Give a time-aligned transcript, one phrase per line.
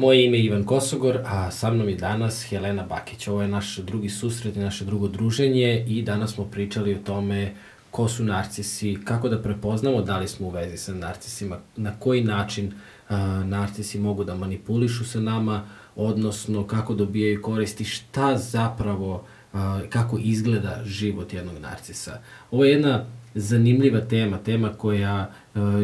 [0.00, 3.28] Moje ime je Ivan Kosogor, a sa mnom je danas Helena Bakić.
[3.28, 7.54] Ovo je naš drugi susret i naše drugo druženje i danas smo pričali o tome
[7.90, 12.24] ko su narcisi, kako da prepoznamo da li smo u vezi sa narcisima, na koji
[12.24, 12.72] način
[13.08, 15.64] a, narcisi mogu da manipulišu sa nama,
[15.96, 22.20] odnosno kako dobijaju koristi, šta zapravo, a, kako izgleda život jednog narcisa.
[22.50, 25.30] Ovo je jedna zanimljiva tema, tema koja,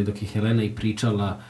[0.07, 1.41] dok je Helena i pričala,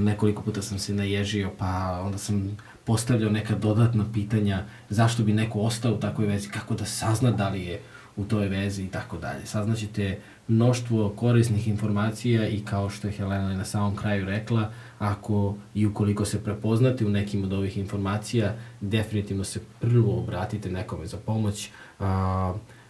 [0.00, 5.60] nekoliko puta sam se naježio, pa onda sam postavljao neka dodatna pitanja zašto bi neko
[5.60, 7.80] ostao u takvoj vezi, kako da sazna da li je
[8.16, 9.46] u toj vezi i tako dalje.
[9.46, 15.86] Saznaćete mnoštvo korisnih informacija i kao što je Helena na samom kraju rekla, ako i
[15.86, 21.70] ukoliko se prepoznate u nekim od ovih informacija, definitivno se prvo obratite nekome za pomoć.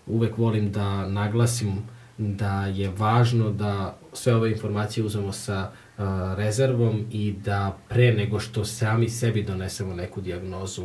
[0.06, 1.72] Uvek volim da naglasim
[2.18, 6.04] da je važno da sve ove informacije uzmemo sa uh,
[6.36, 10.84] rezervom i da pre nego što sami sebi donesemo neku diagnozu,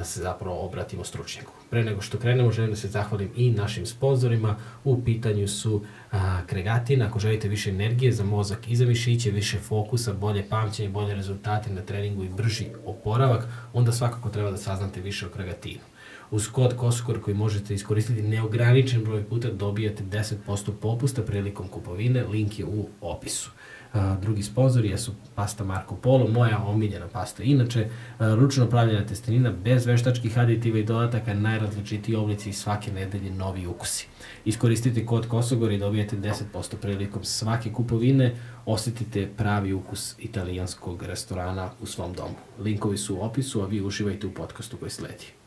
[0.00, 1.52] da se zapravo obratimo stručnjaku.
[1.70, 4.56] Pre nego što krenemo, želim da se zahvalim i našim sponsorima.
[4.84, 9.58] U pitanju su a, Kregatin, ako želite više energije za mozak i za mišiće, više
[9.58, 15.00] fokusa, bolje pamćenje, bolje rezultate na treningu i brži oporavak, onda svakako treba da saznate
[15.00, 15.89] više o Kregatinu.
[16.30, 22.58] Uz kod Koskor koji možete iskoristiti neograničen broj puta dobijate 10% popusta prilikom kupovine, link
[22.58, 23.50] je u opisu.
[23.92, 27.42] A, drugi sponsor jesu pasta Marco Polo, moja omiljena pasta.
[27.42, 33.66] Inače, ručno pravljena testenina bez veštačkih aditiva i dodataka, najrazličitiji oblici i svake nedelje novi
[33.66, 34.06] ukusi.
[34.44, 38.36] Iskoristite kod Kosogor i dobijete 10% prilikom svake kupovine,
[38.66, 42.36] osetite pravi ukus italijanskog restorana u svom domu.
[42.58, 45.39] Linkovi su u opisu, a vi uživajte u podcastu koji sledi.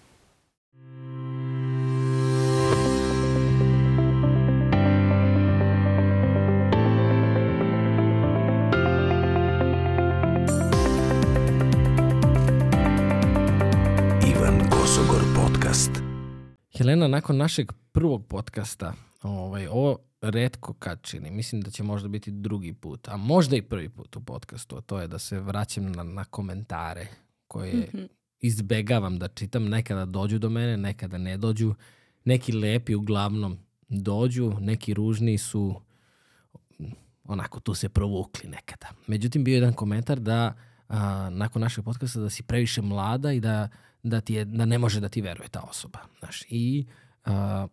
[16.83, 22.31] Helena, nakon našeg prvog podcasta, ovaj, ovo redko kad čini, mislim da će možda biti
[22.31, 25.91] drugi put, a možda i prvi put u podcastu, a to je da se vraćam
[25.91, 27.07] na, na komentare
[27.47, 28.07] koje mm -hmm.
[28.39, 31.73] izbegavam da čitam, nekada dođu do mene, nekada ne dođu,
[32.25, 33.57] neki lepi uglavnom
[33.89, 35.81] dođu, neki ružni su
[37.23, 38.87] onako tu se provukli nekada.
[39.07, 40.53] Međutim, bio je jedan komentar da
[40.87, 43.69] a, nakon našeg podcasta da si previše mlada i da
[44.03, 45.99] da, ti je, da ne može da ti veruje ta osoba.
[46.19, 46.85] Znaš, I
[47.25, 47.69] uh,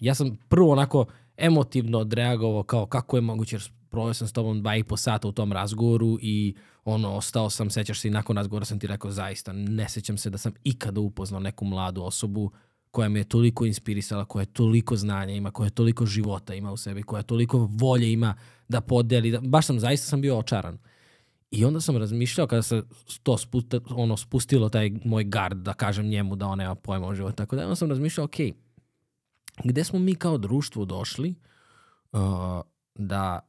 [0.00, 4.60] ja sam prvo onako emotivno odreagovao kao kako je moguće, jer provio sam s tobom
[4.60, 6.54] dva i po sata u tom razgovoru i
[6.84, 10.30] ono, ostao sam, sećaš se i nakon razgovora sam ti rekao zaista, ne sećam se
[10.30, 12.52] da sam ikada upoznao neku mladu osobu
[12.90, 16.72] koja me je toliko inspirisala, koja je toliko znanja ima, koja je toliko života ima
[16.72, 18.34] u sebi, koja toliko volje ima
[18.68, 19.30] da podeli.
[19.30, 20.78] Da, baš sam, zaista sam bio očaran.
[21.50, 22.82] I onda sam razmišljao kada se
[23.22, 27.14] to spusta, ono, spustilo taj moj gard da kažem njemu da on nema pojma o
[27.14, 27.36] životu.
[27.36, 28.36] Tako da onda sam razmišljao, ok,
[29.64, 31.34] gde smo mi kao društvo došli
[32.12, 32.20] uh,
[32.94, 33.40] da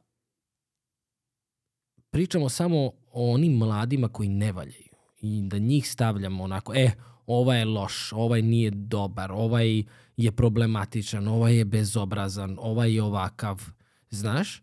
[2.10, 4.90] pričamo samo o onim mladima koji ne valjaju
[5.20, 6.90] i da njih stavljamo onako, e,
[7.26, 9.82] ovaj je loš, ovaj nije dobar, ovaj
[10.16, 13.62] je problematičan, ovaj je bezobrazan, ovaj je ovakav,
[14.10, 14.62] znaš?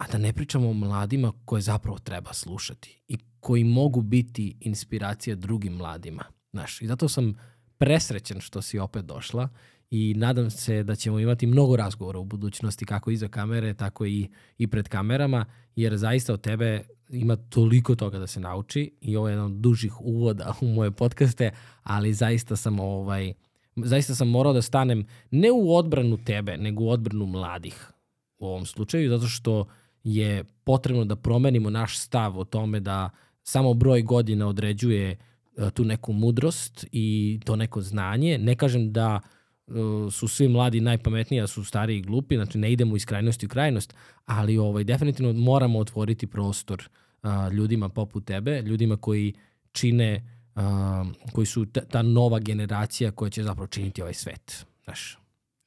[0.00, 5.36] A da ne pričamo o mladima koje zapravo treba slušati i koji mogu biti inspiracija
[5.36, 6.24] drugim mladima.
[6.52, 7.34] Znaš, I zato sam
[7.78, 9.48] presrećen što si opet došla
[9.90, 14.28] i nadam se da ćemo imati mnogo razgovora u budućnosti kako iza kamere, tako i,
[14.58, 15.46] i pred kamerama,
[15.76, 19.52] jer zaista od tebe ima toliko toga da se nauči i ovo je jedan od
[19.52, 21.50] dužih uvoda u moje podcaste,
[21.82, 23.32] ali zaista sam ovaj,
[23.76, 27.92] zaista sam morao da stanem ne u odbranu tebe, nego u odbranu mladih
[28.38, 29.66] u ovom slučaju, zato što
[30.04, 33.10] je potrebno da promenimo naš stav o tome da
[33.42, 38.38] samo broj godina određuje e, tu neku mudrost i to neko znanje.
[38.38, 39.72] Ne kažem da e,
[40.10, 43.48] su svi mladi najpametniji, a su stari i glupi, znači ne idemo iz krajnosti u
[43.48, 43.94] krajnost,
[44.26, 46.88] ali ovaj, definitivno moramo otvoriti prostor
[47.22, 49.34] a, ljudima poput tebe, ljudima koji
[49.72, 50.24] čine,
[50.54, 54.66] a, koji su ta nova generacija koja će zapravo činiti ovaj svet.
[54.84, 55.19] Znaš,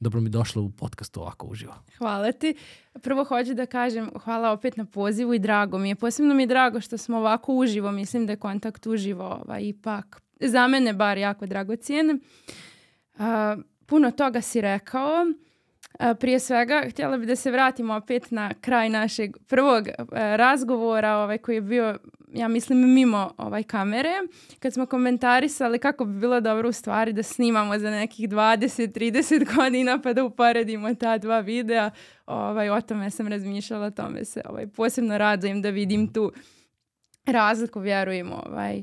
[0.04, 1.74] dobro mi došla u podcastu ovako uživo.
[1.98, 2.56] Hvala ti.
[3.02, 5.96] Prvo hoću da kažem hvala opet na pozivu i drago mi je.
[5.96, 7.92] Posebno mi je drago što smo ovako uživo.
[7.92, 12.22] Mislim da je kontakt uživo ovaj, ipak za mene bar jako dragocijen.
[13.16, 13.24] Uh,
[13.86, 15.26] puno toga si rekao.
[16.20, 21.38] Prije svega, htjela bih da se vratimo opet na kraj našeg prvog uh, razgovora ovaj,
[21.38, 21.98] koji je bio
[22.34, 24.14] ja mislim mimo ovaj kamere,
[24.60, 30.00] kad smo komentarisali kako bi bilo dobro u stvari da snimamo za nekih 20-30 godina
[30.04, 31.92] pa da uporedimo ta dva videa,
[32.26, 36.32] ovaj, o tome sam razmišljala, o tome se ovaj, posebno radujem da vidim tu
[37.26, 38.82] razliku, vjerujem, ovaj,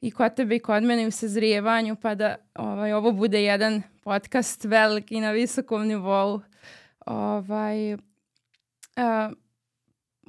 [0.00, 4.64] i kod tebe i kod mene u sazrijevanju, pa da ovaj, ovo bude jedan podcast
[4.64, 6.40] veliki na visokom nivou.
[7.06, 8.00] Ovaj, uh,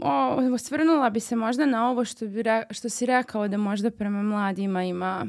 [0.02, 3.92] o, osvrnula bi se možda na ovo što, bi re, što si rekao da možda
[3.92, 5.28] prema mladima ima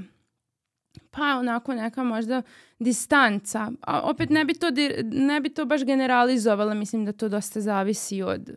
[1.11, 2.43] pa onako neka možda
[2.79, 3.71] distanca.
[3.81, 4.67] A opet ne bi to,
[5.05, 8.51] ne bi to baš generalizovala, mislim da to dosta zavisi od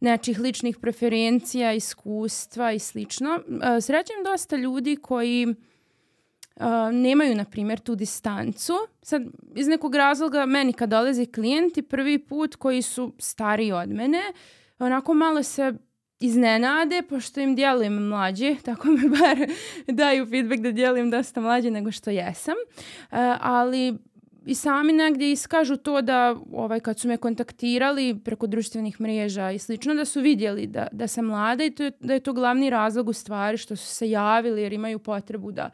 [0.00, 3.40] nečih ličnih preferencija, iskustva i slično.
[3.80, 5.54] Srećem dosta ljudi koji
[6.60, 8.72] uh, nemaju, na primjer, tu distancu.
[9.02, 9.22] Sad,
[9.54, 14.22] iz nekog razloga, meni kad dolaze klijenti prvi put koji su stariji od mene,
[14.78, 15.72] onako malo se
[16.20, 19.48] iznenade, pošto im djelujem mlađe, tako mi bar
[19.86, 22.54] daju feedback da djelujem dosta mlađe nego što jesam.
[22.54, 23.98] Uh, ali
[24.46, 29.58] i sami negdje iskažu to da ovaj, kad su me kontaktirali preko društvenih mreža i
[29.58, 32.70] slično, da su vidjeli da, da sam mlada i to je, da je to glavni
[32.70, 35.70] razlog u stvari što su se javili jer imaju potrebu da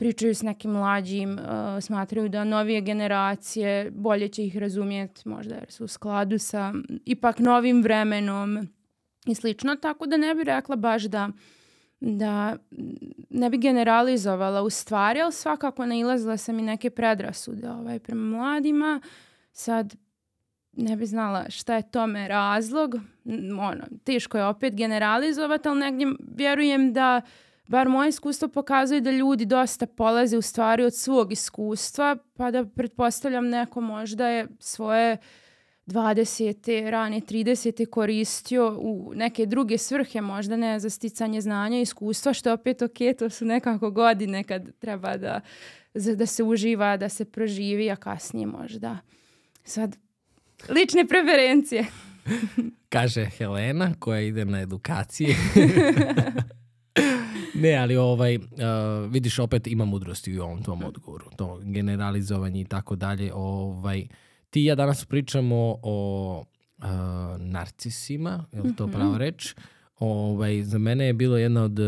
[0.00, 1.40] pričaju s nekim mlađim, uh,
[1.80, 6.72] smatraju da novije generacije bolje će ih razumjeti možda jer su u skladu sa
[7.04, 8.68] ipak novim vremenom
[9.26, 11.28] i slično, tako da ne bih rekla baš da
[12.00, 12.56] da
[13.30, 19.00] ne bi generalizovala u stvari, ali svakako nailazila sam i neke predrasude ovaj, prema mladima.
[19.52, 19.96] Sad
[20.72, 22.94] ne bi znala šta je tome razlog.
[23.60, 26.06] Ono, teško je opet generalizovati, ali negdje
[26.36, 27.20] vjerujem da
[27.70, 32.64] bar moje iskustvo pokazuje da ljudi dosta polaze u stvari od svog iskustva, pa da
[32.64, 35.16] pretpostavljam neko možda je svoje
[35.86, 36.90] 20.
[36.90, 37.86] rane 30.
[37.86, 42.98] koristio u neke druge svrhe, možda ne za sticanje znanja i iskustva, što opet ok,
[43.18, 45.40] to su nekako godine kad treba da,
[45.94, 48.98] da se uživa, da se proživi, a kasnije možda.
[49.64, 49.96] Sad,
[50.68, 51.86] lične preferencije.
[52.88, 55.36] Kaže Helena koja ide na edukacije.
[57.62, 58.42] ne, ali ovaj, uh,
[59.10, 61.30] vidiš opet ima mudrosti u ovom tom odgovoru.
[61.36, 63.32] To generalizovanje i tako dalje.
[63.34, 64.06] Ovaj,
[64.50, 66.44] ti i ja danas pričamo o
[66.78, 66.84] uh,
[67.38, 68.92] narcisima, je li to mm -hmm.
[68.92, 69.54] prava reč?
[69.98, 71.78] Ovaj, za mene je bilo jedna od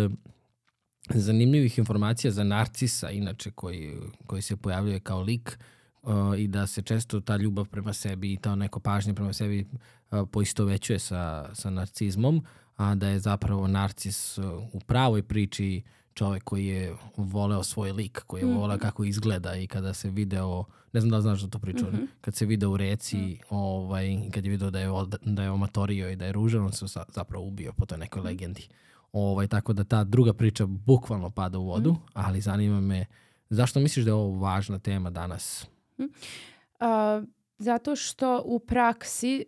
[1.09, 5.59] zanimljivih informacija za narcisa, inače koji, koji se pojavljuje kao lik
[6.03, 9.67] uh, i da se često ta ljubav prema sebi i ta neko pažnje prema sebi
[10.11, 12.45] uh, poistovećuje sa, sa narcizmom,
[12.83, 15.83] a da je zapravo narcis uh, u pravoj priči
[16.15, 18.59] čovek koji je voleo svoj lik, koji je mm -hmm.
[18.59, 21.95] voleo kako izgleda i kada se video, ne znam da znaš da to pričao, mm
[21.95, 22.07] -hmm.
[22.21, 23.43] kad se video u reci, mm -hmm.
[23.51, 24.89] ovaj, kad je video da je,
[25.23, 28.27] da je omatorio i da je ružan, on se zapravo ubio po toj nekoj -hmm.
[28.27, 28.69] legendi.
[29.13, 32.11] Ovaj, tako da ta druga priča bukvalno pada u vodu, mm -hmm.
[32.13, 33.07] ali zanima me,
[33.51, 35.67] zašto misliš da je ovo važna tema danas?
[35.99, 37.27] Mm -hmm.
[37.59, 39.45] zato što u praksi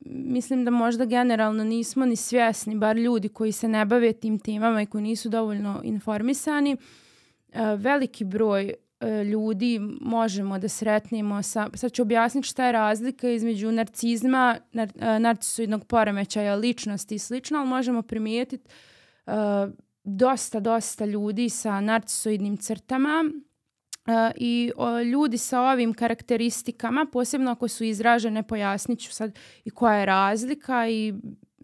[0.00, 4.82] mislim da možda generalno nismo ni svjesni, bar ljudi koji se ne bave tim temama
[4.82, 11.92] i koji nisu dovoljno informisani, uh, veliki broj uh, ljudi možemo da sretnemo sa, sad
[11.92, 17.68] ću objasniti šta je razlika između narcizma, nar, uh, narcisoidnog poremećaja ličnosti i slično, ali
[17.68, 18.68] možemo primijetiti
[20.04, 23.51] dosta, dosta ljudi sa narcisoidnim crtama Uh,
[24.36, 29.94] I o, ljudi sa ovim karakteristikama, posebno ako su izražene, pojasnit ću sad i koja
[29.94, 31.14] je razlika i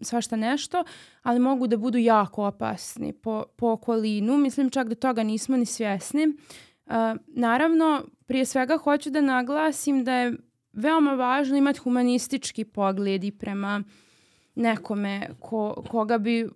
[0.01, 0.83] svašta nešto,
[1.23, 4.37] ali mogu da budu jako opasni po, po okolinu.
[4.37, 6.27] Mislim čak da toga nismo ni svjesni.
[6.85, 6.93] Uh,
[7.27, 10.33] naravno, prije svega hoću da naglasim da je
[10.73, 13.83] veoma važno imati humanistički pogled i prema
[14.55, 16.49] nekome ko, koga bi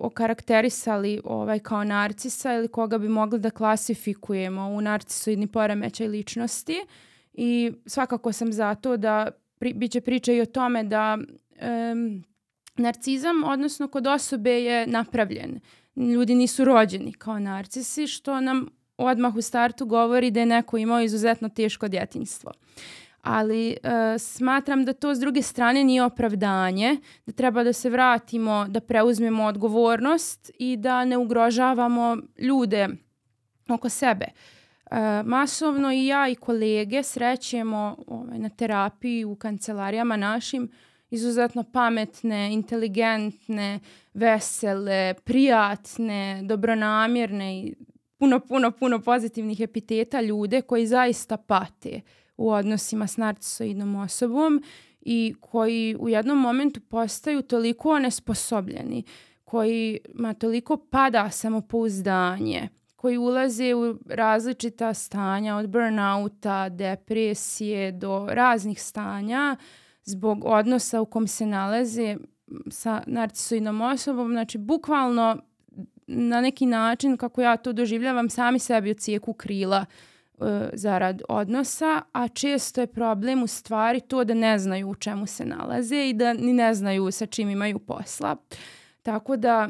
[0.00, 6.76] okarakterisali ovaj kao narcisa ili koga bi mogli da klasifikujemo u narcisoidni poremećaj ličnosti
[7.32, 9.28] i svakako sam zato da
[9.58, 12.24] pri, bit će priča i o tome da um,
[12.76, 15.60] narcizam, odnosno kod osobe je napravljen.
[15.96, 18.66] Ljudi nisu rođeni kao narcisi, što nam
[18.96, 22.52] odmah u startu govori da je neko imao izuzetno teško djetinjstvo
[23.22, 26.96] ali uh, smatram da to s druge strane nije opravdanje,
[27.26, 32.88] da treba da se vratimo, da preuzmemo odgovornost i da ne ugrožavamo ljude
[33.68, 34.26] oko sebe.
[34.90, 40.70] Uh, masovno i ja i kolege srećemo ovaj, na terapiji u kancelarijama našim
[41.10, 43.80] izuzetno pametne, inteligentne,
[44.14, 47.74] vesele, prijatne, dobronamjerne i
[48.18, 52.00] puno, puno, puno pozitivnih epiteta ljude koji zaista pate
[52.40, 54.62] u odnosima s narcisoidnom osobom
[55.00, 59.04] i koji u jednom momentu postaju toliko onesposobljeni,
[59.44, 68.82] koji ma toliko pada samopouzdanje, koji ulaze u različita stanja od burnouta, depresije do raznih
[68.82, 69.56] stanja
[70.04, 72.16] zbog odnosa u kom se nalaze
[72.70, 74.32] sa narcisoidnom osobom.
[74.32, 75.36] Znači, bukvalno
[76.06, 80.09] na neki način, kako ja to doživljavam, sami sebi ocijeku krila e,
[80.72, 85.44] zarad odnosa, a često je problem u stvari to da ne znaju u čemu se
[85.44, 88.36] nalaze i da ni ne znaju sa čim imaju posla.
[89.02, 89.68] Tako da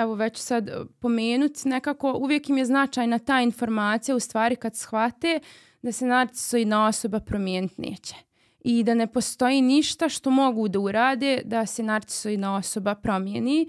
[0.00, 0.70] evo već sad
[1.00, 5.40] pomenuti, nekako uvijek im je značajna ta informacija u stvari kad shvate
[5.82, 8.14] da se narcisoidna osoba promijeniti neće
[8.64, 13.68] i da ne postoji ništa što mogu da urade da se narcisoidna osoba promijeni.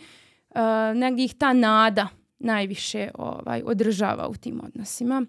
[0.49, 0.61] Uh,
[0.95, 2.07] negdje ih ta nada
[2.39, 5.25] najviše ovaj, održava u tim odnosima.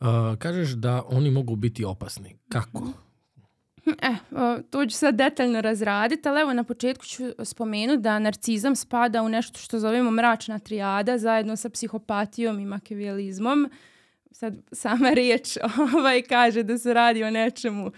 [0.00, 0.06] Uh,
[0.38, 2.36] kažeš da oni mogu biti opasni.
[2.48, 2.92] Kako?
[3.86, 4.14] E,
[4.70, 9.28] to ću sad detaljno razraditi, ali evo na početku ću spomenuti da narcizam spada u
[9.28, 13.70] nešto što zovemo mračna trijada zajedno sa psihopatijom i makiavijalizmom.
[14.30, 15.56] Sad sama riječ
[15.96, 17.92] ovaj, kaže da se radi o nečemu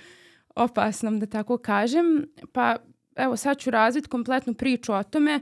[0.56, 2.26] opasnom, da tako kažem.
[2.52, 2.76] Pa
[3.16, 5.40] evo sad ću razviti kompletnu priču o tome.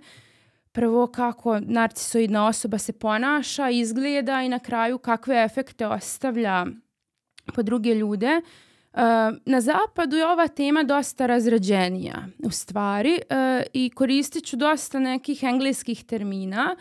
[0.77, 6.67] Prvo kako narcisoidna osoba se ponaša, izgleda i na kraju kakve efekte ostavlja
[7.55, 8.41] po druge ljude.
[9.45, 13.19] Na zapadu je ova tema dosta razrađenija u stvari
[13.73, 16.77] i koristit ću dosta nekih engleskih termina.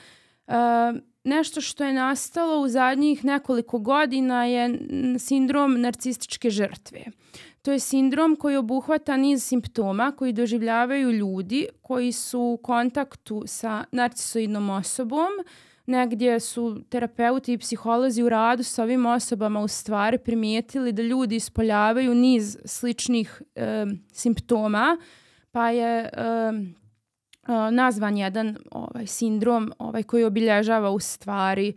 [1.24, 4.80] Nešto što je nastalo u zadnjih nekoliko godina je
[5.20, 7.04] sindrom narcističke žrtve.
[7.66, 13.84] To je sindrom koji obuhvata niz simptoma koji doživljavaju ljudi koji su u kontaktu sa
[13.92, 15.28] narcisoidnom osobom,
[15.86, 21.36] negdje su terapeuti i psiholozi u radu sa ovim osobama u stvari primijetili da ljudi
[21.36, 24.98] ispoljavaju niz sličnih e, simptoma,
[25.52, 26.10] pa je e,
[27.72, 31.74] nazvan jedan ovaj sindrom ovaj koji obilježava u stvari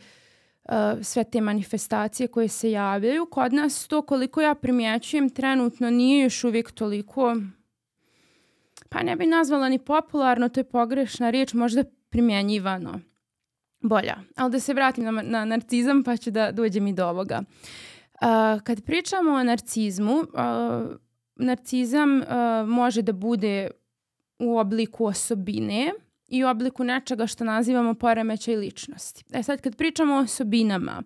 [1.03, 3.27] sve te manifestacije koje se javljaju.
[3.27, 7.37] Kod nas to koliko ja primjećujem trenutno nije još uvijek toliko
[8.89, 13.01] pa ne bi nazvala ni popularno, to je pogrešna riječ, možda primjenjivano
[13.81, 14.17] bolja.
[14.37, 17.43] Ali da se vratim na, na narcizam pa ću da dođem i do ovoga.
[17.43, 20.27] Uh, kad pričamo o narcizmu, uh,
[21.37, 22.25] narcizam uh,
[22.69, 23.71] može da bude
[24.39, 25.93] u obliku osobine
[26.29, 29.25] i u obliku nečega što nazivamo poremećaj ličnosti.
[29.33, 31.03] E sad kad pričamo o osobinama,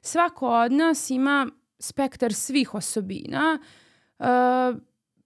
[0.00, 1.46] svako od nas ima
[1.78, 3.58] spektar svih osobina,
[4.18, 4.26] uh,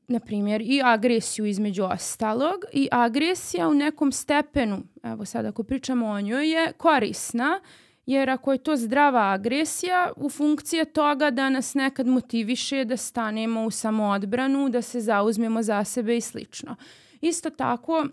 [0.09, 6.07] na primjer i agresiju između ostalog i agresija u nekom stepenu, evo sad ako pričamo
[6.07, 7.61] o njoj, je korisna
[8.07, 13.65] jer ako je to zdrava agresija u funkcije toga da nas nekad motiviše da stanemo
[13.65, 16.77] u samoodbranu, da se zauzmemo za sebe i slično.
[17.21, 18.07] Isto tako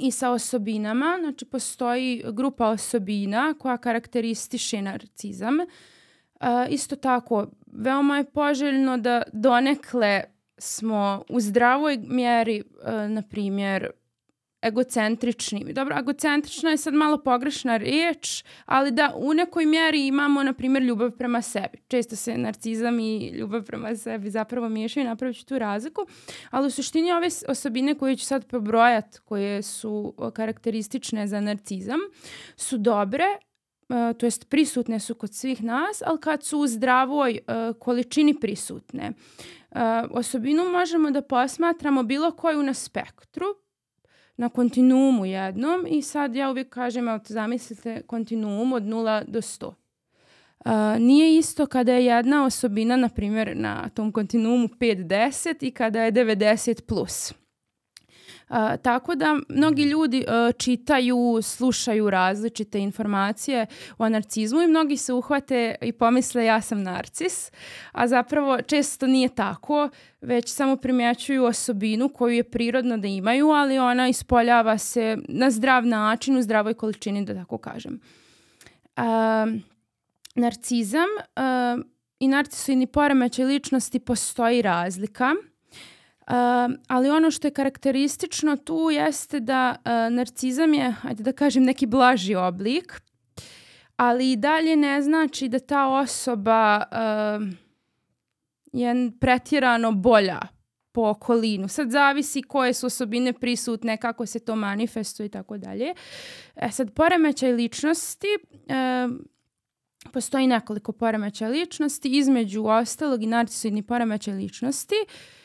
[0.00, 5.58] i sa osobinama, znači postoji grupa osobina koja karakteristiše narcizam.
[5.58, 10.22] Uh, isto tako, veoma je poželjno da donekle
[10.58, 13.90] smo u zdravoj mjeri, uh, na primjer,
[14.62, 15.72] egocentrični.
[15.72, 20.82] Dobro, egocentrična je sad malo pogrešna riječ, ali da u nekoj mjeri imamo, na primjer,
[20.82, 21.78] ljubav prema sebi.
[21.88, 26.06] Često se narcizam i ljubav prema sebi zapravo miješaju napravit ću tu razliku,
[26.50, 32.00] ali u suštini ove osobine koje ću sad pobrojati, koje su karakteristične za narcizam,
[32.56, 33.24] su dobre,
[33.90, 38.40] Uh, to jest prisutne su kod svih nas, ali kad su u zdravoj uh, količini
[38.40, 39.12] prisutne.
[39.70, 39.78] Uh,
[40.10, 43.46] osobinu možemo da posmatramo bilo koju na spektru,
[44.40, 49.66] na kontinuumu jednom i sad ja uvijek kažem, evo zamislite kontinuum od 0 do 100.
[49.66, 56.02] Uh, nije isto kada je jedna osobina, na primjer, na tom kontinuumu 5-10 i kada
[56.02, 56.80] je 90+.
[56.86, 57.32] Plus.
[58.50, 63.66] Uh, tako da mnogi ljudi uh, čitaju, slušaju različite informacije
[63.98, 67.52] o narcizmu i mnogi se uhvate i pomisle ja sam narcis,
[67.92, 69.88] a zapravo često nije tako,
[70.20, 75.86] već samo primjećuju osobinu koju je prirodno da imaju, ali ona ispoljava se na zdrav
[75.86, 78.00] način, u zdravoj količini, da tako kažem.
[78.96, 79.04] Uh,
[80.34, 81.84] narcizam uh,
[82.18, 85.34] i narcisoidni poremećaj ličnosti postoji razlika–
[86.30, 86.36] Uh,
[86.88, 91.86] ali ono što je karakteristično tu jeste da uh, narcizam je, ajde da kažem, neki
[91.86, 93.00] blaži oblik,
[93.96, 97.48] ali i dalje ne znači da ta osoba uh,
[98.72, 100.40] je pretjerano bolja
[100.92, 101.68] po okolinu.
[101.68, 105.94] Sad zavisi koje su osobine prisutne, kako se to manifestuje i tako dalje.
[106.56, 109.12] E sad, poremećaj ličnosti, uh,
[110.12, 115.39] postoji nekoliko poremećaja ličnosti, između ostalog i narcisoidni poremećaj ličnosti, uh,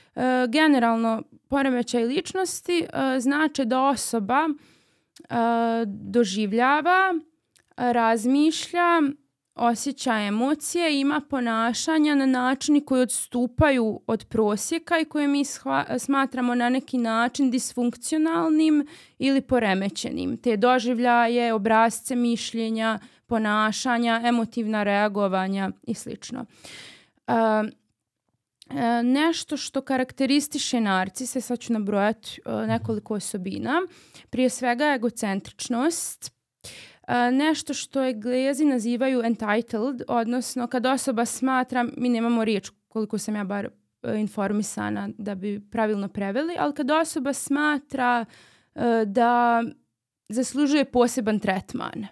[0.50, 5.36] generalno poremećaj ličnosti e, znači da osoba e,
[5.86, 7.20] doživljava,
[7.78, 9.02] razmišlja,
[9.56, 15.44] osjeća emocije, ima ponašanja na načini koji odstupaju od prosjeka i koje mi
[16.00, 18.88] smatramo na neki način disfunkcionalnim
[19.20, 20.38] ili poremećenim.
[20.38, 26.46] Te doživljaje, obrazce mišljenja, ponašanja, emotivna reagovanja i slično.
[27.28, 27.36] Uh,
[28.70, 33.82] E, nešto što karakteristiše narcise, sad ću nabrojati e, nekoliko osobina.
[34.30, 36.32] Prije svega egocentričnost,
[37.08, 43.36] e, nešto što Englezi nazivaju entitled, odnosno kad osoba smatra, mi nemamo riječ koliko sam
[43.36, 43.70] ja bar e,
[44.20, 48.26] informisana da bi pravilno preveli, ali kad osoba smatra
[48.76, 49.64] e, da
[50.30, 52.08] zaslužuje poseban tretman e,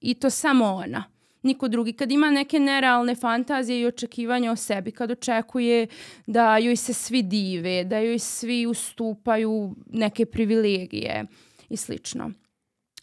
[0.00, 1.92] i to samo ona niko drugi.
[1.92, 5.86] Kad ima neke nerealne fantazije i očekivanja o sebi, kad očekuje
[6.26, 11.24] da joj se svi dive, da joj svi ustupaju neke privilegije
[11.68, 12.30] i slično.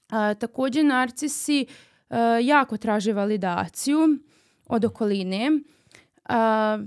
[0.09, 1.65] A, takođe, narcisi
[2.09, 4.19] a, jako traže validaciju
[4.67, 5.51] od okoline.
[6.25, 6.79] A,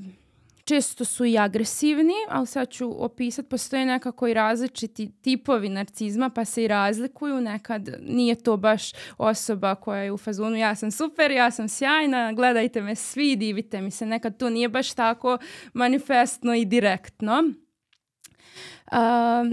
[0.69, 6.45] često su i agresivni, ali sad ću opisati, postoje nekako i različiti tipovi narcizma, pa
[6.45, 7.41] se i razlikuju.
[7.41, 12.33] Nekad nije to baš osoba koja je u fazonu ja sam super, ja sam sjajna,
[12.33, 14.07] gledajte me svi, divite mi se.
[14.07, 15.39] Nekad to nije baš tako
[15.73, 17.43] manifestno i direktno.
[18.93, 18.99] Uh,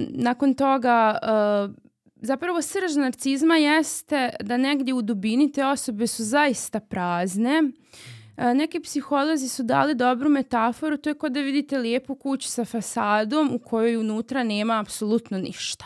[0.10, 1.76] nakon toga uh,
[2.16, 7.64] zapravo srž narcizma jeste da negdje u dubini te osobe su zaista prazne,
[8.38, 13.54] Neki psiholozi su dali dobru metaforu, to je kao da vidite lijepu kuću sa fasadom
[13.54, 15.86] u kojoj unutra nema apsolutno ništa.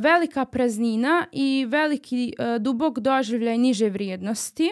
[0.00, 4.70] Velika praznina i veliki dubok doživljaj niže vrijednosti.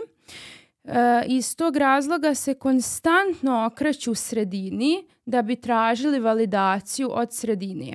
[1.27, 7.93] Iz tog razloga se konstantno okreću u sredini da bi tražili validaciju od sredine.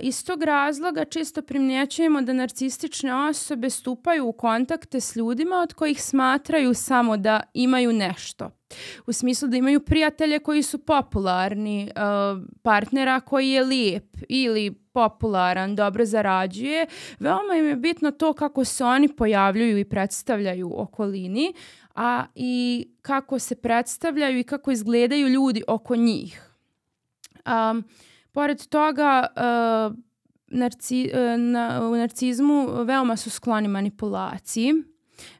[0.00, 6.02] Iz tog razloga često primjećujemo da narcistične osobe stupaju u kontakte s ljudima od kojih
[6.02, 8.50] smatraju samo da imaju nešto.
[9.06, 11.90] U smislu da imaju prijatelje koji su popularni,
[12.62, 16.86] partnera koji je lijep ili popularan, dobro zarađuje.
[17.18, 21.54] Veoma im je bitno to kako se oni pojavljuju i predstavljaju okolini,
[21.94, 26.50] a i kako se predstavljaju i kako izgledaju ljudi oko njih.
[27.46, 27.84] Um,
[28.34, 29.94] Pored toga, uh,
[30.46, 34.74] narci, uh, na, u narcizmu veoma su skloni manipulaciji,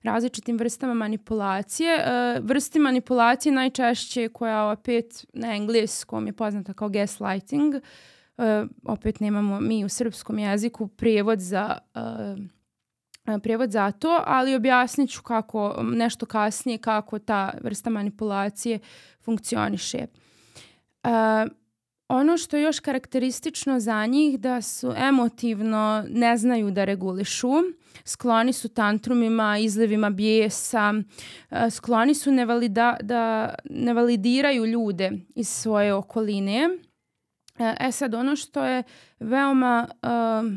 [0.03, 1.95] različitim vrstama manipulacije.
[1.97, 7.75] Uh, vrsti manipulacije najčešće koja opet na engleskom je poznata kao gaslighting.
[7.75, 8.45] Uh,
[8.85, 15.23] opet nemamo mi u srpskom jeziku prijevod za uh, prijevod za to, ali objasnit ću
[15.23, 18.79] kako, nešto kasnije kako ta vrsta manipulacije
[19.21, 20.07] funkcioniše.
[21.05, 21.11] Uh,
[22.09, 27.53] Ono što je još karakteristično za njih da su emotivno ne znaju da regulišu,
[28.05, 30.95] skloni su tantrumima, izlivima bijesa,
[31.51, 36.69] e, skloni su nevalida, da ne validiraju ljude iz svoje okoline.
[37.59, 38.83] E, e sad, ono što je
[39.21, 40.53] veoma uh,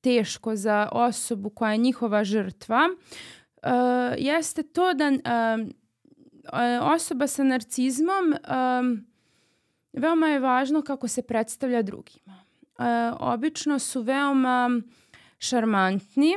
[0.00, 2.88] teško za osobu koja je njihova žrtva,
[3.62, 3.70] uh,
[4.18, 5.68] jeste to da uh,
[6.94, 8.34] osoba sa narcizmom
[9.94, 12.44] Veoma je važno kako se predstavlja drugima.
[12.78, 12.84] E,
[13.20, 14.80] obično su veoma
[15.38, 16.32] šarmantni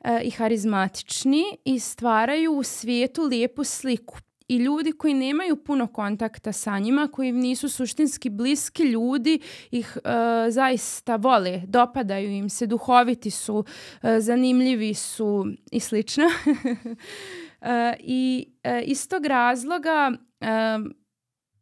[0.00, 4.18] e, i harizmatični i stvaraju u svijetu lijepu sliku.
[4.48, 9.40] I ljudi koji nemaju puno kontakta sa njima, koji nisu suštinski bliski ljudi,
[9.70, 10.10] ih e,
[10.50, 13.64] zaista vole, dopadaju im se, duhoviti su,
[14.02, 16.24] e, zanimljivi su i slično.
[17.60, 20.46] e, I e, iz tog razloga e,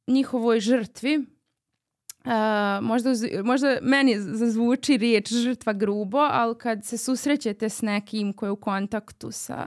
[0.07, 2.33] njihovoj žrtvi, uh,
[2.83, 3.11] možda,
[3.45, 8.57] možda meni zazvuči riječ žrtva grubo, ali kad se susrećete s nekim koji je u
[8.57, 9.67] kontaktu sa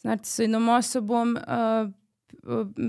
[0.00, 1.90] znači, sa jednom osobom, uh,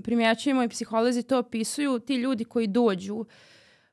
[0.03, 3.25] primjećujemo i psiholozi to opisuju, ti ljudi koji dođu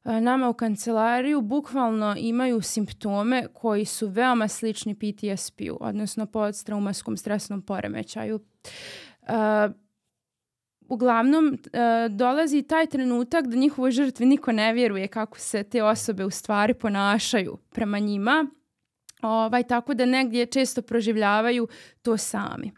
[0.04, 8.40] nama u kancelariju bukvalno imaju simptome koji su veoma slični PTSP-u, odnosno posttraumatskom stresnom poremećaju.
[9.22, 9.74] Uh,
[10.90, 16.24] uglavnom uh, dolazi taj trenutak da njihovoj žrtvi niko ne vjeruje kako se te osobe
[16.24, 18.46] u stvari ponašaju prema njima,
[19.22, 21.68] ovaj, tako da negdje često proživljavaju
[22.02, 22.72] to sami.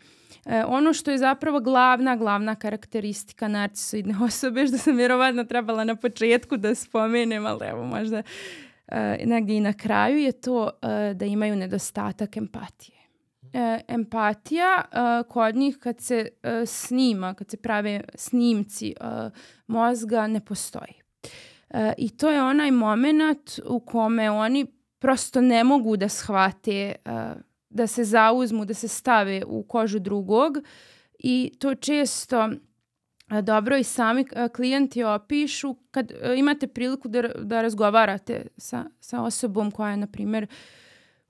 [0.46, 5.96] E, ono što je zapravo glavna, glavna karakteristika narcisoidne osobe, što sam vjerovatno trebala na
[5.96, 8.22] početku da spomenem, ali evo možda
[8.88, 13.01] e, negdje i na kraju, je to e, da imaju nedostatak empatije
[13.52, 19.30] e, empatija e, kod njih kad se e, snima, kad se prave snimci e,
[19.66, 20.94] mozga ne postoji.
[21.70, 24.66] E, I to je onaj moment u kome oni
[24.98, 27.34] prosto ne mogu da shvate e,
[27.70, 30.58] da se zauzmu, da se stave u kožu drugog
[31.18, 32.50] i to često
[33.28, 38.84] a, dobro i sami a, klijenti opišu kad a, imate priliku da, da razgovarate sa,
[39.00, 40.46] sa osobom koja je, na primjer,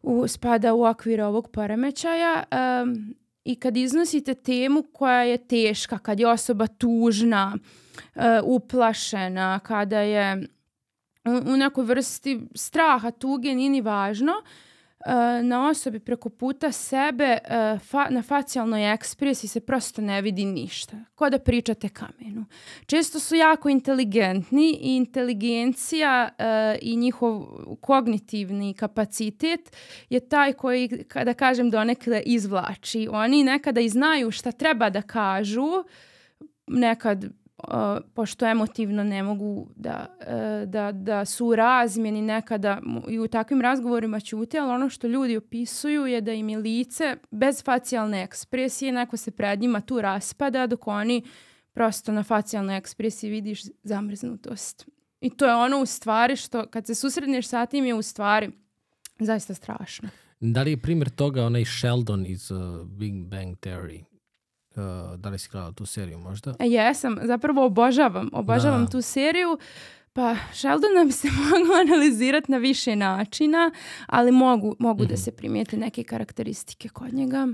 [0.02, 2.42] u, spada u okvir ovog poremećaja
[2.82, 7.56] um, i kad iznosite temu koja je teška, kad je osoba tužna,
[8.14, 10.48] uh, uplašena, kada je
[11.24, 14.71] u, u nekoj vrsti straha, tuge, nije ni važno, uh,
[15.42, 20.96] na osobi preko puta sebe uh, fa, na facijalnoj ekspresiji se prosto ne vidi ništa.
[21.14, 22.44] Ko da pričate kamenu.
[22.86, 26.44] Često su jako inteligentni i inteligencija uh,
[26.82, 27.46] i njihov
[27.80, 29.76] kognitivni kapacitet
[30.10, 33.08] je taj koji, kada kažem, donekle izvlači.
[33.10, 35.84] Oni nekada i znaju šta treba da kažu,
[36.66, 37.74] nekad Uh,
[38.14, 43.60] pošto emotivno ne mogu da, uh, da, da su u razmjeni nekada i u takvim
[43.60, 48.92] razgovorima ćute, ali ono što ljudi opisuju je da im je lice bez facijalne ekspresije,
[48.92, 51.22] neko se pred njima tu raspada dok oni
[51.72, 54.88] prosto na facijalnoj ekspresiji vidiš zamrznutost.
[55.20, 58.50] I to je ono u stvari što kad se susredneš sa tim je u stvari
[59.20, 60.08] zaista strašno.
[60.40, 64.04] Da li je primjer toga onaj Sheldon iz uh, Big Bang Theory?
[64.74, 64.82] Uh,
[65.16, 66.54] da li si gledala tu seriju možda?
[66.58, 68.90] E, jesam, zapravo obožavam, obožavam Da.
[68.90, 69.58] tu seriju.
[70.12, 73.70] Pa Sheldona bi se moglo analizirati na više načina,
[74.06, 75.16] ali mogu, mogu da Mhm.
[75.16, 77.48] se primijete neke karakteristike kod njega.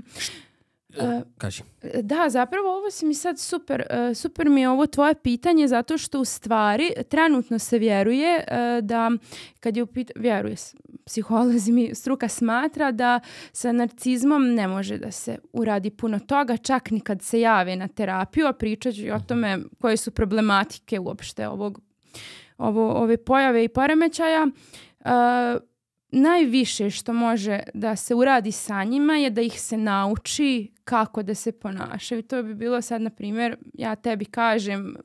[0.91, 1.63] E, Kaži.
[1.95, 5.97] Da, zapravo ovo si mi sad super, e, super mi je ovo tvoje pitanje zato
[5.97, 8.45] što u stvari trenutno se vjeruje e,
[8.81, 9.11] da
[9.59, 10.11] kad je u pit...
[10.15, 10.75] vjeruje s-
[11.09, 13.19] psiholozi mi struka smatra da
[13.51, 17.87] sa narcizmom ne može da se uradi puno toga, čak ni kad se jave na
[17.87, 21.81] terapiju, a pričat ću i o tome koje su problematike uopšte ovog,
[22.57, 24.47] ovo, ove pojave i poremećaja.
[24.47, 25.09] E,
[26.11, 31.35] najviše što može da se uradi sa njima je da ih se nauči kako da
[31.35, 32.21] se ponašaju.
[32.21, 34.95] To bi bilo sad, na primjer, ja tebi kažem,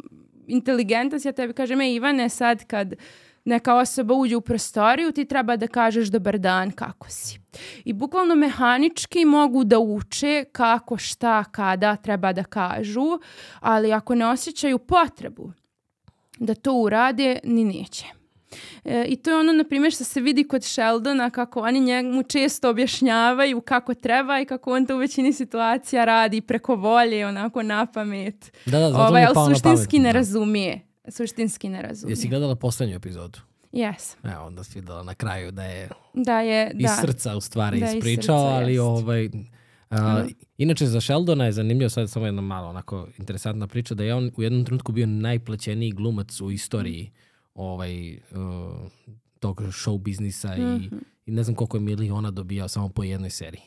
[0.46, 2.94] inteligentan si, ja tebi kažem, e Ivane, sad kad
[3.44, 7.38] neka osoba uđe u prostoriju, ti treba da kažeš dobar dan, kako si.
[7.84, 13.18] I bukvalno mehanički mogu da uče kako, šta, kada treba da kažu,
[13.60, 15.52] ali ako ne osjećaju potrebu
[16.38, 18.06] da to urade, ni neće.
[18.84, 22.22] E, I to je ono, na primjer, što se vidi kod Sheldona, kako oni njemu
[22.22, 27.62] često objašnjavaju kako treba i kako on to u većini situacija radi preko volje, onako
[27.62, 28.52] na pamet.
[28.66, 30.18] Da, da, zato mi Ovaj, je ali palo na suštinski pamet, ne da.
[30.18, 30.93] razumije.
[31.08, 32.12] Suštinski ne razumije.
[32.12, 33.38] Jesi gledala poslednju epizodu?
[33.72, 34.16] Yes.
[34.34, 36.96] Evo, onda si videla na kraju da je Da je, iz da.
[37.00, 38.80] srca u stvari Da, ispričao, srca, ali jest.
[38.80, 39.30] ovaj...
[39.90, 40.24] A,
[40.58, 44.30] inače za Sheldona je zanimljivo sad samo jedna malo onako interesantna priča da je on
[44.36, 47.10] u jednom trenutku bio najplaćeniji glumac u istoriji
[47.54, 48.18] ovaj uh,
[49.40, 50.90] tog show biznisa i,
[51.26, 53.62] i ne znam koliko je miliona dobijao samo po jednoj seriji.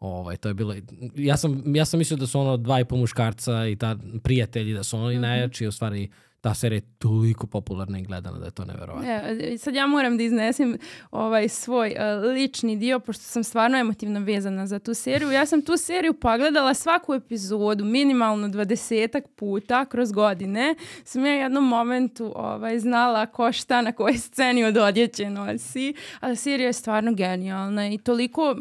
[0.00, 0.74] Ovaj, to je bilo,
[1.16, 4.74] ja sam, ja sam mislio da su ono dva i po muškarca i ta prijatelji
[4.74, 6.10] da su oni najjači, u stvari
[6.44, 9.10] ta serija je toliko popularna i gledana da je to neverovatno.
[9.10, 10.78] E, sad ja moram da iznesem
[11.10, 15.30] ovaj svoj e, lični dio, pošto sam stvarno emotivno vezana za tu seriju.
[15.30, 20.74] Ja sam tu seriju pogledala svaku epizodu, minimalno dvadesetak puta kroz godine.
[21.04, 25.94] Sam ja u jednom momentu ovaj, znala ko šta na kojoj sceni od odjeće nosi,
[26.20, 28.56] ali serija je stvarno genijalna i toliko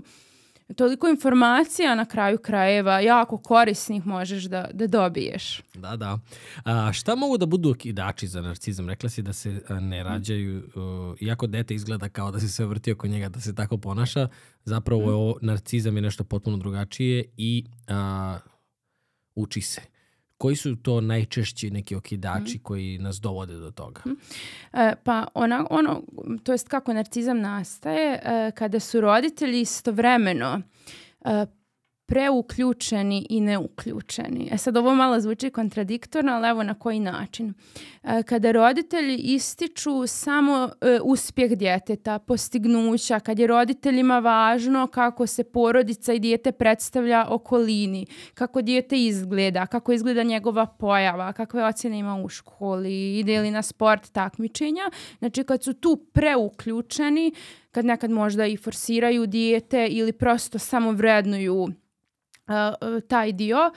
[0.76, 5.62] toliko informacija na kraju krajeva, jako korisnih možeš da, da dobiješ.
[5.74, 6.20] Da, da.
[6.66, 8.90] A, šta mogu da budu okidači za narcizam?
[8.90, 12.92] Rekla si da se ne rađaju, uh, iako dete izgleda kao da se sve vrti
[12.92, 14.28] oko njega, da se tako ponaša,
[14.64, 18.38] zapravo je ovo, narcizam je nešto potpuno drugačije i a,
[19.36, 19.93] uči se.
[20.38, 24.02] Koji su to najčešći neki okidači koji nas dovode do toga?
[24.74, 26.04] E, pa ona, ono,
[26.44, 30.62] to jest kako narcizam nastaje, e, kada su roditelji istovremeno
[31.26, 31.46] e,
[32.14, 34.50] preuključeni i neuključeni.
[34.52, 37.54] E sad ovo malo zvuči kontradiktorno, ali evo na koji način.
[38.04, 45.44] E, kada roditelji ističu samo e, uspjeh djeteta, postignuća, kad je roditeljima važno kako se
[45.44, 52.16] porodica i dijete predstavlja okolini, kako dijete izgleda, kako izgleda njegova pojava, kakve ocjene ima
[52.24, 54.84] u školi, ide li na sport takmičenja.
[55.20, 57.34] Znači kad su tu preuključeni,
[57.72, 61.68] kad nekad možda i forsiraju dijete ili prosto samo vrednuju
[63.08, 63.72] taj dio,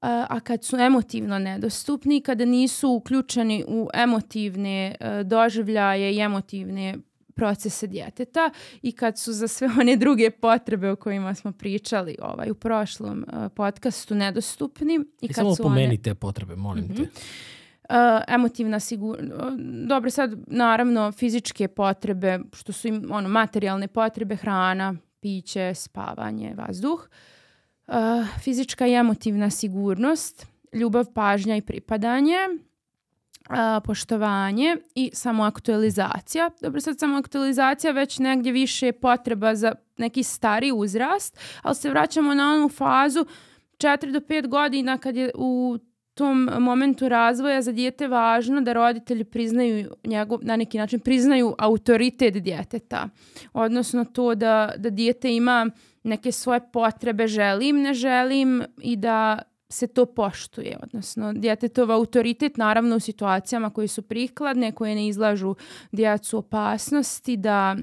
[0.00, 6.96] a, a kad su emotivno nedostupni, kada nisu uključeni u emotivne a, doživljaje i emotivne
[7.34, 8.50] procese djeteta
[8.82, 13.24] i kad su za sve one druge potrebe o kojima smo pričali ovaj, u prošlom
[13.28, 14.94] a, podcastu nedostupni.
[14.94, 17.02] I, I kad samo su one- pomeni te potrebe, molim te.
[17.02, 17.96] Uh,
[18.28, 19.32] emotivna sigurnost.
[19.88, 27.00] Dobro, sad naravno fizičke potrebe, što su im ono, materijalne potrebe, hrana, piće, spavanje, vazduh,
[27.00, 27.08] uh,
[28.40, 32.36] fizička i emotivna sigurnost, ljubav, pažnja i pripadanje,
[33.50, 36.50] uh, poštovanje i samoaktualizacija.
[36.60, 42.34] Dobro, sad samoaktualizacija već negdje više je potreba za neki stari uzrast, ali se vraćamo
[42.34, 43.24] na onu fazu
[43.78, 45.78] 4 do 5 godina kad je u
[46.20, 52.34] tom momentu razvoja za dijete važno da roditelji priznaju njegov, na neki način priznaju autoritet
[52.34, 53.08] djeteta.
[53.52, 55.70] Odnosno to da, da dijete ima
[56.02, 60.78] neke svoje potrebe, želim, ne želim i da se to poštuje.
[60.82, 65.54] Odnosno, djetetov autoritet naravno u situacijama koje su prikladne, koje ne izlažu
[65.92, 67.76] djecu opasnosti, da,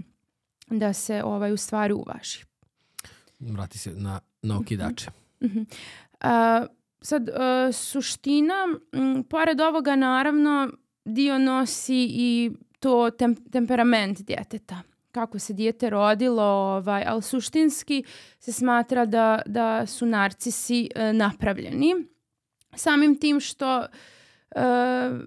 [0.68, 2.44] da se ovaj u stvari uvaži.
[3.40, 5.10] Vrati se na, na okidače.
[5.42, 5.66] Mm -hmm.
[6.22, 10.70] Uh, sad, uh, suština, m, pored ovoga naravno
[11.06, 14.82] dio nosi i to tem temperament djeteta
[15.18, 18.04] kako se dijete rodilo, ovaj, ali suštinski
[18.40, 21.96] se smatra da, da su narcisi e, napravljeni.
[22.76, 23.88] Samim tim što e,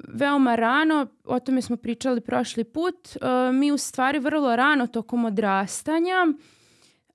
[0.09, 5.25] veoma rano, o tome smo pričali prošli put, e, mi u stvari vrlo rano tokom
[5.25, 6.27] odrastanja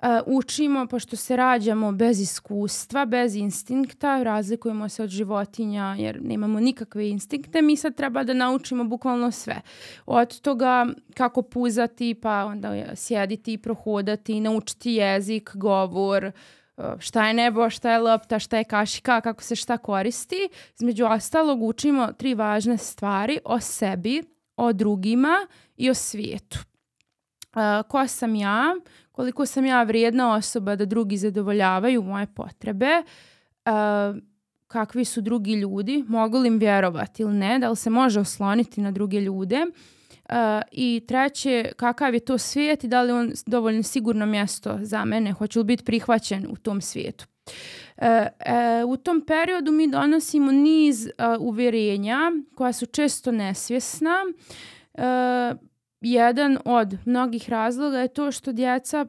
[0.02, 6.60] Uh, učimo, pošto se rađamo bez iskustva, bez instinkta, razlikujemo se od životinja jer nemamo
[6.60, 9.62] nikakve instinkte, mi sad treba da naučimo bukvalno sve.
[10.06, 16.32] Od toga kako puzati, pa onda sjediti i prohodati, naučiti jezik, govor,
[17.00, 20.50] šta je nebo, šta je lopta, šta je kašika, kako se šta koristi.
[20.80, 24.24] Između ostalog učimo tri važne stvari o sebi,
[24.58, 26.75] o drugima i o svijetu.
[27.56, 28.76] Uh, ko sam ja,
[29.12, 33.04] koliko sam ja vrijedna osoba da drugi zadovoljavaju moje potrebe,
[33.66, 34.18] uh,
[34.68, 38.82] kakvi su drugi ljudi, mogu li im vjerovati ili ne, da li se može osloniti
[38.82, 39.66] na druge ljude.
[40.30, 40.36] Uh,
[40.72, 45.32] I treće, kakav je to svijet i da li on dovoljno sigurno mjesto za mene,
[45.32, 47.26] hoće li biti prihvaćen u tom svijetu.
[47.98, 54.16] E, e, u tom periodu mi donosimo niz e, uvjerenja koja su često nesvjesna.
[56.08, 59.06] Jedan od mnogih razloga je to što djeca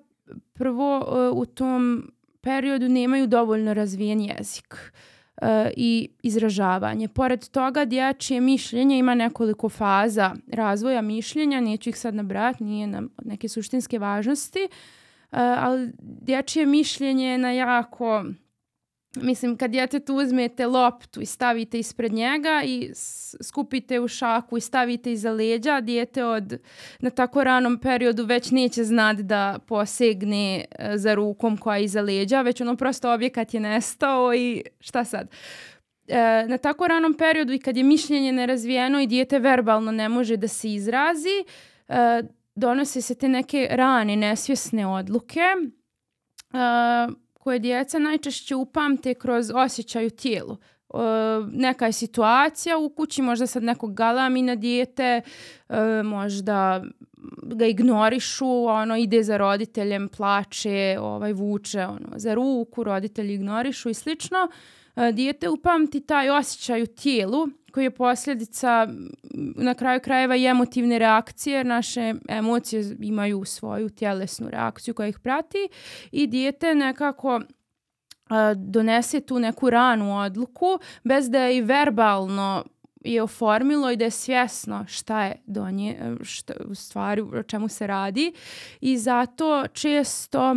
[0.52, 7.08] prvo uh, u tom periodu nemaju dovoljno razvijen jezik uh, i izražavanje.
[7.08, 13.08] Pored toga, dječje mišljenje ima nekoliko faza razvoja mišljenja, neću ih sad nabrati, nije nam
[13.24, 18.24] neke suštinske važnosti, uh, ali dječje mišljenje je na jako
[19.22, 22.90] Mislim, kad djetetu uzmete loptu i stavite ispred njega i
[23.42, 26.58] skupite u šaku i stavite iza leđa, dijete od,
[27.00, 32.00] na tako ranom periodu već neće znati da posegne e, za rukom koja je iza
[32.00, 35.28] leđa, već ono prosto objekat je nestao i šta sad?
[36.08, 40.36] E, na tako ranom periodu i kad je mišljenje nerazvijeno i dijete verbalno ne može
[40.36, 41.44] da se izrazi,
[41.88, 42.22] e,
[42.54, 50.10] donose se te neke rane, nesvjesne odluke, e, koje djeca najčešće upamte kroz osjećaj u
[50.10, 50.56] tijelu.
[50.56, 50.98] E,
[51.52, 55.20] neka je situacija u kući, možda sad nekog galami na dijete,
[55.68, 56.84] e, možda
[57.42, 63.94] ga ignorišu, ono ide za roditeljem, plače, ovaj vuče ono za ruku, roditelji ignorišu i
[63.94, 64.48] slično.
[64.96, 68.88] E, dijete upamti taj osjećaj u tijelu koji je posljedica
[69.56, 71.64] na kraju krajeva i emotivne reakcije.
[71.64, 75.68] Naše emocije imaju svoju tjelesnu reakciju koja ih prati
[76.12, 77.40] i dijete nekako
[78.56, 82.64] donese tu neku ranu odluku bez da je i verbalno
[83.00, 87.86] je oformilo i da je svjesno šta je donje, šta, u stvari o čemu se
[87.86, 88.32] radi
[88.80, 90.56] i zato često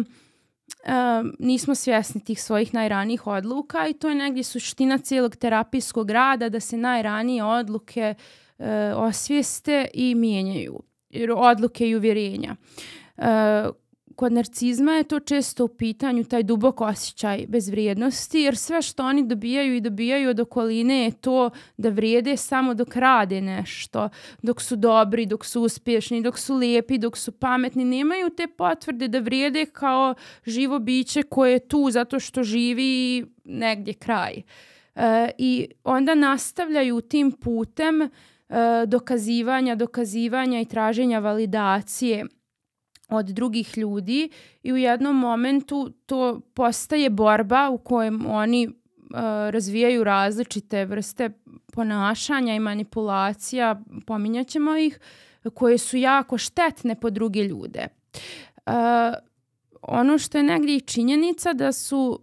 [1.39, 6.59] nismo svjesni tih svojih najranijih odluka i to je negdje suština cijelog terapijskog rada da
[6.59, 8.15] se najranije odluke
[8.57, 10.79] uh, osvijeste i mijenjaju
[11.35, 12.55] odluke i uvjerenja.
[13.17, 13.25] Uh,
[14.19, 19.27] kod narcizma je to često u pitanju taj dubok osjećaj bezvrijednosti, jer sve što oni
[19.27, 24.09] dobijaju i dobijaju od okoline je to da vrijede samo dok rade nešto,
[24.41, 27.85] dok su dobri, dok su uspješni, dok su lijepi, dok su pametni.
[27.85, 33.93] Nemaju te potvrde da vrijede kao živo biće koje je tu zato što živi negdje
[33.93, 34.41] kraj.
[34.95, 38.09] E, I onda nastavljaju tim putem e,
[38.87, 42.25] dokazivanja, dokazivanja i traženja validacije
[43.09, 44.29] od drugih ljudi
[44.63, 48.73] i u jednom momentu to postaje borba u kojem oni uh,
[49.49, 51.29] razvijaju različite vrste
[51.73, 54.99] ponašanja i manipulacija, pominjat ćemo ih,
[55.53, 57.87] koje su jako štetne po druge ljude.
[58.65, 58.73] Uh,
[59.81, 62.19] ono što je negdje i činjenica da su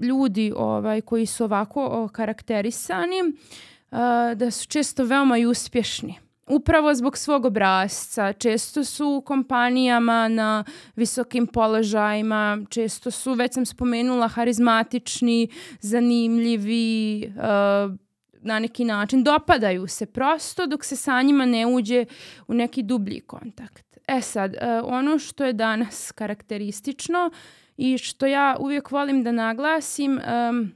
[0.00, 3.98] ljudi ovaj koji su ovako karakterisani uh,
[4.36, 8.32] da su često veoma i uspješni upravo zbog svog obrazca.
[8.32, 10.64] Često su u kompanijama na
[10.96, 15.48] visokim položajima, često su, već sam spomenula, harizmatični,
[15.80, 17.94] zanimljivi, uh,
[18.40, 22.04] na neki način dopadaju se prosto dok se sa njima ne uđe
[22.48, 23.98] u neki dublji kontakt.
[24.06, 27.30] E sad, uh, ono što je danas karakteristično
[27.76, 30.72] i što ja uvijek volim da naglasim, um,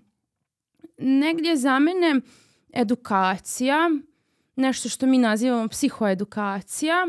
[0.98, 2.20] negdje za mene
[2.72, 3.90] edukacija
[4.58, 7.06] nešto što mi nazivamo psihoedukacija,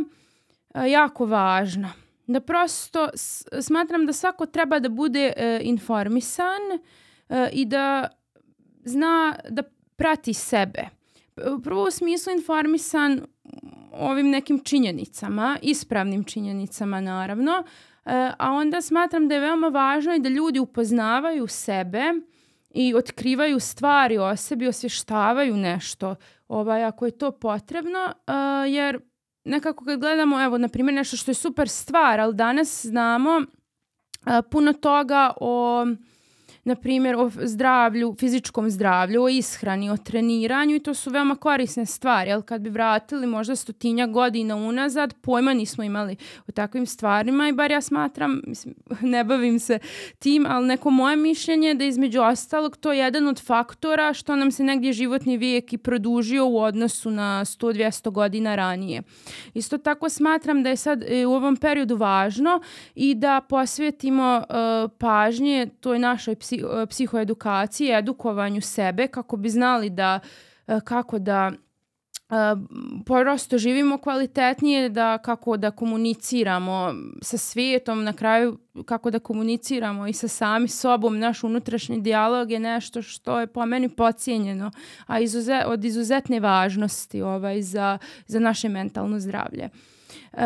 [0.74, 1.94] e, jako važna.
[2.28, 3.10] Da prosto
[3.62, 6.62] smatram da svako treba da bude e, informisan
[7.30, 8.08] e, i da
[8.84, 9.64] zna da
[9.96, 10.90] prati sebe.
[11.64, 13.22] Prvo u smislu informisan
[13.92, 17.64] ovim nekim činjenicama, ispravnim činjenicama naravno,
[18.38, 22.04] a onda smatram da je veoma važno i da ljudi upoznavaju sebe
[22.70, 26.16] i otkrivaju stvari o sebi, osvještavaju nešto
[26.50, 29.00] ovaj, ako je to potrebno, uh, jer
[29.44, 34.34] nekako kad gledamo, evo, na primjer, nešto što je super stvar, ali danas znamo uh,
[34.52, 35.86] puno toga o
[36.64, 41.86] na primjer o zdravlju, fizičkom zdravlju, o ishrani, o treniranju i to su veoma korisne
[41.86, 46.16] stvari, ali kad bi vratili možda stotinja godina unazad, pojma nismo imali
[46.48, 49.80] o takvim stvarima i bar ja smatram, mislim, ne bavim se
[50.20, 54.36] tim, ali neko moje mišljenje je da između ostalog to je jedan od faktora što
[54.36, 59.02] nam se negdje životni vijek i produžio u odnosu na 100-200 godina ranije.
[59.54, 62.62] Isto tako smatram da je sad e, u ovom periodu važno
[62.96, 69.90] i da posvetimo uh, pažnje toj našoj psi, e, psihoedukaciji, edukovanju sebe kako bi znali
[69.90, 70.20] da
[70.68, 71.52] e, kako da
[72.30, 72.60] Uh,
[73.06, 80.14] prosto živimo kvalitetnije, da kako da komuniciramo sa svijetom, na kraju kako da komuniciramo i
[80.14, 81.20] sa sami sobom.
[81.20, 84.72] Naš unutrašnji dijalog je nešto što je po meni pocijenjeno,
[85.06, 89.70] a izuze, od izuzetne važnosti ovaj, za, za naše mentalno zdravlje.
[90.34, 90.40] Uh,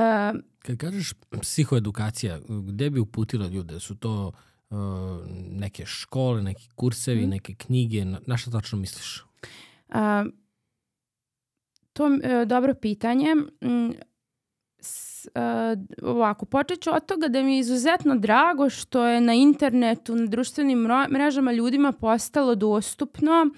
[0.60, 3.80] Kad kažeš psihoedukacija, gde bi uputila ljude?
[3.80, 4.34] Su to uh,
[5.52, 7.30] neke škole, neki kursevi, mm.
[7.30, 9.24] neke knjige, na, šta tačno misliš?
[9.90, 10.26] A,
[11.94, 13.36] to je dobro pitanje.
[13.36, 13.92] Mm,
[14.80, 19.34] s, uh, ovako, počet ću od toga da mi je izuzetno drago što je na
[19.34, 23.50] internetu, na društvenim mrežama ljudima postalo dostupno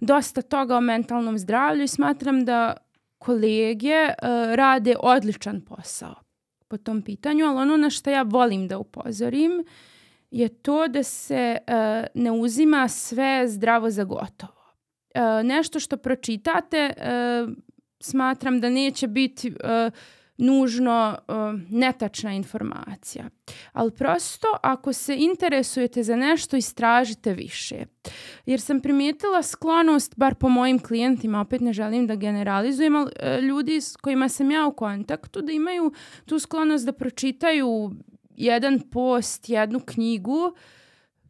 [0.00, 2.76] dosta toga o mentalnom zdravlju i smatram da
[3.18, 6.14] kolege uh, rade odličan posao
[6.68, 9.64] po tom pitanju, ali ono na što ja volim da upozorim
[10.30, 14.52] je to da se uh, ne uzima sve zdravo za gotovo.
[15.14, 17.52] Uh, nešto što pročitate uh,
[18.00, 19.54] smatram da neće biti
[20.38, 21.18] nužno
[21.70, 23.24] netačna informacija.
[23.72, 27.84] Ali prosto ako se interesujete za nešto istražite više.
[28.46, 33.10] Jer sam primijetila sklonost, bar po mojim klijentima, opet ne želim da generalizujem, ali
[33.46, 35.92] ljudi s kojima sam ja u kontaktu da imaju
[36.26, 37.90] tu sklonost da pročitaju
[38.36, 40.54] jedan post, jednu knjigu,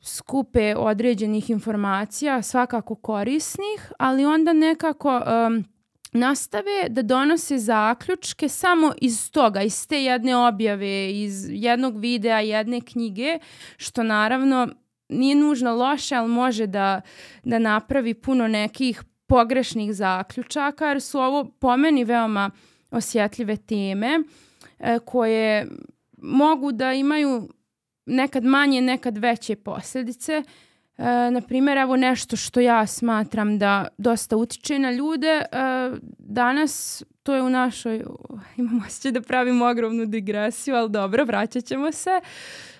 [0.02, 5.64] skupe određenih informacija, svakako korisnih, ali onda nekako um,
[6.12, 12.80] nastave da donose zaključke samo iz toga, iz te jedne objave, iz jednog videa, jedne
[12.80, 13.38] knjige,
[13.76, 14.68] što naravno
[15.08, 17.00] nije nužno loše, ali može da,
[17.44, 22.50] da napravi puno nekih pogrešnih zaključaka, jer su ovo po meni veoma
[22.90, 24.18] osjetljive teme
[24.78, 25.66] e, koje
[26.26, 27.48] mogu da imaju
[28.06, 30.32] nekad manje, nekad veće posljedice.
[30.98, 35.26] E, na primjer, evo nešto što ja smatram da dosta utiče na ljude.
[35.28, 35.44] E,
[36.18, 38.04] danas, to je u našoj,
[38.56, 42.20] imamo osjećaj da pravimo ogromnu digresiju, ali dobro, vraćat ćemo se.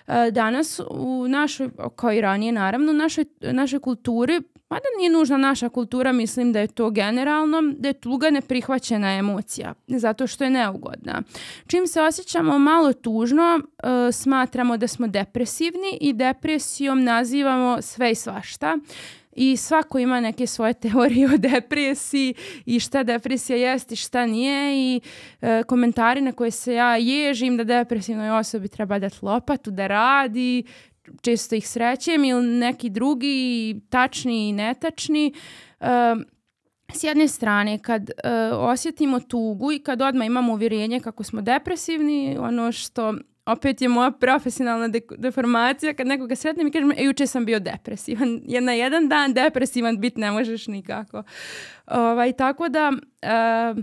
[0.07, 5.37] E, danas u našoj, kao i ranije naravno, u našoj, našoj kulturi Mada nije nužna
[5.37, 10.49] naša kultura, mislim da je to generalno, da je tuga neprihvaćena emocija, zato što je
[10.49, 11.21] neugodna.
[11.67, 18.15] Čim se osjećamo malo tužno, uh, smatramo da smo depresivni i depresijom nazivamo sve i
[18.15, 18.77] svašta
[19.37, 22.33] i svako ima neke svoje teorije o depresiji
[22.65, 25.01] i šta depresija jest i šta nije i
[25.41, 30.63] e, komentari na koje se ja ježim da depresivnoj osobi treba dati lopatu da radi,
[31.21, 35.33] često ih srećem ili neki drugi tačni i netačni.
[35.79, 35.87] Uh,
[36.93, 38.09] s jedne strane, kad uh,
[38.59, 43.13] osjetimo tugu i kad odmah imamo uvjerenje kako smo depresivni, ono što
[43.45, 47.59] opet je moja profesionalna de deformacija, kad nekoga sretnem i kažem, e, juče sam bio
[47.59, 48.41] depresivan.
[48.53, 51.23] Jer na jedan dan depresivan bit ne možeš nikako.
[51.87, 52.91] Ovaj, tako da...
[52.91, 53.77] Uh,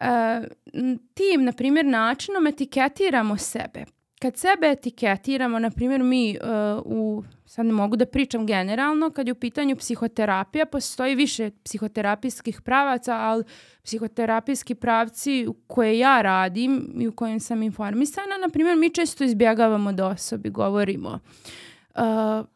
[0.00, 0.46] uh,
[1.14, 3.84] tim, na primjer, načinom etiketiramo sebe
[4.18, 9.26] kad sebe etiketiramo, na primjer mi uh, u, sad ne mogu da pričam generalno, kad
[9.26, 13.44] je u pitanju psihoterapija, postoji više psihoterapijskih pravaca, ali
[13.82, 19.92] psihoterapijski pravci koje ja radim i u kojim sam informisana, na primjer mi često izbjegavamo
[19.92, 21.20] da osobi govorimo
[21.94, 22.46] uh,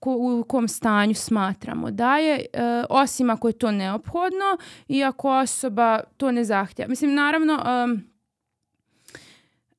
[0.00, 4.58] ko, u kom stanju smatramo da je, uh, osim ako je to neophodno
[4.88, 6.88] i ako osoba to ne zahtjeva.
[6.88, 7.54] Mislim, naravno,
[7.84, 8.13] um,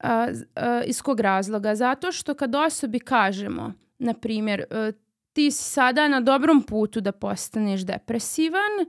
[0.05, 1.75] a, a, iz kog razloga?
[1.75, 4.91] Zato što kad osobi kažemo, na primjer, a,
[5.33, 8.85] ti si sada na dobrom putu da postaneš depresivan,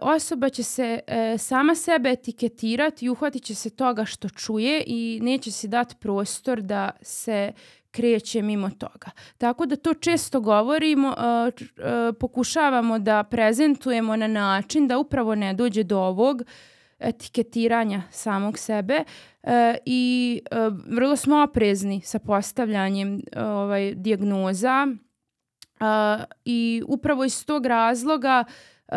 [0.00, 5.20] osoba će se e, sama sebe etiketirati i uhvatit će se toga što čuje i
[5.22, 7.52] neće si dati prostor da se
[7.90, 9.10] kreće mimo toga.
[9.38, 11.14] Tako da to često govorimo,
[12.20, 16.42] pokušavamo da prezentujemo na način da upravo ne dođe do ovog
[16.98, 19.04] etiketiranja samog sebe
[19.42, 25.84] e, i e, vrlo smo oprezni sa postavljanjem ovaj, dijagnoza e,
[26.44, 28.44] i upravo iz tog razloga
[28.88, 28.94] e,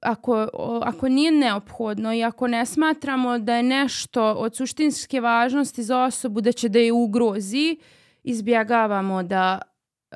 [0.00, 0.48] ako,
[0.82, 6.40] ako nije neophodno i ako ne smatramo da je nešto od suštinske važnosti za osobu
[6.40, 7.78] da će da je ugrozi,
[8.22, 9.60] izbjegavamo da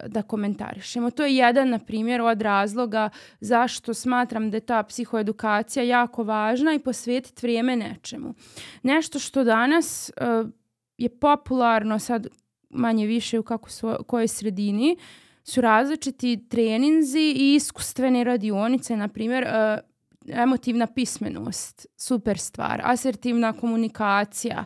[0.07, 1.11] da komentarišemo.
[1.11, 6.75] To je jedan, na primjer, od razloga zašto smatram da je ta psihoedukacija jako važna
[6.75, 8.35] i posvetiti vrijeme nečemu.
[8.83, 10.51] Nešto što danas uh,
[10.99, 12.27] je popularno sad
[12.71, 14.97] manje više u kako su, kojoj sredini
[15.45, 24.65] su različiti treninzi i iskustvene radionice, na primjer, uh, emotivna pismenost, super stvar, asertivna komunikacija,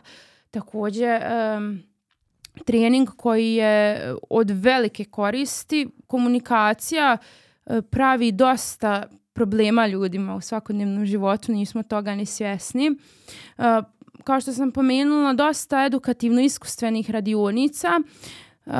[0.51, 1.21] također
[1.57, 1.83] um,
[2.65, 5.87] trening koji je od velike koristi.
[6.07, 7.17] Komunikacija
[7.65, 9.03] e, pravi dosta
[9.33, 12.87] problema ljudima u svakodnevnom životu, nismo toga ni svjesni.
[12.87, 13.63] E,
[14.23, 17.87] kao što sam pomenula, dosta edukativno-iskustvenih radionica.
[18.65, 18.71] E,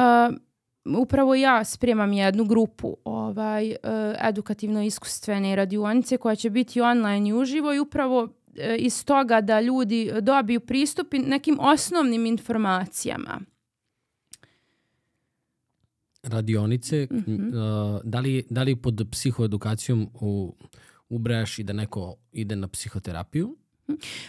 [0.98, 3.76] upravo ja spremam jednu grupu ovaj,
[4.22, 8.28] edukativno-iskustvene radionice koja će biti online i uživo i upravo
[8.78, 13.40] iz toga da ljudi dobiju pristup nekim osnovnim informacijama
[16.28, 18.02] radionice, mm -hmm.
[18.04, 20.56] da, li, da li pod psihoedukacijom u,
[21.10, 23.58] ubrajaš i da neko ide na psihoterapiju?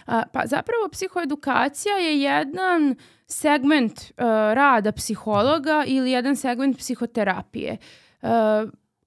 [0.07, 2.95] A, pa zapravo psihoedukacija je jedan
[3.27, 4.25] segment uh,
[4.55, 7.77] rada psihologa ili jedan segment psihoterapije.
[8.23, 8.29] Uh,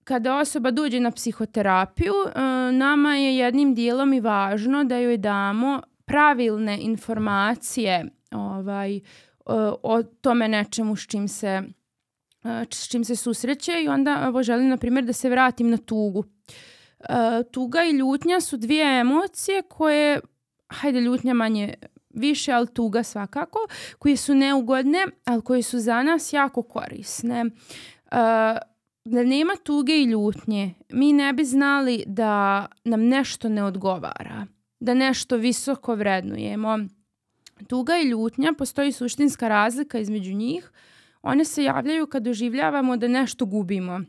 [0.03, 2.33] kada osoba dođe na psihoterapiju, uh,
[2.73, 8.99] nama je jednim dijelom i važno da joj damo pravilne informacije ovaj,
[9.83, 11.63] o tome nečemu s čim se
[12.71, 16.23] s čim se susreće i onda evo, želim na primjer da se vratim na tugu.
[16.99, 20.19] E, tuga i ljutnja su dvije emocije koje,
[20.67, 21.73] hajde ljutnja manje
[22.09, 23.59] više, ali tuga svakako,
[23.99, 27.39] koje su neugodne, ali koje su za nas jako korisne.
[27.39, 27.49] E,
[29.05, 34.45] da nema tuge i ljutnje, mi ne bi znali da nam nešto ne odgovara,
[34.79, 36.79] da nešto visoko vrednujemo.
[37.67, 40.71] Tuga i ljutnja, postoji suštinska razlika između njih,
[41.21, 44.01] one se javljaju kad doživljavamo da nešto gubimo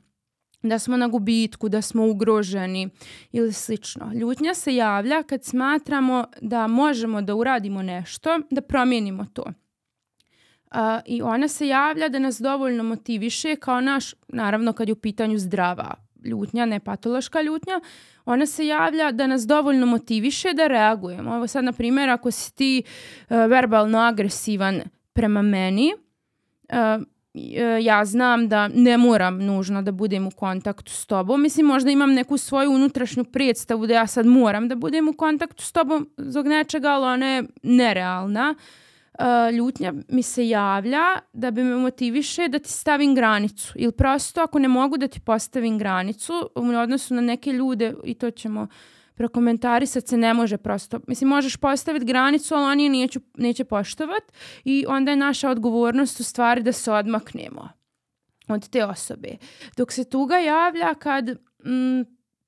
[0.62, 2.88] da smo na gubitku, da smo ugroženi
[3.32, 4.12] ili slično.
[4.14, 9.42] Ljutnja se javlja kad smatramo da možemo da uradimo nešto, da promijenimo to.
[9.42, 14.96] Uh, I ona se javlja da nas dovoljno motiviše kao naš, naravno kad je u
[14.96, 15.94] pitanju zdrava
[16.24, 17.80] ljutnja, ne patološka ljutnja,
[18.24, 21.36] ona se javlja da nas dovoljno motiviše da reagujemo.
[21.36, 24.82] Evo sad, na primjer, ako si ti uh, verbalno agresivan
[25.12, 25.92] prema meni,
[26.72, 27.02] uh,
[27.80, 31.42] ja znam da ne moram nužno da budem u kontaktu s tobom.
[31.42, 35.64] Mislim, možda imam neku svoju unutrašnju predstavu da ja sad moram da budem u kontaktu
[35.64, 38.54] s tobom zbog nečega, ali ona je nerealna.
[39.52, 43.72] Ljutnja mi se javlja da bi me motiviše da ti stavim granicu.
[43.76, 48.14] Ili prosto ako ne mogu da ti postavim granicu u odnosu na neke ljude i
[48.14, 48.68] to ćemo uh,
[49.22, 51.00] prokomentarisati se ne može prosto.
[51.06, 54.32] Mislim, možeš postaviti granicu, ali oni neću, neće poštovat
[54.64, 57.68] i onda je naša odgovornost u stvari da se odmaknemo
[58.48, 59.36] od te osobe.
[59.76, 61.28] Dok se tuga javlja kad
[61.64, 62.02] mm,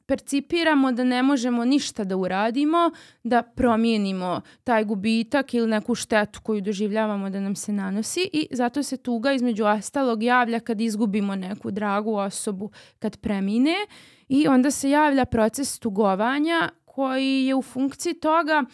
[0.06, 2.90] percipiramo da ne možemo ništa da uradimo,
[3.22, 8.82] da promijenimo taj gubitak ili neku štetu koju doživljavamo da nam se nanosi i zato
[8.82, 13.74] se tuga između ostalog javlja kad izgubimo neku dragu osobu kad premine
[14.28, 18.64] i onda se javlja proces tugovanja koji je u funkciji toga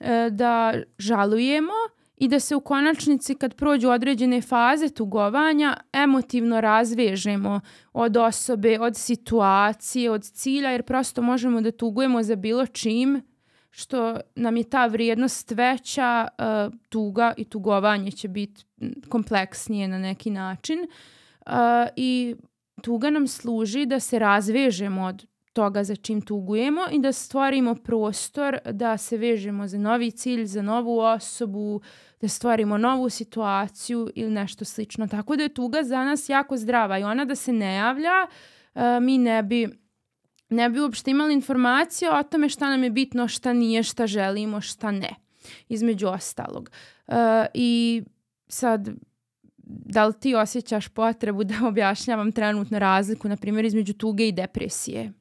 [0.00, 1.72] e, da žalujemo
[2.20, 7.60] i da se u konačnici kad prođu određene faze tugovanja emotivno razvežemo
[7.92, 13.22] od osobe, od situacije, od cilja jer prosto možemo da tugujemo za bilo čim
[13.70, 18.64] što nam je ta vrijednost veća, uh, tuga i tugovanje će biti
[19.08, 20.78] kompleksnije na neki način.
[21.46, 21.52] Uh,
[21.96, 22.36] I
[22.82, 28.58] tuga nam služi da se razvežemo od toga za čim tugujemo i da stvorimo prostor
[28.72, 31.80] da se vežemo za novi cilj, za novu osobu,
[32.20, 35.08] da stvorimo novu situaciju ili nešto slično.
[35.08, 38.26] Tako da je tuga za nas jako zdrava i ona da se ne javlja,
[38.74, 39.68] uh, mi ne bi
[40.50, 44.60] ne bi uopšte imali informacije o tome šta nam je bitno, šta nije, šta želimo,
[44.60, 45.14] šta ne,
[45.68, 46.70] između ostalog.
[47.06, 47.14] Uh,
[47.54, 48.02] I
[48.48, 48.88] sad,
[49.66, 55.12] da li ti osjećaš potrebu da objašnjavam trenutno razliku, na primjer, između tuge i depresije?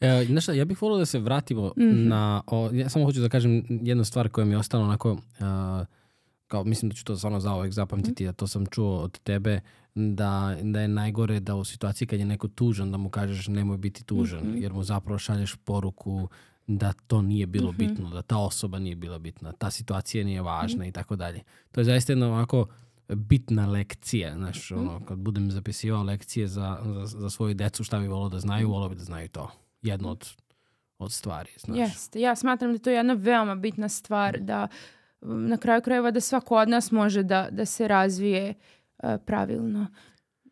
[0.00, 2.08] E, znaš šta, ja bih volio da se vratimo mm -hmm.
[2.08, 5.18] na, o, ja samo hoću da kažem jednu stvar koja mi je ostala onako, uh,
[6.46, 8.30] kao mislim da ću to stvarno zaovek zapamtiti, mm -hmm.
[8.30, 9.60] a to sam čuo od tebe,
[9.94, 13.76] da, da je najgore da u situaciji kad je neko tužan da mu kažeš nemoj
[13.78, 14.62] biti tužan, mm -hmm.
[14.62, 16.28] jer mu zapravo šalješ poruku
[16.66, 17.88] da to nije bilo mm -hmm.
[17.88, 20.88] bitno, da ta osoba nije bila bitna, ta situacija nije važna mm -hmm.
[20.88, 21.40] i tako dalje.
[21.72, 22.66] To je zaista jedna ovako
[23.08, 24.78] bitna lekcija, znaš, -hmm.
[24.78, 28.70] ono, kad budem zapisivao lekcije za, za, za svoju decu šta bi volio da znaju,
[28.70, 29.50] volio bi da znaju to.
[29.86, 30.28] Jedno od,
[30.98, 31.78] od stvari, znaš.
[31.78, 34.68] Jeste, ja smatram da je to jedna veoma bitna stvar, da
[35.20, 38.54] na kraju krajeva da svako od nas može da, da se razvije
[39.02, 39.86] uh, pravilno.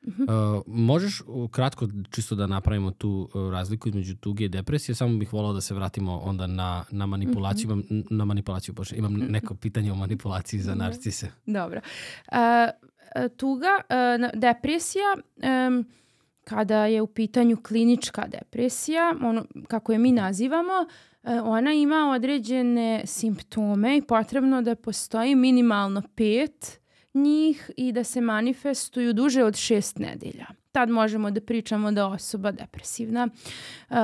[0.07, 5.33] Uh, možeš kratko čisto da napravimo tu uh, razliku između tuge i depresije, samo bih
[5.33, 7.77] volao da se vratimo onda na, na manipulaciju.
[7.77, 8.07] Mm -hmm.
[8.11, 9.33] Na manipulaciju, pošto imam mhm.
[9.33, 11.31] neko pitanje o manipulaciji za narcise.
[11.47, 11.81] Dobro.
[12.33, 12.37] Uh,
[13.37, 15.17] tuga, uh, depresija,
[15.69, 15.85] um,
[16.45, 20.87] kada je u pitanju klinička depresija, ono, kako je mi nazivamo,
[21.43, 26.81] ona ima određene simptome i potrebno da postoji minimalno pet
[27.15, 30.47] njih i da se manifestuju duže od šest nedelja.
[30.73, 33.29] Tad možemo da pričamo da osoba depresivna.
[33.91, 33.97] Uh,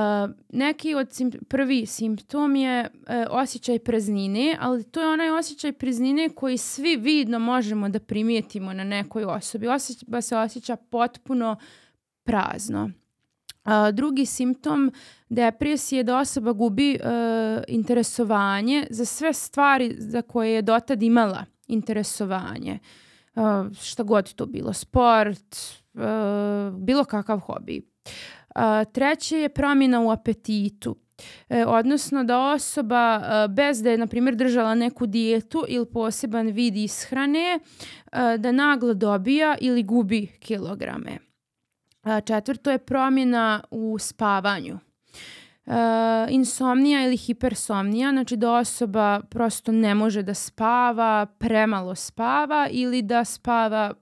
[0.49, 6.29] neki od sim prvi simptom je uh, osjećaj praznine, ali to je onaj osjećaj praznine
[6.29, 9.67] koji svi vidno možemo da primijetimo na nekoj osobi.
[9.67, 11.55] Osoba se osjeća potpuno
[12.31, 12.91] prazno.
[13.65, 14.91] Uh, drugi simptom
[15.29, 21.45] depresije je da osoba gubi uh, interesovanje za sve stvari za koje je dotad imala
[21.67, 22.79] interesovanje.
[23.35, 23.43] Uh,
[23.81, 25.57] šta god to bilo, sport,
[25.93, 26.01] uh,
[26.79, 27.81] bilo kakav hobi.
[28.91, 30.95] Treće je promjena u apetitu.
[31.49, 36.47] E, odnosno da osoba uh, bez da je, na primjer, držala neku dijetu ili poseban
[36.47, 41.30] vid ishrane, uh, da naglo dobija ili gubi kilograme.
[42.25, 44.79] Četvrto je promjena u spavanju
[45.65, 45.73] uh,
[46.29, 53.25] insomnija ili hipersomnija, znači da osoba prosto ne može da spava, premalo spava ili da
[53.25, 53.93] spava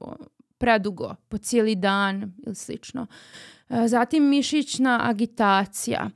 [0.57, 3.07] predugo, po cijeli dan ili slično.
[3.69, 6.09] Uh, zatim mišićna agitacija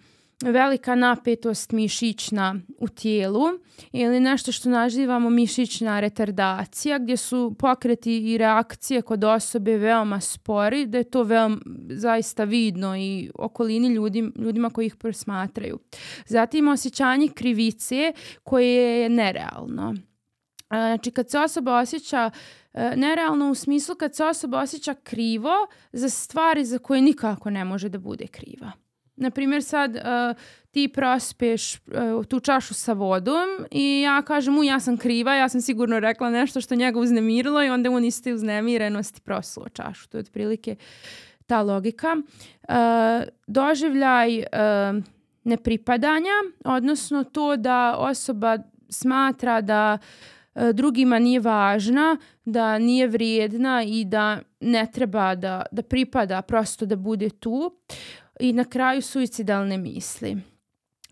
[0.51, 3.43] velika napetost mišićna u tijelu
[3.91, 10.85] ili nešto što nazivamo mišićna retardacija gdje su pokreti i reakcije kod osobe veoma spori,
[10.85, 11.57] da je to veoma
[11.89, 15.79] zaista vidno i okolini ljudi, ljudima koji ih prosmatraju.
[16.25, 18.13] Zatim osjećanje krivice
[18.43, 19.95] koje je nerealno.
[20.67, 22.31] Znači kad se osoba osjeća
[22.73, 27.65] e, nerealno u smislu kad se osoba osjeća krivo za stvari za koje nikako ne
[27.65, 28.71] može da bude kriva.
[29.15, 30.01] Na primjer sad uh,
[30.71, 35.49] ti prospeš uh, tu čašu sa vodom i ja kažem mu ja sam kriva, ja
[35.49, 40.09] sam sigurno rekla nešto što njega uznemirilo i onda on iste uznemirenosti prosilo čašu.
[40.09, 40.75] To je otprilike
[41.45, 42.15] ta logika.
[42.15, 42.75] Uh,
[43.47, 44.45] doživljaj uh,
[45.43, 46.33] nepripadanja,
[46.65, 48.57] odnosno to da osoba
[48.89, 49.97] smatra da
[50.73, 56.95] drugima nije važna, da nije vrijedna i da ne treba da, da pripada, prosto da
[56.95, 57.77] bude tu
[58.39, 60.37] i na kraju suicidalne misli.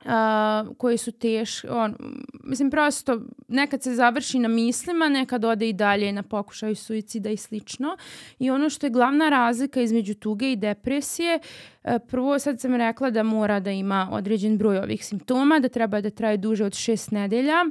[0.05, 1.95] Uh, koje su teške, on,
[2.43, 7.37] mislim prosto nekad se završi na mislima, nekad ode i dalje na pokušaju suicida i
[7.37, 7.97] slično
[8.39, 11.39] i ono što je glavna razlika između tuge i depresije,
[11.83, 16.01] uh, prvo sad sam rekla da mora da ima određen broj ovih simptoma, da treba
[16.01, 17.65] da traje duže od šest nedelja,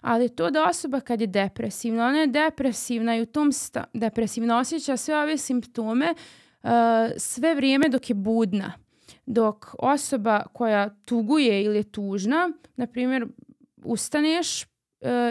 [0.00, 4.58] ali to da osoba kad je depresivna, ona je depresivna i u tom sta, depresivna
[4.58, 6.14] osjeća sve ove simptome
[6.62, 6.70] uh,
[7.16, 8.83] sve vrijeme dok je budna
[9.26, 13.26] Dok osoba koja tuguje ili je tužna, na primjer,
[13.84, 14.66] ustaneš e,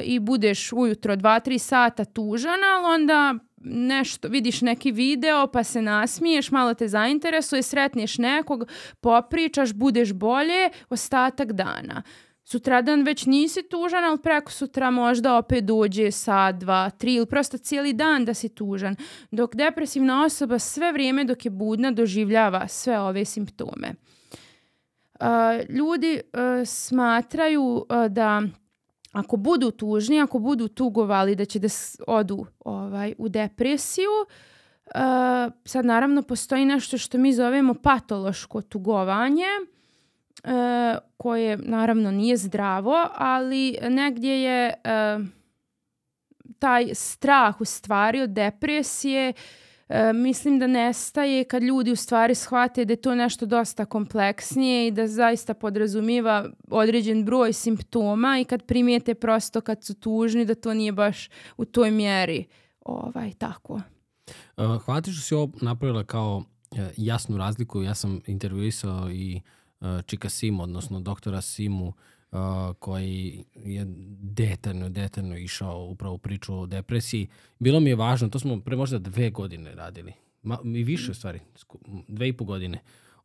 [0.04, 3.36] i budeš ujutro 2-3 sata tužan, ali onda
[3.66, 8.64] nešto, vidiš neki video pa se nasmiješ, malo te zainteresuje, sretneš nekog,
[9.02, 12.04] popričaš, budeš bolje ostatak dana.
[12.44, 17.58] Sutradan već nisi tužan, ali preko sutra možda opet dođe sa dva, tri ili prosto
[17.58, 18.96] cijeli dan da si tužan.
[19.32, 23.94] Dok depresivna osoba sve vrijeme dok je budna doživljava sve ove simptome.
[25.70, 26.22] ljudi
[26.66, 28.42] smatraju da
[29.14, 31.68] ako budu tužni, ako budu tugovali da će da
[32.08, 39.46] odu ovaj, u depresiju, uh, sad naravno postoji nešto što mi zovemo patološko tugovanje,
[40.44, 40.52] uh,
[41.18, 45.26] koje naravno nije zdravo, ali negdje je uh,
[46.60, 49.34] taj strah u stvari od depresije
[49.90, 54.88] E, mislim da nestaje kad ljudi u stvari shvate da je to nešto dosta kompleksnije
[54.88, 60.56] i da zaista podrazumiva određen broj simptoma i kad primijete prosto kad su tužni da
[60.56, 62.46] to nije baš u toj mjeri
[62.86, 63.82] ovaj, tako.
[64.56, 66.38] Hvala ti što si ovo napravila kao
[66.72, 67.82] uh, jasnu razliku.
[67.82, 69.63] Ja sam intervjuisao i uh,
[70.06, 72.40] Čika Simu, odnosno doktora Simu, uh,
[72.80, 73.86] koji je
[74.22, 77.28] detaljno, detaljno išao upravo u priču o depresiji.
[77.60, 80.14] Bilo mi je važno, to smo pre možda dve godine radili,
[80.44, 81.40] Ma, i više u stvari,
[82.08, 82.80] dve i po godine.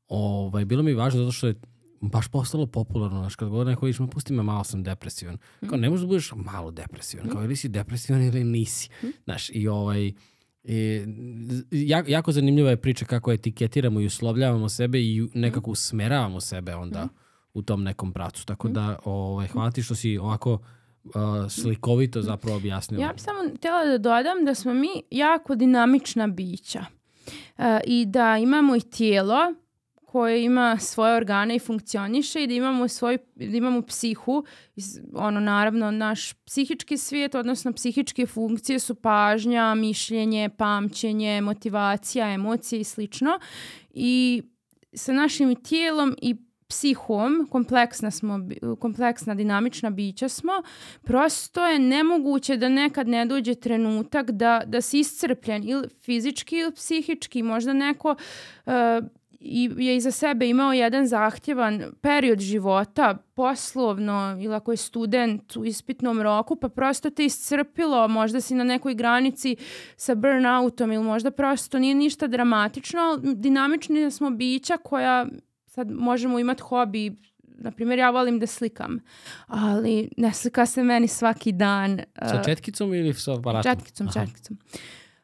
[0.09, 1.61] Ovaj, bilo mi je važno zato što je
[2.01, 5.39] baš postalo popularno, znaš, kad govore neko vidiš, pusti me, malo sam depresivan.
[5.69, 8.89] Kao, ne možeš da budeš malo depresivan, kao ili si depresivan ili nisi.
[9.25, 10.13] Znaš, i ovaj,
[10.65, 11.05] I,
[12.07, 17.29] jako zanimljiva je priča kako etiketiramo i uslovljavamo sebe i nekako usmeravamo sebe onda mm
[17.59, 18.47] u tom nekom pracu.
[18.47, 20.61] Tako da, ovaj, hvala ti što si ovako uh,
[21.49, 23.05] slikovito zapravo objasnila.
[23.05, 26.85] Ja bih samo htjela da dodam da smo mi jako dinamična bića
[27.59, 29.55] uh, i da imamo i tijelo
[30.13, 34.45] koje ima svoje organe i funkcioniše i da imamo svoj da imamo psihu.
[35.15, 42.85] Ono naravno naš psihički svijet odnosno psihičke funkcije su pažnja, mišljenje, pamćenje, motivacija, emocije i
[42.85, 43.39] slično.
[43.91, 44.43] I
[44.95, 46.37] sa našim tijelom i
[46.69, 48.39] psihom, kompleksna smo,
[48.81, 50.53] kompleksna dinamična bića smo,
[51.03, 56.73] prosto je nemoguće da nekad ne dođe trenutak da, da si iscrpljen ili fizički ili
[56.73, 58.15] psihički, možda neko
[58.67, 58.73] uh,
[59.41, 65.65] i je iza sebe imao jedan zahtjevan period života, poslovno ili ako je student u
[65.65, 69.57] ispitnom roku, pa prosto te iscrpilo, možda si na nekoj granici
[69.97, 75.27] sa burnoutom ili možda prosto nije ništa dramatično, ali dinamični smo bića koja
[75.67, 79.01] sad možemo imati hobi, na primjer ja volim da slikam,
[79.47, 82.01] ali ne slika se meni svaki dan.
[82.15, 83.73] Sa četkicom ili sa aparatom?
[83.73, 84.21] Četkicom, Aha.
[84.21, 84.59] četkicom.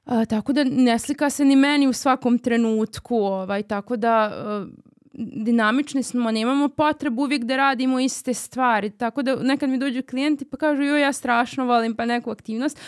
[0.07, 4.69] Uh, tako da ne slika se ni meni u svakom trenutku, ovaj, tako da uh,
[5.15, 10.45] dinamični smo, nemamo potrebu uvijek da radimo iste stvari, tako da nekad mi dođu klijenti
[10.45, 12.81] pa kažu joj ja strašno volim pa neku aktivnost,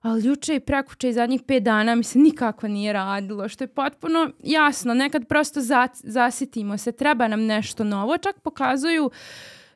[0.00, 3.68] ali juče i prekuče i zadnjih pet dana mi se nikako nije radilo, što je
[3.68, 4.94] potpuno jasno.
[4.94, 8.18] Nekad prosto za, zasitimo se, treba nam nešto novo.
[8.18, 9.10] Čak pokazuju,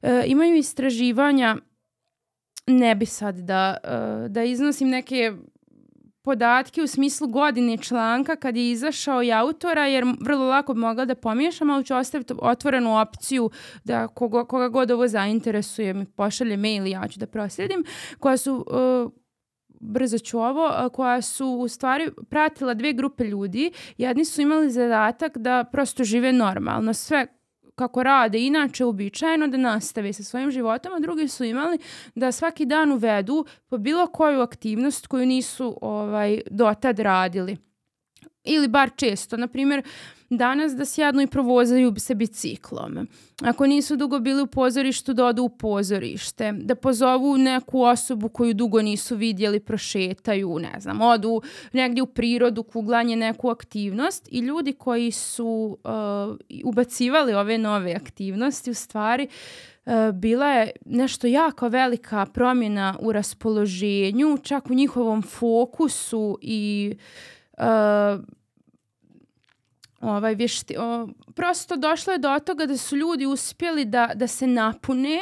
[0.02, 1.56] e, imaju istraživanja,
[2.66, 5.32] ne bi sad da, e, da iznosim neke
[6.24, 11.04] podatke u smislu godine članka kad je izašao i autora, jer vrlo lako bi mogla
[11.04, 13.50] da pomiješam, ali ću ostaviti otvorenu opciju
[13.84, 17.84] da koga, koga god ovo zainteresuje mi pošalje mail i ja ću da proslijedim,
[18.18, 19.12] koja su uh,
[19.80, 23.72] brzo ću ovo, koja su u stvari pratila dve grupe ljudi.
[23.98, 27.26] Jedni su imali zadatak da prosto žive normalno, sve
[27.74, 31.78] kako rade inače uobičajeno da nastave sa svojim životom, a drugi su imali
[32.14, 37.56] da svaki dan uvedu po bilo koju aktivnost koju nisu ovaj dotad radili.
[38.44, 39.36] Ili bar često.
[39.36, 39.82] Na primjer,
[40.36, 43.08] danas da sjednu i provozaju se biciklom.
[43.42, 46.52] Ako nisu dugo bili u pozorištu, da odu u pozorište.
[46.52, 52.62] Da pozovu neku osobu koju dugo nisu vidjeli, prošetaju, ne znam, odu negdje u prirodu,
[52.62, 54.28] kuglanje neku aktivnost.
[54.30, 59.28] I ljudi koji su uh, ubacivali ove nove aktivnosti, u stvari,
[59.86, 66.94] Uh, bila je nešto jako velika promjena u raspoloženju, čak u njihovom fokusu i
[67.58, 67.64] uh,
[70.04, 74.46] ovaj, vješti, o, prosto došlo je do toga da su ljudi uspjeli da, da se
[74.46, 75.18] napune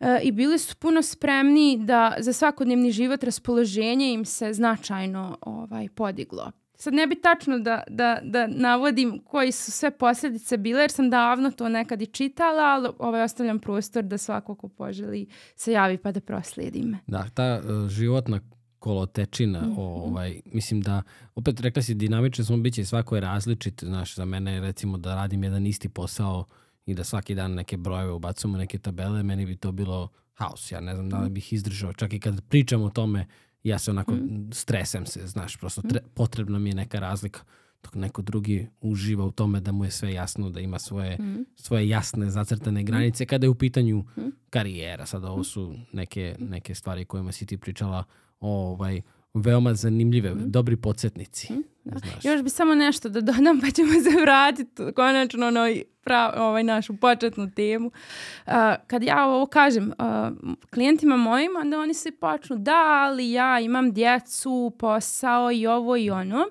[0.00, 5.88] e, i bili su puno spremni da za svakodnevni život raspoloženje im se značajno ovaj,
[5.88, 6.52] podiglo.
[6.76, 11.10] Sad ne bi tačno da, da, da navodim koji su sve posljedice bile, jer sam
[11.10, 15.26] davno to nekad i čitala, ali ovaj, ostavljam prostor da svako ko poželi
[15.56, 16.98] se javi pa da proslijedim.
[17.06, 18.40] Da, ta uh, životna
[18.84, 19.78] kolotečina, mm -hmm.
[19.78, 21.02] ovaj, mislim da,
[21.34, 25.44] opet rekla si dinamično smo biće, svako je različit, znaš, za mene recimo da radim
[25.44, 26.44] jedan isti posao
[26.86, 30.80] i da svaki dan neke brojeve ubacujemo, neke tabele, meni bi to bilo haos, ja
[30.80, 33.26] ne znam da li bih izdržao, čak i kad pričam o tome,
[33.62, 34.50] ja se onako mm.
[34.52, 37.40] stresem se, znaš, prosto tre, potrebna mi je neka razlika
[37.82, 41.44] dok neko drugi uživa u tome da mu je sve jasno, da ima svoje, mm.
[41.56, 44.28] svoje jasne zacrtane granice kada je u pitanju mm.
[44.50, 45.06] karijera.
[45.06, 48.04] Sad ovo su neke, neke stvari kojima si ti pričala
[48.40, 49.00] ovaj,
[49.34, 50.50] veoma zanimljive, mm.
[50.50, 51.52] dobri podsjetnici.
[51.52, 51.62] Mm.
[51.84, 51.98] Da.
[51.98, 52.24] Znaš.
[52.24, 55.68] Još bi samo nešto da dodam pa ćemo se vratiti konačno na
[56.04, 57.86] prav, ovaj našu početnu temu.
[57.86, 58.52] Uh,
[58.86, 63.92] kad ja ovo kažem uh, klijentima mojima, onda oni se počnu da, ali ja imam
[63.92, 66.46] djecu, posao i ovo i ono.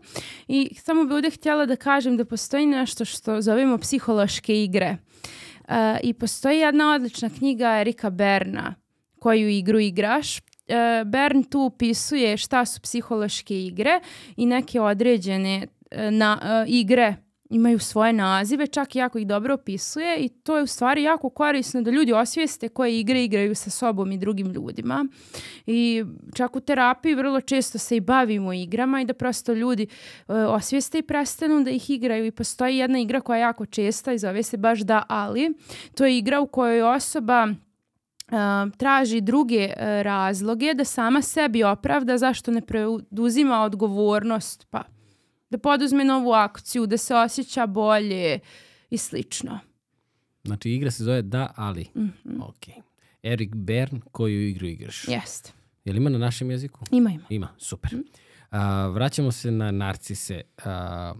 [0.47, 4.97] I samo bi ovdje htjela da kažem da postoji nešto što zovemo psihološke igre.
[5.67, 8.75] Uh, I postoji jedna odlična knjiga Erika Berna
[9.19, 10.39] koju igru igraš
[11.05, 13.99] Bern tu upisuje šta su psihološke igre
[14.37, 17.15] i neke određene e, na, e, igre
[17.49, 21.29] imaju svoje nazive, čak i jako ih dobro opisuje i to je u stvari jako
[21.29, 25.05] korisno da ljudi osvijeste koje igre igraju sa sobom i drugim ljudima.
[25.65, 26.03] I
[26.35, 29.87] čak u terapiji vrlo često se i bavimo igrama i da prosto ljudi
[30.27, 34.13] uh, osvijeste i prestanu da ih igraju i postoji jedna igra koja je jako česta
[34.13, 35.53] i zove se baš da ali.
[35.95, 37.47] To je igra u kojoj osoba
[38.77, 44.83] traži druge e, razloge da sama sebi opravda zašto ne preuzima odgovornost, pa
[45.49, 48.39] da poduzme novu akciju, da se osjeća bolje
[48.89, 49.59] i slično.
[50.43, 51.87] Znači igra se zove Da, ali.
[51.95, 52.43] Mm -hmm.
[52.43, 52.85] Ok.
[53.23, 55.07] Erik Bern, koju igru igraš?
[55.07, 55.51] Jeste.
[55.85, 56.79] Je li ima na našem jeziku?
[56.91, 57.23] Ima, ima.
[57.29, 57.95] Ima, super.
[57.95, 58.03] Mm.
[58.49, 60.41] A, vraćamo se na narcise.
[60.65, 61.13] A,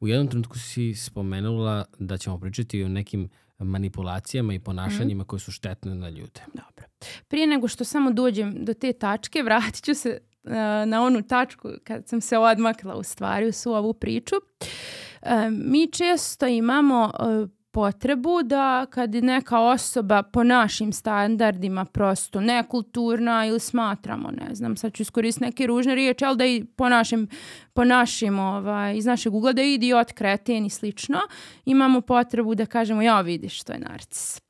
[0.00, 3.28] u jednom trenutku si spomenula da ćemo pričati o nekim
[3.58, 5.26] manipulacijama i ponašanjima mm.
[5.26, 6.40] koje su štetne na ljude.
[6.46, 6.86] Dobro.
[7.28, 10.52] Prije nego što samo dođem do te tačke, vratit ću se uh,
[10.86, 14.34] na onu tačku kad sam se odmakla u stvari u svu ovu priču.
[14.36, 22.40] Uh, mi često imamo uh, potrebu da kad je neka osoba po našim standardima prosto
[22.40, 26.88] nekulturna ili smatramo, ne znam, sad ću iskoristiti neke ružne riječi, ali da i po
[26.88, 27.28] našim,
[27.72, 31.18] po našim ovaj, iz našeg ugleda idiot, kreten i slično,
[31.64, 34.40] imamo potrebu da kažemo ja vidiš što je narcis.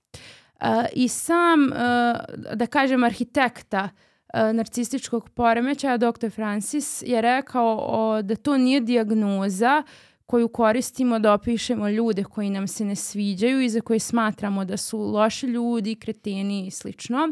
[0.61, 6.31] Uh, I sam, uh, da kažem, arhitekta uh, narcističkog poremećaja, dr.
[6.31, 9.83] Francis, je rekao o, da to nije dijagnoza
[10.29, 14.77] koju koristimo da opišemo ljude koji nam se ne sviđaju i za koje smatramo da
[14.77, 17.29] su loši ljudi, kreteni i slično.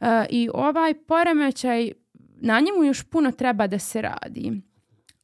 [0.00, 1.92] Uh, I ovaj poremećaj,
[2.40, 4.52] na njemu još puno treba da se radi.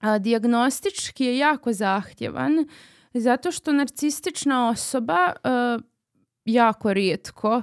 [0.00, 2.68] A, diagnostički je jako zahtjevan
[3.14, 5.82] zato što narcistična osoba uh,
[6.44, 7.62] jako rijetko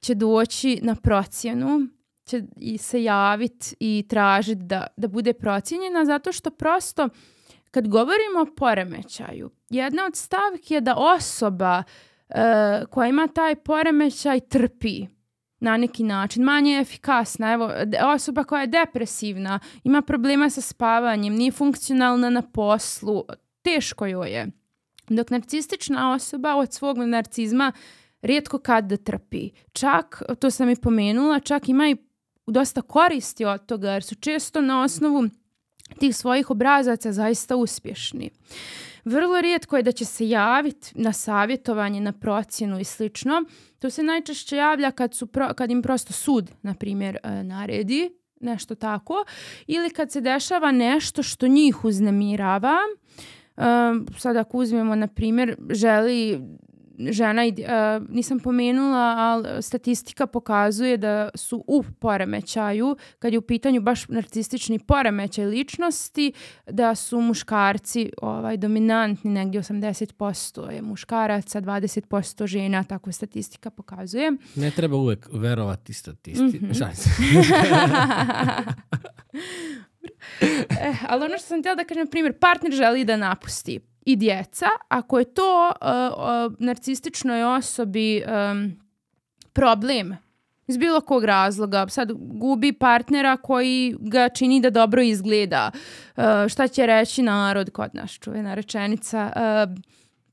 [0.00, 1.86] će doći na procjenu
[2.24, 7.08] će i se javiti i tražiti da, da bude procijenjena zato što prosto
[7.72, 11.82] kad govorimo o poremećaju, jedna od stavki je da osoba
[12.28, 12.36] uh,
[12.90, 15.06] koja ima taj poremećaj trpi
[15.60, 17.52] na neki način, manje je efikasna.
[17.52, 17.70] Evo,
[18.14, 23.24] osoba koja je depresivna, ima problema sa spavanjem, nije funkcionalna na poslu,
[23.62, 24.46] teško joj je.
[25.08, 27.72] Dok narcistična osoba od svog narcizma
[28.22, 29.50] rijetko kad da trpi.
[29.72, 31.96] Čak, to sam i pomenula, čak ima i
[32.46, 35.28] dosta koristi od toga, jer su često na osnovu
[35.98, 38.30] tih svojih obrazaca zaista uspješni.
[39.04, 43.44] Vrlo rijetko je da će se javiti na savjetovanje, na procjenu i slično.
[43.78, 48.10] To se najčešće javlja kad, su pro, kad im prosto sud, na primjer, e, naredi
[48.40, 49.24] nešto tako
[49.66, 52.76] ili kad se dešava nešto što njih uznemirava.
[53.56, 53.64] Uh,
[54.18, 56.40] sad ako uzmemo, na primjer, želi
[57.10, 63.80] žena, uh, nisam pomenula, ali statistika pokazuje da su u poremećaju, kad je u pitanju
[63.80, 66.32] baš narcistični poremećaj ličnosti,
[66.66, 74.32] da su muškarci ovaj, dominantni, negdje 80% je muškaraca, 20% žena, tako statistika pokazuje.
[74.54, 76.58] Ne treba uvek verovati statistici.
[76.58, 76.92] Mm -hmm.
[80.70, 84.16] eh, ali ono što sam htjela da kažem, na primjer, partner želi da napusti i
[84.16, 85.88] djeca, ako je to uh,
[86.48, 88.72] uh, narcističnoj osobi um,
[89.52, 90.16] problem
[90.66, 95.70] iz bilo kog razloga, sad gubi partnera koji ga čini da dobro izgleda,
[96.16, 99.82] uh, šta će reći narod kod nas, čuvena rečenica, uh,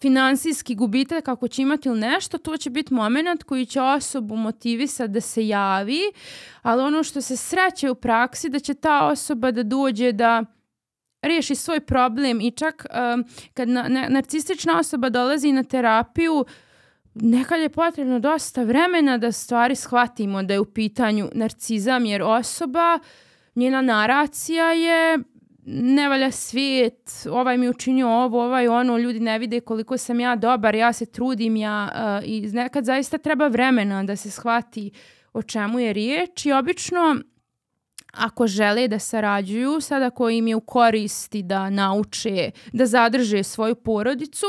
[0.01, 5.11] finansijski gubitak ako će imati ili nešto, to će biti moment koji će osobu motivisati
[5.11, 6.01] da se javi,
[6.61, 10.43] ali ono što se sreće u praksi da će ta osoba da dođe da
[11.22, 16.45] riješi svoj problem i čak um, kad na, na, narcistična osoba dolazi na terapiju,
[17.13, 22.99] nekad je potrebno dosta vremena da stvari shvatimo da je u pitanju narcizam, jer osoba,
[23.55, 25.20] njena naracija je
[25.65, 30.36] ne valja svijet, ovaj mi učinio ovo, ovaj ono, ljudi ne vide koliko sam ja
[30.36, 34.91] dobar, ja se trudim, ja uh, i nekad zaista treba vremena da se shvati
[35.34, 37.15] o čemu je riječ i obično
[38.14, 43.76] ako žele da sarađuju, sad ako im je u koristi da nauče, da zadrže svoju
[43.76, 44.45] porodicu,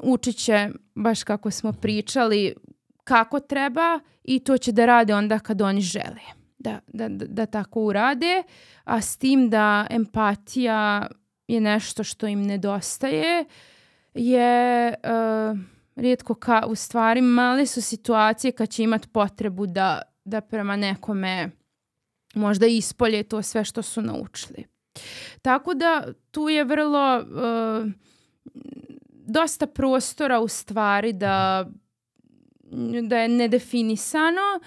[0.00, 2.54] učit će, baš kako smo pričali,
[3.04, 6.20] kako treba i to će da rade onda kad oni žele.
[6.58, 8.42] da, da, da tako urade,
[8.84, 11.06] a s tim da empatija
[11.48, 13.44] je nešto što im nedostaje,
[14.14, 15.58] je uh,
[15.96, 21.50] rijetko ka, u stvari male su situacije kad će imat potrebu da, da prema nekome
[22.38, 24.64] možda ispolje to sve što su naučili.
[25.42, 27.90] Tako da tu je vrlo uh,
[29.10, 31.68] dosta prostora u stvari da,
[33.02, 34.60] da je nedefinisano,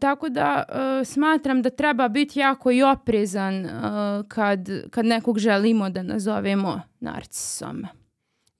[0.00, 3.70] tako da uh, smatram da treba biti jako i oprezan uh,
[4.28, 7.86] kad, kad nekog želimo da nazovemo narcisom.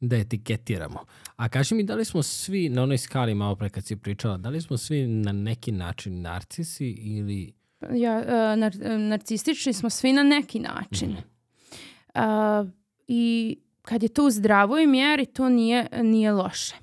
[0.01, 1.05] Da etiketiramo.
[1.37, 4.37] A kaži mi, da li smo svi, na onoj skali malo pre kad si pričala,
[4.37, 7.60] da li smo svi na neki način narcisi ili...
[7.95, 11.17] Ja, uh, nar narcistični smo svi na neki način.
[12.15, 12.69] Uh,
[13.09, 16.75] I kad je to u zdravoj mjeri, to nije, nije loše.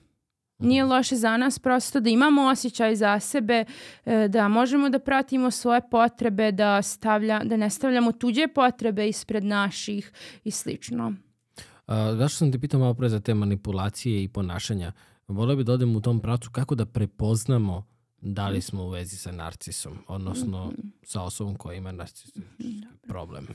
[0.60, 0.92] Nije mhm.
[0.92, 3.66] loše za nas prosto da imamo osjećaj za sebe,
[4.06, 9.44] e, da možemo da pratimo svoje potrebe, da, stavlja, da ne stavljamo tuđe potrebe ispred
[9.44, 10.12] naših
[10.44, 11.14] i slično.
[11.88, 14.92] A, zašto sam te pitao malo pre za te manipulacije i ponašanja?
[15.28, 17.86] Volio bi da odem u tom pracu kako da prepoznamo
[18.22, 20.88] da li smo u vezi sa narcisom, odnosno mhm.
[21.04, 22.44] sa osobom koja ima narcistički
[23.08, 23.48] problem.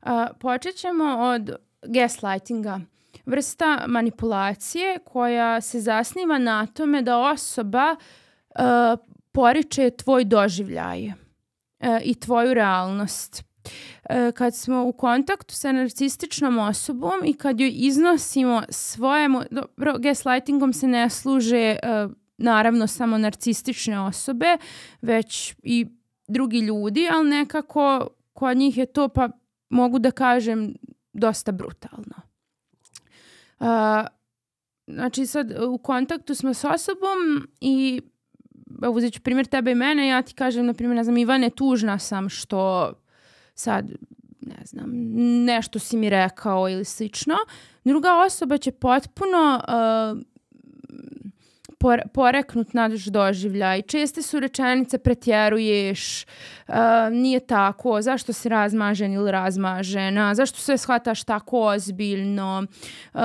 [0.00, 2.80] A, počet ćemo od gaslightinga
[3.26, 9.00] vrsta manipulacije koja se zasniva na tome da osoba uh,
[9.32, 11.14] poriče tvoj doživljaj uh,
[12.02, 13.42] i tvoju realnost.
[13.42, 19.28] Uh, kad smo u kontaktu sa narcističnom osobom i kad joj iznosimo svoje...
[19.50, 22.12] Dobro, gaslightingom se ne služe uh,
[22.42, 24.56] naravno samo narcistične osobe,
[25.02, 25.86] već i
[26.28, 29.28] drugi ljudi, ali nekako kod njih je to, pa
[29.68, 30.74] mogu da kažem,
[31.12, 32.16] dosta brutalno.
[33.58, 33.66] Uh,
[34.86, 38.00] znači sad u kontaktu smo s osobom i
[38.88, 41.98] uzet ću primjer tebe i mene, ja ti kažem, na primjer, ne znam, Ivane, tužna
[41.98, 42.92] sam što
[43.54, 43.92] sad,
[44.40, 44.90] ne znam,
[45.44, 47.34] nešto si mi rekao ili slično.
[47.84, 50.22] Druga osoba će potpuno uh,
[52.14, 53.82] poreknut naš doživljaj.
[53.82, 56.24] Česte su rečenice pretjeruješ,
[56.68, 56.74] uh,
[57.10, 62.66] nije tako, zašto si razmažen ili razmažena, zašto se shvataš tako ozbiljno,
[63.14, 63.20] uh,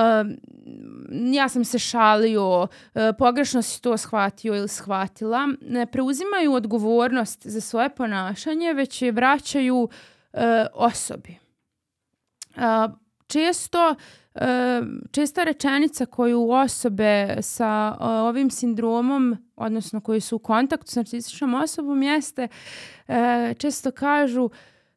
[1.34, 2.68] ja sam se šalio, uh,
[3.18, 5.48] pogrešno si to shvatio ili shvatila.
[5.60, 9.88] Ne preuzimaju odgovornost za svoje ponašanje, već je vraćaju
[10.74, 11.36] osobi.
[13.26, 13.94] Često
[15.10, 22.02] česta rečenica koju osobe sa ovim sindromom, odnosno koji su u kontaktu s narcističnom osobom,
[22.02, 22.48] jeste
[23.08, 24.50] e, često kažu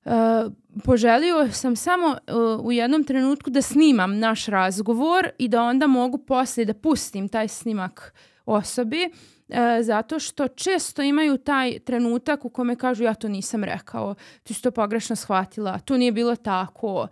[0.05, 0.51] Uh,
[0.83, 2.17] poželio sam samo
[2.63, 7.47] u jednom trenutku da snimam naš razgovor i da onda mogu poslije da pustim taj
[7.47, 8.13] snimak
[8.45, 14.15] osobi uh, zato što često imaju taj trenutak u kome kažu ja to nisam rekao,
[14.43, 17.07] ti si to pogrešno shvatila, to nije bilo tako.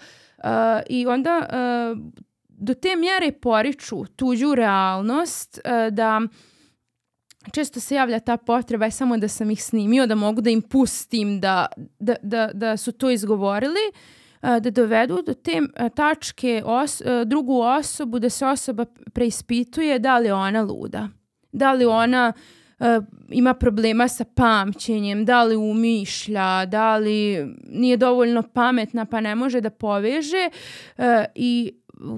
[0.89, 2.13] I onda uh,
[2.47, 6.21] do te mjere poriču tuđu realnost uh, da
[7.51, 10.61] često se javlja ta potreba je samo da sam ih snimio, da mogu da im
[10.61, 11.65] pustim da,
[11.99, 13.79] da, da, da su to izgovorili,
[14.41, 15.61] uh, da dovedu do te
[15.95, 21.09] tačke os, drugu osobu, da se osoba preispituje da li ona luda,
[21.51, 22.33] da li ona
[22.79, 29.35] uh, ima problema sa pamćenjem, da li umišlja, da li nije dovoljno pametna pa ne
[29.35, 30.49] može da poveže
[30.97, 31.03] uh,
[31.35, 31.73] i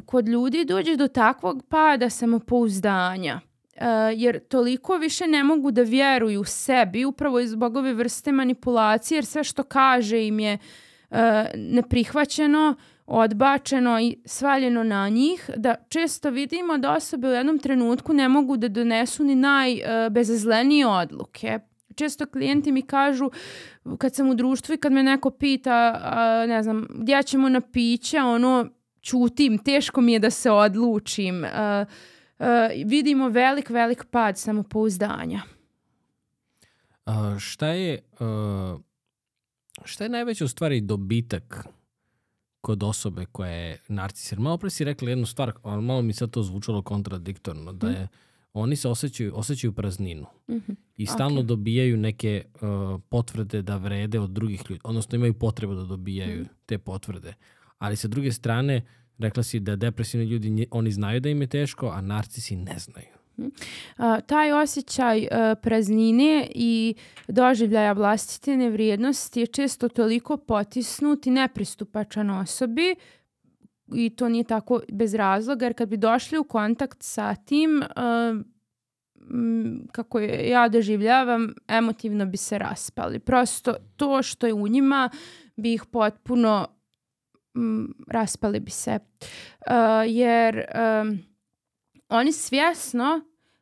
[0.05, 3.39] kod ljudi dođe do takvog pada samopouzdanja.
[3.75, 3.81] Uh,
[4.15, 9.43] jer toliko više ne mogu da vjeruju sebi upravo iz bogove vrste manipulacije jer sve
[9.43, 10.57] što kaže im je
[11.55, 18.29] neprihvaćeno, odbačeno i svaljeno na njih, da često vidimo da osobe u jednom trenutku ne
[18.29, 21.59] mogu da donesu ni najbezazlenije uh, odluke.
[21.95, 23.29] Često klijenti mi kažu
[23.97, 25.99] kad sam u društvu i kad me neko pita,
[26.47, 28.69] ne znam, gdje ćemo na piće, ono,
[29.01, 31.43] čutim, teško mi je da se odlučim.
[31.43, 31.49] Uh,
[32.39, 32.45] uh,
[32.85, 35.41] vidimo velik, velik pad samopouzdanja.
[37.39, 37.99] Šta je
[39.85, 41.67] šta je najveći u stvari dobitak
[42.61, 44.31] kod osobe koja je narcis?
[44.31, 47.89] Jer malo pre si rekla jednu stvar, ali malo mi sad to zvučalo kontradiktorno, da
[47.89, 48.07] je
[48.53, 50.75] oni se osjećaju, osjećaju prazninu mm -hmm.
[50.97, 51.45] i stalno okay.
[51.45, 56.47] dobijaju neke uh, potvrde da vrede od drugih ljudi, odnosno imaju potrebu da dobijaju mm.
[56.65, 57.33] te potvrde.
[57.77, 58.85] Ali sa druge strane,
[59.17, 63.20] rekla si da depresivni ljudi, oni znaju da im je teško, a narcisi ne znaju.
[63.47, 65.27] Uh, taj osjećaj uh,
[65.61, 66.95] praznine i
[67.27, 72.95] doživljaja vlastite nevrijednosti je često toliko potisnut i nepristupačan osobi
[73.93, 78.41] i to nije tako bez razloga, jer kad bi došli u kontakt sa tim, uh,
[79.91, 83.19] kako je ja doživljavam, emotivno bi se raspali.
[83.19, 85.09] Prosto to što je u njima
[85.55, 86.67] bi ih potpuno
[88.07, 88.99] raspali bi se.
[88.99, 89.73] Uh,
[90.07, 90.55] jer
[91.01, 91.19] um,
[92.09, 93.21] oni svjesno,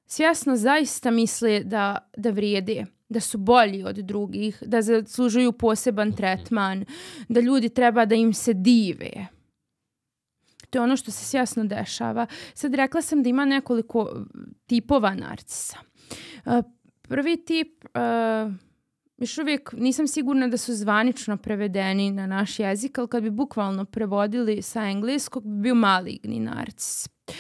[0.10, 6.86] svjesno zaista misle da, da vrijede da su bolji od drugih, da zaslužuju poseban tretman,
[7.30, 9.28] da ljudi treba da im se dive.
[10.70, 12.28] To je ono što se svjesno dešava.
[12.54, 14.26] Sad rekla sam da ima nekoliko
[14.68, 15.78] tipova narcisa.
[16.46, 16.54] Uh,
[17.02, 18.54] prvi tip, uh,
[19.18, 23.86] još uvijek nisam sigurna da su zvanično prevedeni na naš jezik, ali kad bi bukvalno
[23.86, 27.08] prevodili sa engleskog bi bio maligni narcis.
[27.28, 27.36] Uh,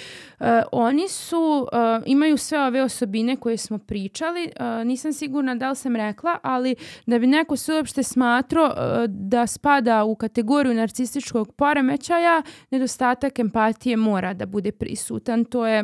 [0.71, 5.75] oni su, uh, imaju sve ove osobine koje smo pričali, uh, nisam sigurna da li
[5.75, 6.75] sam rekla, ali
[7.05, 8.73] da bi neko se uopšte smatrao
[9.07, 15.45] da spada u kategoriju narcističkog poremećaja, nedostatak empatije mora da bude prisutan.
[15.45, 15.83] To je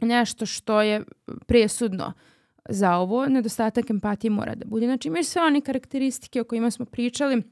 [0.00, 1.04] nešto što je
[1.46, 2.12] presudno
[2.68, 3.26] za ovo.
[3.26, 4.86] Nedostatak empatije mora da bude.
[4.86, 7.42] Znači imaju sve one karakteristike o kojima smo pričali,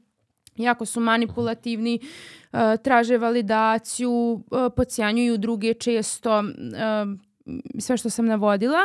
[0.63, 1.99] jako su manipulativni,
[2.51, 4.41] uh, traže validaciju, uh,
[4.75, 7.19] podsjanjuju druge često, uh,
[7.79, 8.79] sve što sam navodila,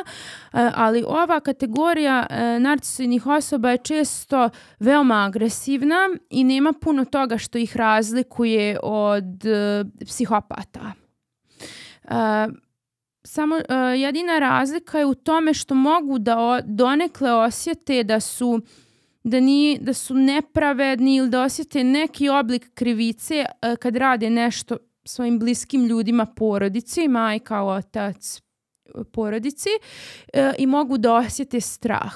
[0.53, 2.27] ali ova kategorija
[2.61, 9.25] narcisoidnih osoba je često veoma agresivna i nema puno toga što ih razlikuje od
[10.07, 10.93] psihopata.
[13.25, 13.57] Samo
[13.97, 18.61] jedina razlika je u tome što mogu da donekle osjete da su
[19.25, 24.77] da, nije, da su nepravedni ili da osjete neki oblik krivice uh, kad rade nešto
[25.05, 28.43] svojim bliskim ljudima porodici, majka, otac,
[29.13, 29.69] porodici
[30.35, 32.15] uh, i mogu da osjete strah.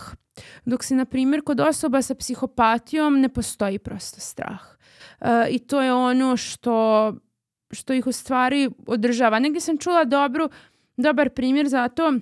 [0.64, 4.62] Dok se, na primjer, kod osoba sa psihopatijom ne postoji prosto strah.
[5.20, 7.14] Uh, I to je ono što,
[7.70, 9.38] što ih u stvari održava.
[9.38, 10.48] Negdje sam čula dobru,
[10.96, 12.12] dobar primjer za to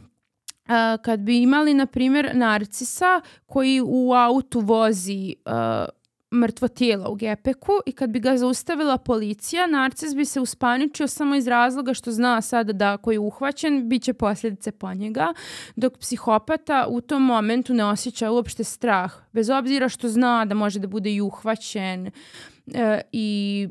[0.66, 5.52] Uh, kad bi imali, na primjer, narcisa koji u autu vozi uh,
[6.34, 11.34] mrtvo tijelo u gepeku i kad bi ga zaustavila policija, narcis bi se uspaničio samo
[11.34, 15.32] iz razloga što zna sada da ako je uhvaćen, bit će posljedice po njega,
[15.76, 20.78] dok psihopata u tom momentu ne osjeća uopšte strah, bez obzira što zna da može
[20.78, 22.72] da bude i uhvaćen uh,
[23.12, 23.68] i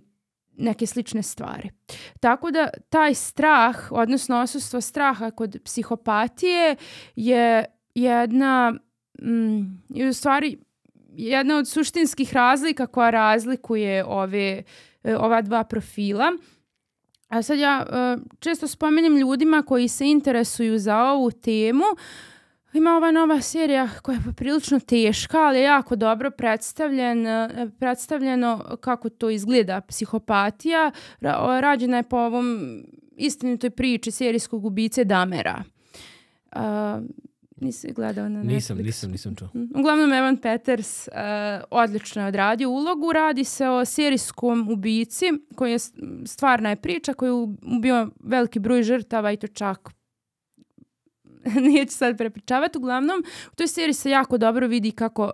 [0.57, 1.69] neke slične stvari.
[2.19, 6.75] Tako da taj strah, odnosno osustvo straha kod psihopatije
[7.15, 8.73] je jedna
[9.21, 9.61] mm,
[10.09, 10.57] u stvari
[11.17, 14.63] jedna od suštinskih razlika koja razlikuje ove,
[15.03, 16.31] e, ova dva profila.
[17.27, 21.83] A sad ja uh, često spominjem ljudima koji se interesuju za ovu temu
[22.78, 28.78] ima ova nova serija koja je poprilično teška, ali je jako dobro predstavljen, e, predstavljeno
[28.82, 30.91] kako to izgleda psihopatija.
[31.61, 32.80] Rađena je po ovom
[33.17, 35.63] istinitoj priči serijskog ubice Damera.
[36.55, 36.61] Uh,
[37.57, 38.53] nisi gledao na Netflix.
[38.53, 39.47] Nisam, nisam, nisam čuo.
[39.53, 41.13] Mm, uglavnom, Evan Peters uh,
[41.71, 43.13] odlično je odradio ulogu.
[43.13, 45.80] Radi se o serijskom ubici, koji je
[46.26, 47.34] stvarna je priča, koji je
[47.78, 49.89] ubio veliki broj žrtava i to čak
[51.73, 52.77] neću sad prepričavati.
[52.77, 55.31] Uglavnom, u toj seriji se jako dobro vidi kako uh,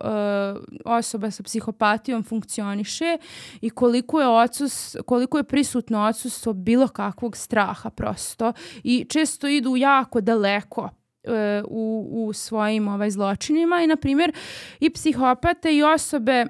[0.84, 3.18] osoba sa psihopatijom funkcioniše
[3.60, 8.52] i koliko je, odsus, koliko je prisutno odsustvo bilo kakvog straha prosto.
[8.84, 11.32] I često idu jako daleko uh,
[11.68, 14.32] u, u svojim ovaj, zločinima i, na primjer,
[14.80, 16.46] i psihopate i osobe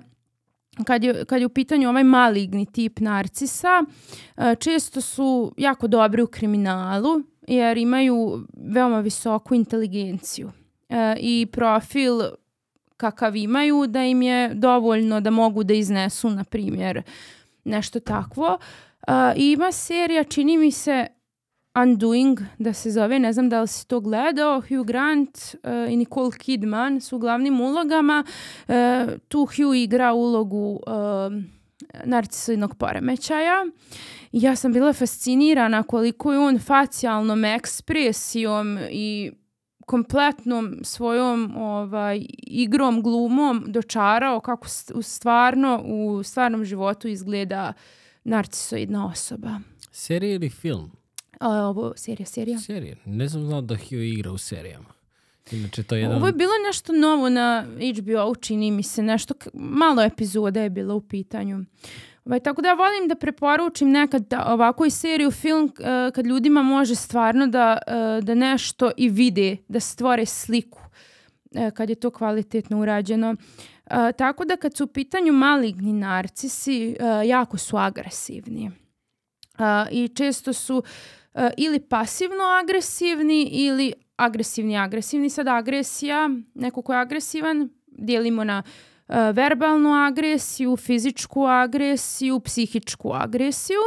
[0.86, 3.84] kad je, kad je u pitanju ovaj maligni tip narcisa,
[4.36, 10.50] uh, često su jako dobri u kriminalu jer imaju veoma visoku inteligenciju
[10.88, 12.20] e, i profil
[12.96, 17.02] kakav imaju da im je dovoljno da mogu da iznesu, na primjer,
[17.64, 18.58] nešto takvo.
[19.06, 21.06] E, ima serija, čini mi se,
[21.74, 25.96] Undoing, da se zove, ne znam da li si to gledao, Hugh Grant uh, i
[25.96, 28.24] Nicole Kidman su u glavnim ulogama.
[28.68, 28.74] Uh,
[29.28, 31.32] tu Hugh igra ulogu uh,
[32.04, 33.66] narcisoidnog poremećaja
[34.32, 39.32] ja sam bila fascinirana koliko je on facijalnom ekspresijom i
[39.86, 47.72] kompletnom svojom ovaj igrom, glumom dočarao kako u stvarno u stvarnom životu izgleda
[48.24, 49.60] narcisoidna osoba.
[49.90, 50.90] Serija ili film?
[51.40, 52.58] A, ovo serija, serija.
[52.58, 52.96] Serija.
[53.04, 54.92] Ne znam znao da Hugh igra u serijama.
[55.50, 56.16] Inače, to je jedan...
[56.16, 57.66] Ovo je bilo nešto novo na
[57.98, 61.58] HBO, čini mi se, nešto, malo epizoda je bilo u pitanju.
[61.58, 61.64] Uh,
[62.24, 66.26] Ovaj, tako da ja volim da preporučim nekad da, ovako i seriju film uh, kad
[66.26, 71.94] ljudima može stvarno da, uh, da nešto i vide, da stvore sliku uh, kad je
[71.94, 73.36] to kvalitetno urađeno.
[74.16, 76.96] Tako da kad su u pitanju maligni narcisi,
[77.26, 78.70] jako su agresivni.
[79.90, 80.82] I često su
[81.56, 85.30] ili pasivno agresivni ili agresivni, agresivni.
[85.30, 88.91] Sad agresija, neko ko je agresivan, dijelimo na uh,
[89.32, 93.80] verbalnu agresiju, fizičku agresiju, psihičku agresiju.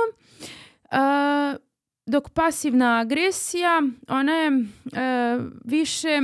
[0.91, 1.57] Uh,
[2.05, 4.61] dok pasivna agresija, ona je uh,
[5.65, 6.19] više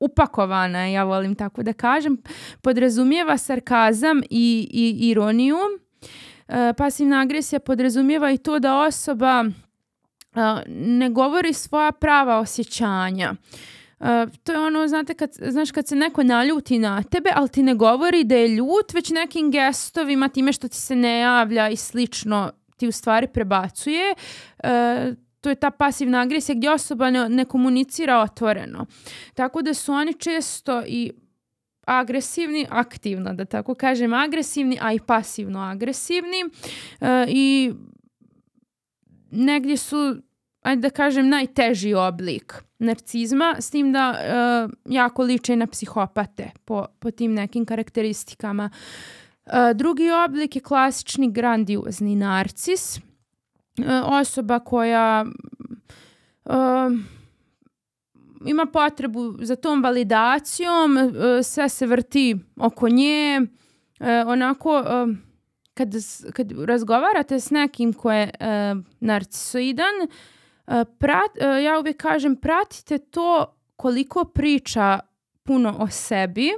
[0.00, 2.22] upakovana, ja volim tako da kažem,
[2.62, 5.56] podrazumijeva sarkazam i, i ironiju.
[6.76, 9.44] Pasivna agresija podrazumijeva i to da osoba
[10.66, 13.34] ne govori svoja prava osjećanja.
[14.00, 14.06] Uh,
[14.44, 17.74] to je ono, znate, kad, znaš, kad se neko naljuti na tebe, ali ti ne
[17.74, 22.50] govori da je ljut, već nekim gestovima, time što ti se ne javlja i slično,
[22.76, 24.14] ti u stvari prebacuje.
[24.64, 24.68] Uh,
[25.40, 28.86] to je ta pasivna agresija gdje osoba ne, ne komunicira otvoreno.
[29.34, 31.12] Tako da su oni često i
[31.86, 37.72] agresivni, aktivno da tako kažem, agresivni, a i pasivno agresivni uh, i
[39.30, 40.16] negdje su
[40.68, 46.86] ajde da kažem, najteži oblik narcizma, s tim da uh, jako liče na psihopate po,
[46.98, 48.70] po tim nekim karakteristikama.
[49.46, 52.98] Uh, drugi oblik je klasični grandiozni narcis.
[52.98, 55.24] Uh, osoba koja
[56.44, 56.54] uh,
[58.46, 61.12] ima potrebu za tom validacijom, uh,
[61.42, 64.78] sve se vrti oko nje, uh, onako...
[64.80, 65.16] Uh,
[65.74, 65.94] kad,
[66.32, 70.08] kad razgovarate s nekim ko je uh, narcisoidan, uh,
[70.98, 75.00] Prat, e, ja uvijek kažem pratite to koliko priča
[75.42, 76.50] puno o sebi,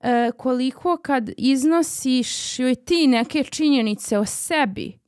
[0.00, 4.98] e, koliko kad iznosiš joj ti neke činjenice o sebi,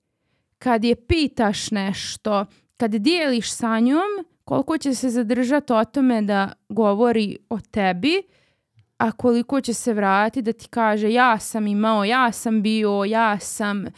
[0.58, 2.46] kad je pitaš nešto,
[2.76, 8.22] kad dijeliš sa njom, koliko će se zadržati o tome da govori o tebi,
[9.02, 13.38] a koliko će se vratiti da ti kaže ja sam imao, ja sam bio, ja
[13.38, 13.90] sam, e,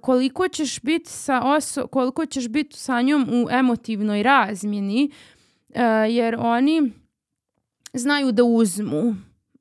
[0.00, 5.10] koliko ćeš biti sa oso koliko ćeš biti sa njom u emotivnoj razmjeni,
[5.74, 6.92] e, jer oni
[7.92, 9.14] znaju da uzmu,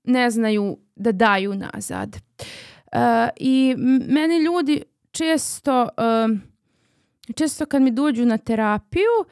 [0.04, 2.16] ne znaju da daju nazad.
[2.16, 3.76] E, I
[4.08, 5.90] meni ljudi često,
[7.36, 9.26] često kad mi dođu na terapiju,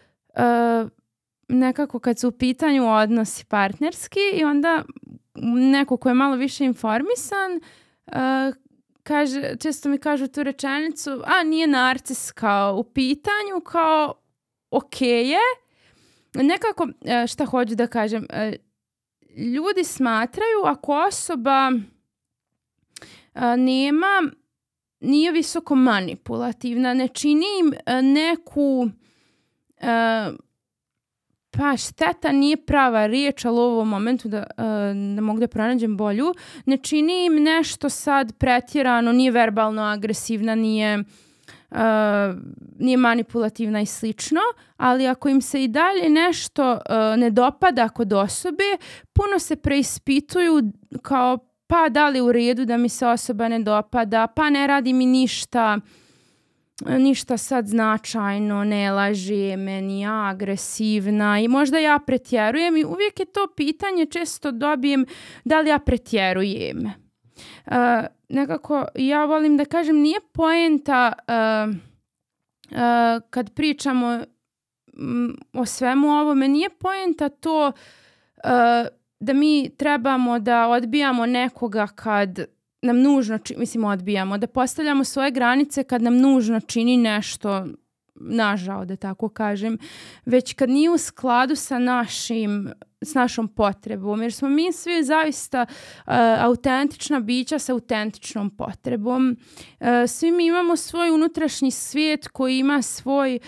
[1.47, 4.83] nekako kad su u pitanju odnosi partnerski i onda
[5.41, 7.61] neko ko je malo više informisan,
[8.07, 8.13] uh,
[9.03, 14.13] kaže, često mi kažu tu rečenicu, a nije narcis kao u pitanju, kao
[14.71, 15.39] ok je.
[16.33, 18.53] Nekako, uh, šta hoću da kažem, uh,
[19.37, 21.71] ljudi smatraju ako osoba
[23.57, 24.23] nema,
[24.99, 27.73] nije visoko manipulativna, ne čini im
[28.13, 28.89] neku
[31.61, 34.63] pa šteta nije prava riječ, ali u ovom momentu da uh,
[34.95, 36.33] ne mogu da pronađem bolju,
[36.65, 40.99] ne čini im nešto sad pretjerano, nije verbalno agresivna, nije,
[41.71, 41.77] uh,
[42.79, 44.39] nije manipulativna i slično,
[44.77, 46.79] ali ako im se i dalje nešto uh,
[47.17, 48.77] ne dopada kod osobe,
[49.13, 50.61] puno se preispituju
[51.01, 51.37] kao
[51.67, 55.05] pa da li u redu da mi se osoba ne dopada, pa ne radi mi
[55.05, 55.77] ništa,
[56.85, 63.19] ništa sad značajno, ne laže me, ni ja agresivna i možda ja pretjerujem i uvijek
[63.19, 65.05] je to pitanje, često dobijem
[65.45, 66.85] da li ja pretjerujem.
[66.85, 67.73] Uh,
[68.29, 71.75] nekako ja volim da kažem nije poenta uh,
[72.71, 72.77] uh,
[73.29, 74.19] kad pričamo
[74.97, 77.71] um, o svemu ovome, nije poenta to
[79.21, 82.39] da mi trebamo da odbijamo nekoga kad
[82.81, 87.65] nam nužno, či, mislim, odbijamo, da postavljamo svoje granice kad nam nužno čini nešto
[88.15, 89.77] nažao, da tako kažem,
[90.25, 92.71] već kad nije u skladu sa našim
[93.01, 99.37] s našom potrebom, jer smo mi svi zaista uh, autentična bića sa autentičnom potrebom.
[99.79, 103.39] Uh, svi mi imamo svoj unutrašnji svijet koji ima svoj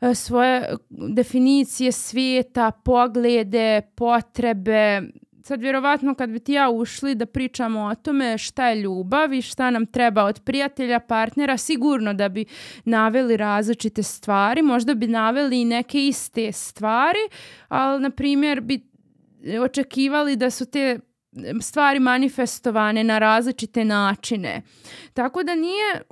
[0.00, 5.02] uh, svoje definicije svijeta, poglede, potrebe,
[5.42, 9.42] sad vjerovatno kad bi ti ja ušli da pričamo o tome šta je ljubav i
[9.42, 12.44] šta nam treba od prijatelja, partnera, sigurno da bi
[12.84, 17.18] naveli različite stvari, možda bi naveli i neke iste stvari,
[17.68, 18.80] ali na primjer bi
[19.64, 20.98] očekivali da su te
[21.60, 24.62] stvari manifestovane na različite načine.
[25.14, 26.02] Tako da nije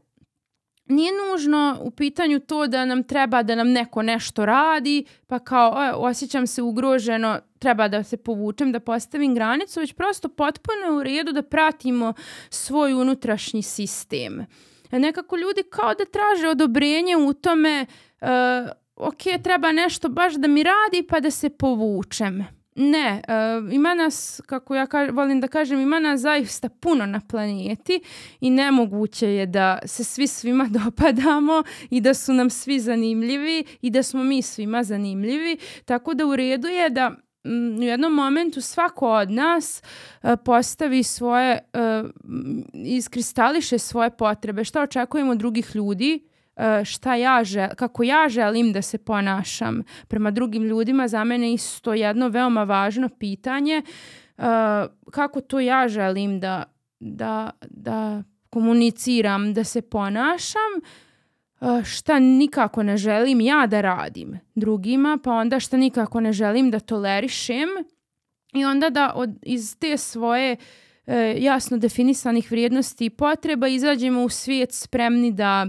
[0.89, 5.71] nije nužno u pitanju to da nam treba da nam neko nešto radi, pa kao
[5.71, 11.03] o, osjećam se ugroženo, treba da se povučem, da postavim granicu, već prosto potpuno u
[11.03, 12.15] redu da pratimo
[12.51, 14.47] svoj unutrašnji sistem.
[14.91, 17.87] Nekako ljudi kao da traže odobrenje u tome,
[18.21, 18.29] uh,
[18.97, 22.56] ok, treba nešto baš da mi radi pa da se povučem.
[22.77, 27.21] Ne, uh, ima nas, kako ja ka volim da kažem, ima nas zaista puno na
[27.29, 28.01] planeti
[28.41, 33.91] i nemoguće je da se svi svima dopadamo i da su nam svi zanimljivi i
[33.91, 37.13] da smo mi svima zanimljivi, tako da u redu je da
[37.79, 39.83] u jednom momentu svako od nas
[40.23, 42.11] uh, postavi svoje, uh,
[42.73, 46.29] iskristališe svoje potrebe, šta očekujemo od drugih ljudi,
[46.85, 51.95] šta ja žel, kako ja želim da se ponašam prema drugim ljudima, za mene isto
[51.95, 53.83] jedno veoma važno pitanje,
[54.37, 54.45] uh,
[55.11, 56.65] kako to ja želim da,
[57.01, 60.81] da, da komuniciram, da se ponašam,
[61.85, 66.81] šta nikako ne želim ja da radim drugima, pa onda šta nikako ne želim da
[66.81, 67.69] tolerišem
[68.53, 70.57] i onda da od, iz te svoje
[71.07, 75.67] e, jasno definisanih vrijednosti i potreba izađemo u svijet spremni da,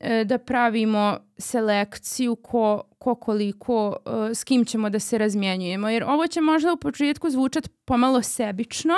[0.00, 3.96] e, da pravimo selekciju ko, ko koliko,
[4.30, 5.88] e, s kim ćemo da se razmjenjujemo.
[5.88, 8.94] Jer ovo će možda u početku zvučati pomalo sebično,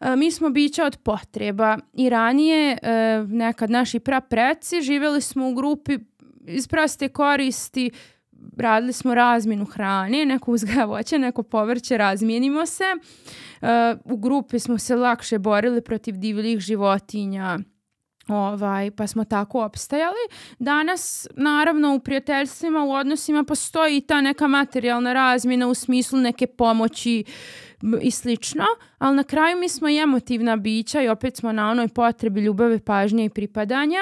[0.00, 2.78] E, mi smo bića od potreba i ranije
[3.28, 5.98] nekad naši prapreci živjeli smo u grupi
[6.46, 7.90] iz proste koristi,
[8.56, 12.84] radili smo razminu hrane, neko uzgaja voće, neko povrće, razmijenimo se.
[14.04, 17.58] U grupi smo se lakše borili protiv divljih životinja,
[18.28, 20.16] Ovaj, pa smo tako opstajali.
[20.58, 27.24] Danas, naravno, u prijateljstvima, u odnosima postoji ta neka materijalna razmjena u smislu neke pomoći
[28.02, 28.64] i slično,
[28.98, 32.78] ali na kraju mi smo i emotivna bića i opet smo na onoj potrebi ljubave,
[32.78, 34.00] pažnje i pripadanja.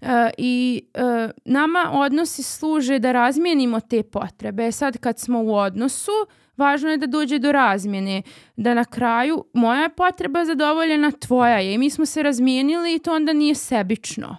[0.00, 1.00] E, I e,
[1.44, 4.72] nama odnosi služe da razmijenimo te potrebe.
[4.72, 6.12] Sad kad smo u odnosu,
[6.56, 8.22] važno je da dođe do razmjene,
[8.56, 12.98] da na kraju moja je potreba zadovoljena, tvoja je i mi smo se razmijenili i
[12.98, 14.36] to onda nije sebično.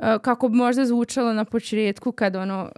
[0.00, 2.70] E, kako bi možda zvučalo na početku kad ono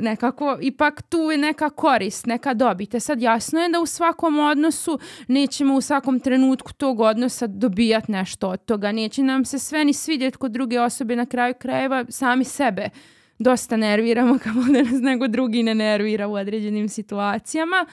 [0.00, 3.00] nekako, ipak tu je neka korist, neka dobite.
[3.00, 8.48] Sad jasno je da u svakom odnosu nećemo u svakom trenutku tog odnosa dobijati nešto
[8.48, 8.92] od toga.
[8.92, 12.90] Neće nam se sve ni svidjeti kod druge osobe na kraju krajeva sami sebe
[13.38, 17.86] dosta nerviramo kao da nas nego drugi ne nervira u određenim situacijama.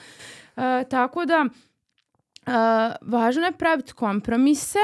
[0.56, 2.52] Uh, tako da uh,
[3.00, 4.78] važno je praviti kompromise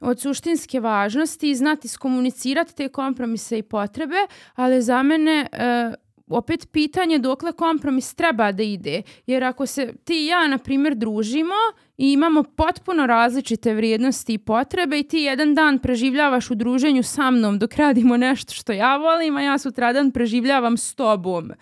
[0.00, 5.94] od suštinske važnosti i znati skomunicirati te kompromise i potrebe, ali za mene uh,
[6.36, 9.02] opet pitanje dokle kompromis treba da ide.
[9.26, 11.54] Jer ako se ti i ja, na primjer, družimo
[11.96, 17.30] i imamo potpuno različite vrijednosti i potrebe i ti jedan dan preživljavaš u druženju sa
[17.30, 21.52] mnom dok radimo nešto što ja volim, a ja sutradan preživljavam s tobom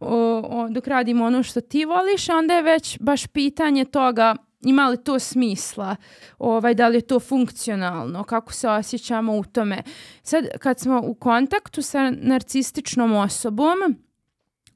[0.00, 4.88] o, o, dok radimo ono što ti voliš, onda je već baš pitanje toga ima
[4.88, 5.96] li to smisla,
[6.38, 9.82] ovaj, da li je to funkcionalno, kako se osjećamo u tome.
[10.22, 13.76] Sad, kad smo u kontaktu sa narcističnom osobom,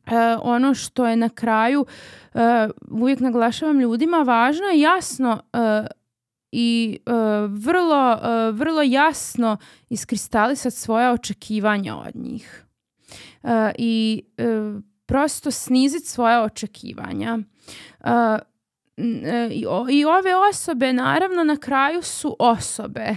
[0.08, 1.80] Uh, ono što je na kraju
[2.34, 2.40] uh,
[2.90, 5.86] uvijek naglašavam ljudima važno je jasno uh,
[6.52, 6.98] i
[7.48, 8.18] vrlo,
[8.52, 9.56] vrlo jasno
[9.88, 12.64] iskristalisati svoja očekivanja od njih.
[13.78, 14.22] I
[15.06, 17.38] prosto sniziti svoja očekivanja.
[19.90, 23.16] I, ove osobe naravno na kraju su osobe.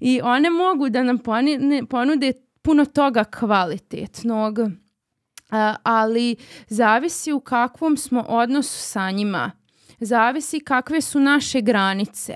[0.00, 1.18] I one mogu da nam
[1.88, 2.32] ponude
[2.62, 4.58] puno toga kvalitetnog
[5.82, 6.36] ali
[6.68, 9.52] zavisi u kakvom smo odnosu sa njima.
[10.00, 12.34] Zavisi kakve su naše granice.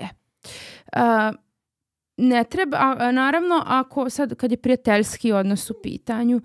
[2.17, 6.41] Ne treba, a, naravno, ako sad kad je prijateljski odnos u pitanju,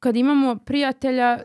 [0.00, 1.38] kad imamo prijatelja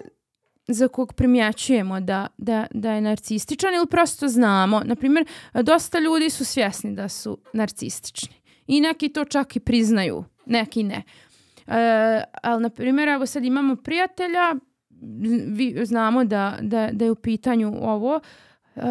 [0.67, 4.81] za kog primjećujemo da, da, da je narcističan ili prosto znamo.
[4.85, 8.35] Naprimjer, dosta ljudi su svjesni da su narcistični
[8.67, 11.03] i neki to čak i priznaju, neki ne.
[11.69, 14.55] E, ali, na primjer, evo sad imamo prijatelja,
[15.47, 18.19] vi znamo da, da, da je u pitanju ovo,
[18.75, 18.81] e,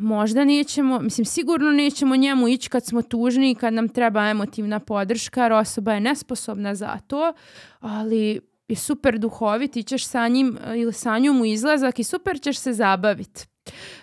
[0.00, 4.80] možda nećemo, mislim sigurno nećemo njemu ići kad smo tužni i kad nam treba emotivna
[4.80, 7.32] podrška, jer osoba je nesposobna za to,
[7.80, 12.40] ali je super duhovit i ćeš sa njim ili sa njom u izlazak i super
[12.40, 13.46] ćeš se zabaviti.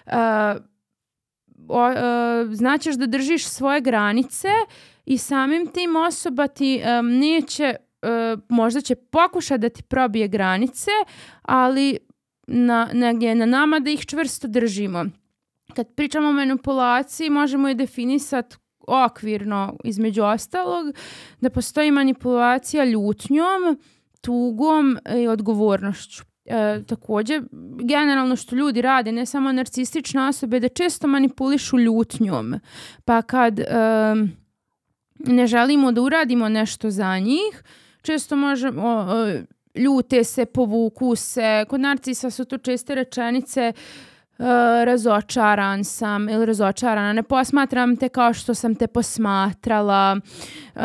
[0.06, 0.14] Uh,
[1.70, 4.48] uh, znaćeš da držiš svoje granice
[5.08, 10.92] i samim tim osoba ti um, neće, uh, možda će pokušati da ti probije granice,
[11.42, 11.98] ali
[12.48, 15.06] na, negdje je na nama da ih čvrsto držimo.
[15.76, 18.56] Kad pričamo o manipulaciji, možemo je definisati
[18.88, 20.86] okvirno između ostalog,
[21.42, 23.80] da postoji manipulacija ljutnjom,
[24.22, 26.24] tugom i odgovornošću.
[26.46, 27.44] E, također,
[27.84, 32.56] generalno što ljudi rade, ne samo narcistične osobe, da često manipulišu ljutnjom.
[33.06, 33.60] Pa kad...
[33.60, 33.66] E,
[35.28, 37.64] ne želimo da uradimo nešto za njih,
[38.02, 39.08] često možemo,
[39.76, 41.66] ljute se, povuku se.
[41.70, 44.46] Kod narcisa su to česte rečenice uh,
[44.84, 50.18] razočaran sam ili razočarana, ne posmatram te kao što sam te posmatrala.
[50.76, 50.82] Uh,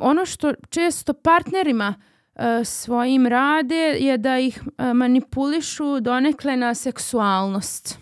[0.00, 1.94] ono što često partnerima
[2.34, 4.62] uh, svojim rade je da ih
[4.94, 8.01] manipulišu donekle na seksualnost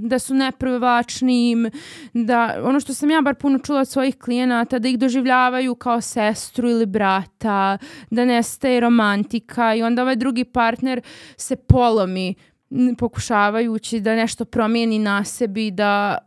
[0.00, 1.70] da su neprvačni,
[2.12, 6.00] da ono što sam ja bar puno čula od svojih klijenata, da ih doživljavaju kao
[6.00, 7.78] sestru ili brata,
[8.10, 11.00] da nestaje romantika i onda ovaj drugi partner
[11.36, 12.34] se polomi
[12.98, 16.18] pokušavajući da nešto promijeni na sebi, da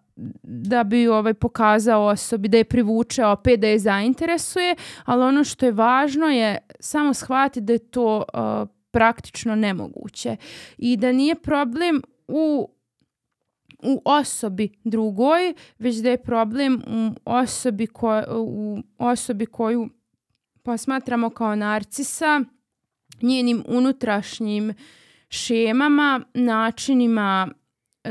[0.43, 4.75] da bi ovaj pokazao osobi da je privuče opet da je zainteresuje,
[5.05, 10.35] ali ono što je važno je samo shvatiti da je to uh, praktično nemoguće
[10.77, 12.69] i da nije problem u
[13.83, 19.89] u osobi drugoj, već da je problem u osobi, ko, u osobi koju
[20.63, 22.41] posmatramo kao narcisa,
[23.21, 24.73] njenim unutrašnjim
[25.29, 27.47] šemama, načinima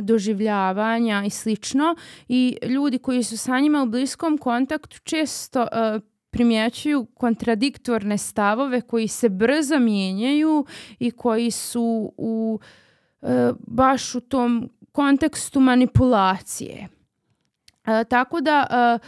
[0.00, 1.96] doživljavanja i slično.
[2.28, 9.08] I ljudi koji su sa njima u bliskom kontaktu često uh, primjećuju kontradiktorne stavove koji
[9.08, 10.66] se brzo mijenjaju
[10.98, 12.60] i koji su u
[13.20, 13.28] uh,
[13.66, 16.88] baš u tom kontekstu manipulacije.
[17.86, 18.98] E, tako da e,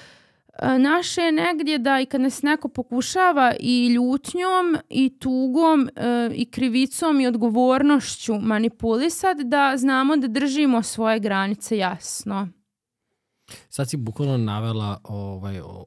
[0.66, 6.30] e, naše je negdje da i kad nas neko pokušava i ljutnjom i tugom e,
[6.34, 12.48] i krivicom i odgovornošću manipulisati da znamo da držimo svoje granice jasno.
[13.68, 15.84] Sad si bukvalno navela ovaj, o,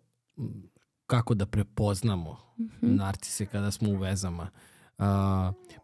[1.05, 2.97] kako da prepoznamo mm -hmm.
[2.97, 4.49] narcise kada smo u vezama.
[4.97, 5.05] Uh,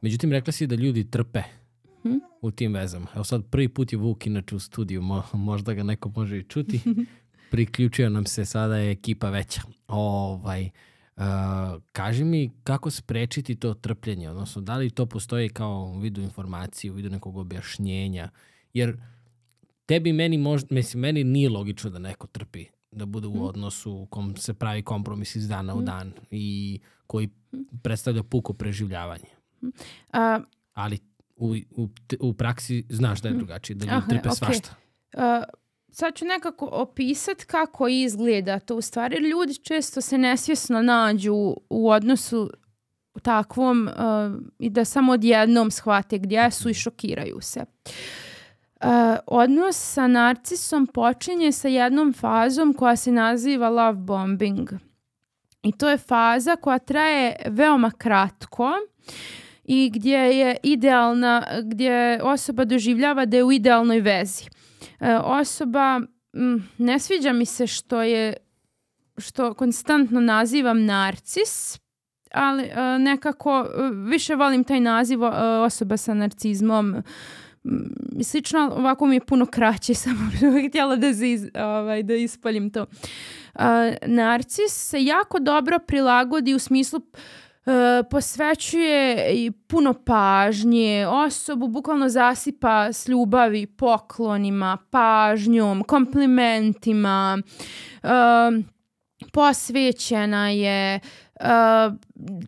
[0.02, 1.44] međutim, rekla si da ljudi trpe
[2.10, 2.22] hmm?
[2.42, 3.08] u tim vezama.
[3.16, 6.44] Evo sad prvi put je Vuk inače u studiju, mo, možda ga neko može i
[6.44, 6.80] čuti.
[7.52, 9.62] Priključio nam se, sada je ekipa veća.
[9.88, 10.70] Ovaj,
[11.16, 11.24] uh,
[11.92, 16.92] kaži mi kako sprečiti to trpljenje, odnosno da li to postoji kao u vidu informacije,
[16.92, 18.30] u vidu nekog objašnjenja,
[18.74, 18.98] jer
[19.86, 23.42] tebi meni možda, mislim, meni nije logično da neko trpi da bude u hmm.
[23.42, 27.30] odnosu u kom se pravi kompromis iz dana u dan i koji
[27.84, 29.30] predstavlja puko preživljavanje.
[30.14, 30.40] A,
[30.74, 31.00] Ali
[31.38, 31.90] u, u,
[32.20, 33.40] u praksi znaš da je mhm.
[33.40, 34.38] drugačije, da ljudi trpe okay.
[34.38, 34.76] svašta.
[35.14, 35.22] Uh,
[35.90, 39.18] sad ću nekako opisati kako izgleda to u stvari.
[39.18, 42.52] Ljudi često se nesvjesno nađu u odnosu
[43.22, 43.94] takvom uh,
[44.60, 47.66] i da samo odjednom shvate gdje su i šokiraju se.
[48.82, 48.90] Uh,
[49.28, 54.70] odnos sa narcisom počinje sa jednom fazom koja se naziva love bombing.
[55.64, 58.64] I to je faza koja traje veoma kratko.
[58.64, 64.44] Uh, i gdje je idealna, gdje osoba doživljava da je u idealnoj vezi.
[65.00, 66.02] E, osoba,
[66.34, 68.34] m, ne sviđa mi se što je,
[69.18, 71.80] što konstantno nazivam narcis,
[72.34, 75.28] ali e, nekako e, više volim taj naziv e,
[75.66, 76.96] osoba sa narcizmom,
[78.24, 82.86] slično, ovako mi je puno kraće, samo bih htjela da, ziz, ovaj, da ispalim to.
[83.56, 83.64] Uh,
[84.06, 87.47] narcis se jako dobro prilagodi u smislu E,
[88.12, 97.38] posvećuje i puno pažnje, osobu bukvalno zasipa s ljubavi, poklonima, pažnjom, komplimentima,
[98.04, 98.08] e,
[99.34, 101.00] posvećena je,
[101.40, 101.94] Uh,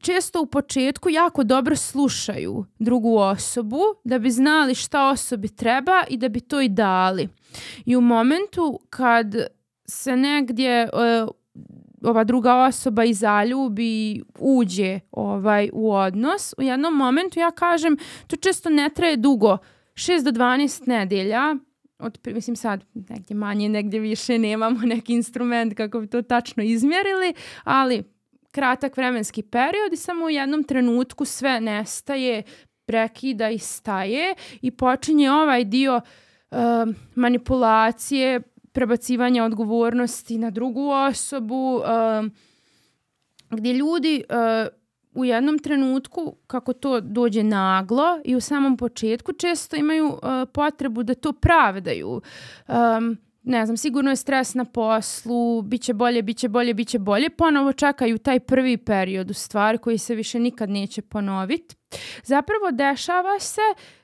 [0.02, 6.18] često u početku jako dobro slušaju drugu osobu da bi znali šta osobi treba i
[6.18, 7.30] da bi to i dali.
[7.86, 9.36] I u momentu kad
[9.86, 11.30] se negdje uh,
[12.04, 17.98] ova druga osoba i zaljubi, uđe ovaj, u odnos, u jednom momentu ja kažem,
[18.28, 19.58] to često ne traje dugo,
[19.94, 21.56] 6 do 12 nedelja,
[22.00, 27.34] od, mislim sad negdje manje, negdje više nemamo neki instrument kako bi to tačno izmjerili,
[27.64, 28.04] ali
[28.52, 32.44] kratak vremenski period i samo u jednom trenutku sve nestaje,
[32.86, 35.96] prekida i staje i počinje ovaj dio
[36.52, 36.58] uh,
[37.16, 38.42] manipulacije,
[38.80, 41.84] prebacivanja odgovornosti na drugu osobu, uh,
[43.50, 44.68] gdje ljudi uh,
[45.14, 50.20] u jednom trenutku, kako to dođe naglo i u samom početku, često imaju uh,
[50.54, 52.22] potrebu da to pravdaju.
[52.68, 56.88] Um, ne znam, sigurno je stres na poslu, bit će bolje, bit će bolje, bit
[56.88, 57.30] će bolje.
[57.30, 61.76] Ponovo čekaju taj prvi period u stvari koji se više nikad neće ponoviti.
[62.24, 63.62] Zapravo dešava se,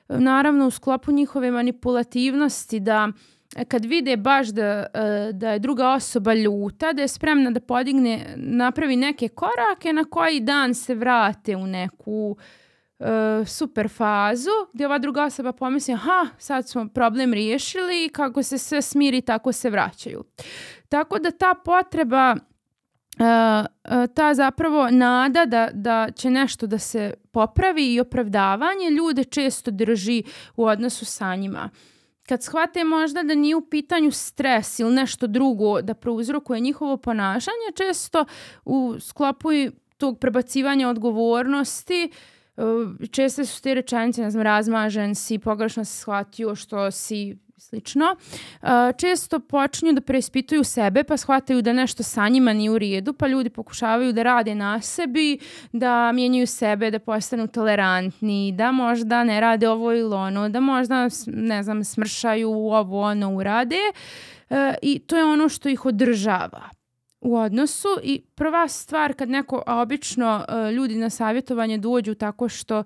[0.08, 3.12] naravno u sklopu njihove manipulativnosti, da
[3.64, 8.34] kad vide baš da, e, da je druga osoba ljuta, da je spremna da podigne,
[8.36, 12.36] napravi neke korake na koji dan se vrate u neku
[12.98, 13.06] uh,
[13.46, 18.58] super fazu gdje ova druga osoba pomisli aha, sad smo problem riješili i kako se
[18.58, 20.24] sve smiri tako se vraćaju.
[20.88, 22.36] Tako da ta potreba
[24.14, 30.22] ta zapravo nada da, da će nešto da se popravi i opravdavanje ljude često drži
[30.56, 31.70] u odnosu sa njima.
[32.28, 37.72] Kad shvate možda da nije u pitanju stres ili nešto drugo da prouzrokuje njihovo ponašanje,
[37.76, 38.24] često
[38.64, 39.48] u sklopu
[39.96, 42.10] tog prebacivanja odgovornosti
[43.10, 48.16] često su te rečenice, ne znam, razmažen si, pogrešno si shvatio što si slično,
[48.96, 53.26] često počinju da preispituju sebe pa shvataju da nešto sa njima nije u redu, pa
[53.26, 55.38] ljudi pokušavaju da rade na sebi,
[55.72, 61.08] da mijenjaju sebe, da postanu tolerantni, da možda ne rade ovo ili ono, da možda,
[61.26, 63.80] ne znam, smršaju ovo ono urade.
[64.50, 66.70] E, i to je ono što ih održava
[67.20, 67.88] u odnosu.
[68.02, 72.84] I prva stvar kad neko, a obično e, ljudi na savjetovanje dođu tako što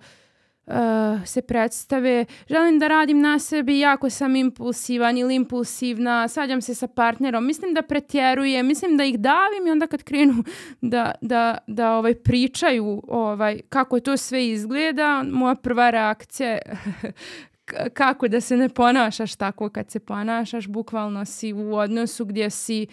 [0.71, 6.75] uh, se predstave, želim da radim na sebi, jako sam impulsivan ili impulsivna, svađam se
[6.75, 10.45] sa partnerom, mislim da pretjerujem, mislim da ih davim i onda kad krenu
[10.81, 16.59] da, da, da ovaj, pričaju ovaj, kako to sve izgleda, moja prva reakcija
[17.95, 22.87] kako da se ne ponašaš tako kad se ponašaš, bukvalno si u odnosu gdje si,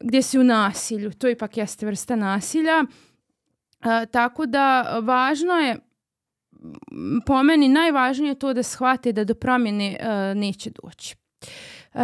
[0.00, 2.84] gdje si u nasilju, to ipak jeste vrsta nasilja.
[2.84, 5.76] Uh, tako da važno je
[7.26, 11.16] po meni najvažnije je to da shvate da do promjene uh, neće doći.
[11.94, 12.00] Uh,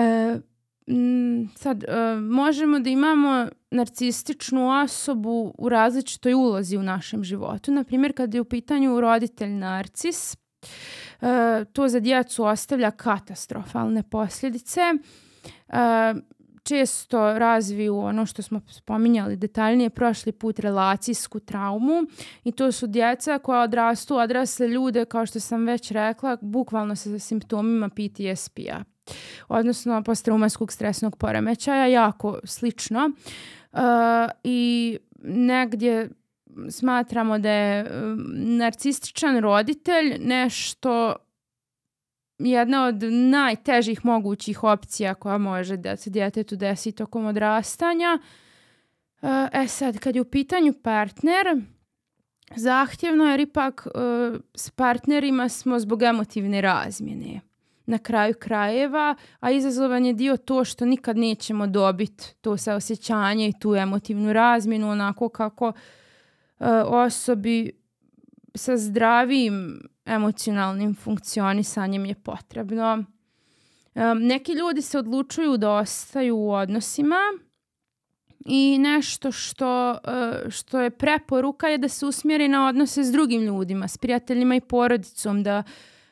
[1.57, 7.73] sad, uh, možemo da imamo narcističnu osobu u različitoj ulozi u našem životu.
[7.73, 10.37] Naprimjer, kad je u pitanju roditelj narcis,
[11.73, 14.81] to za djecu ostavlja katastrofalne posljedice.
[16.63, 22.03] Često razviju ono što smo spominjali detaljnije prošli put relacijsku traumu
[22.45, 27.19] i to su djeca koja odrastu odrasle ljude kao što sam već rekla bukvalno sa
[27.19, 28.85] simptomima PTSP-a
[29.49, 33.11] odnosno posttraumatskog stresnog poremećaja jako slično.
[33.73, 33.81] Uh,
[34.45, 36.11] i negdje
[36.71, 37.87] smatramo da je
[38.35, 41.17] narcističan roditelj nešto
[42.45, 48.19] jedna od najtežih mogućih opcija koja može da se djetetu desi tokom odrastanja.
[49.53, 51.47] E sad, kad je u pitanju partner,
[52.57, 53.91] zahtjevno jer ipak e,
[54.55, 57.41] s partnerima smo zbog emotivne razmjene
[57.87, 63.59] na kraju krajeva, a izazovan je dio to što nikad nećemo dobiti to saosjećanje i
[63.61, 65.73] tu emotivnu razmjenu onako kako
[66.61, 67.82] e, osobi
[68.55, 73.05] sa zdravim emocionalnim funkcionisanjem je potrebno.
[74.21, 77.17] neki ljudi se odlučuju da ostaju u odnosima
[78.47, 83.43] i nešto što, e, što je preporuka je da se usmjeri na odnose s drugim
[83.43, 85.63] ljudima, s prijateljima i porodicom, da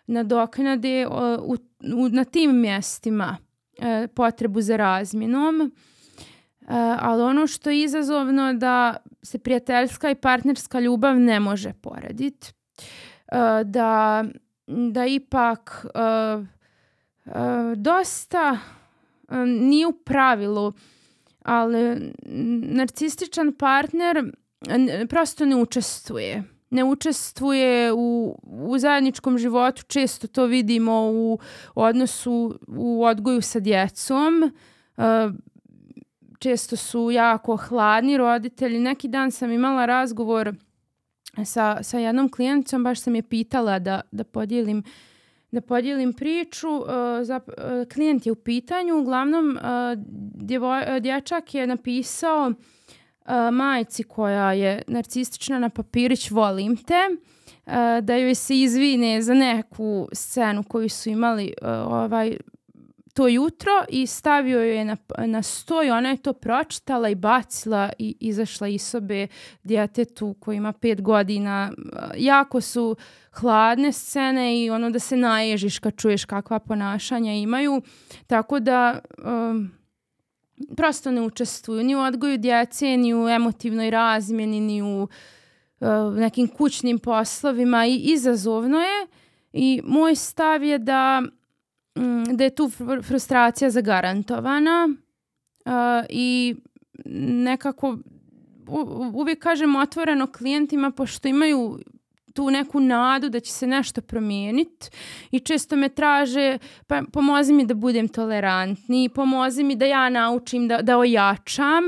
[0.06, 1.06] nadoknade
[1.42, 1.54] u,
[1.96, 3.36] u, na tim mjestima
[3.78, 5.72] e, potrebu za razmjenom.
[6.70, 12.52] E, ali ono što je izazovno da se prijateljska i partnerska ljubav ne može porediti.
[13.32, 14.24] Eh, da,
[14.66, 16.46] da ipak uh,
[17.24, 17.32] uh,
[17.76, 18.58] dosta
[19.46, 20.72] nije u pravilu,
[21.42, 22.12] ali
[22.62, 24.32] narcističan partner
[25.08, 26.42] prosto ne učestvuje.
[26.70, 31.38] Ne učestvuje u, u zajedničkom životu, često to vidimo u
[31.74, 34.52] odnosu, u odgoju sa djecom.
[36.42, 38.78] Često su jako hladni roditelji.
[38.78, 40.54] Neki dan sam imala razgovor
[41.44, 44.82] sa, sa jednom klijenticom, baš sam je pitala da, da podijelim
[45.52, 46.68] da podijelim priču.
[46.68, 46.86] Uh,
[47.22, 49.62] za, uh, klijent je u pitanju, uglavnom uh,
[50.34, 52.52] djevoj, dječak je napisao
[53.52, 57.08] majci koja je narcistična na papirić volim te,
[58.02, 61.54] da joj se izvine za neku scenu koju su imali
[61.84, 62.36] ovaj
[63.20, 67.90] to jutro i stavio je na, na sto i ona je to pročitala i bacila
[67.98, 69.26] i izašla iz sobe
[69.62, 71.72] djetetu koji ima pet godina.
[72.16, 72.96] Jako su
[73.32, 77.82] hladne scene i ono da se naježiš kad čuješ kakva ponašanja imaju.
[78.26, 79.70] Tako da um,
[80.76, 85.08] prosto ne učestvuju ni u odgoju djece, ni u emotivnoj razmjeni, ni u
[85.80, 89.06] uh, nekim kućnim poslovima i izazovno je.
[89.52, 91.22] I moj stav je da
[92.00, 92.70] Mm, da je tu
[93.02, 95.72] frustracija zagarantovana uh,
[96.08, 96.54] i
[97.44, 97.98] nekako
[98.68, 101.78] u, uvijek kažem otvoreno klijentima pošto imaju
[102.34, 104.90] tu neku nadu da će se nešto promijeniti
[105.30, 110.68] i često me traže pa pomozi mi da budem tolerantni, pomozi mi da ja naučim
[110.68, 111.84] da, da ojačam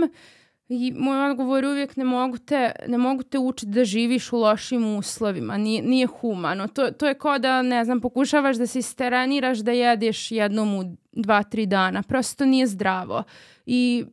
[0.75, 4.37] I moj odgovor je uvijek ne mogu te, ne mogu te učiti da živiš u
[4.37, 6.69] lošim uslovima, nije, nije humano.
[6.69, 10.97] To, to je kao da, ne znam, pokušavaš da se istereniraš da jedeš jednom u
[11.13, 12.03] dva, tri dana.
[12.03, 13.23] Prosto nije zdravo.
[13.67, 14.05] I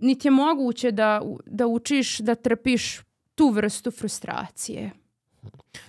[0.00, 3.00] niti je moguće da, da učiš da trpiš
[3.34, 4.90] tu vrstu frustracije.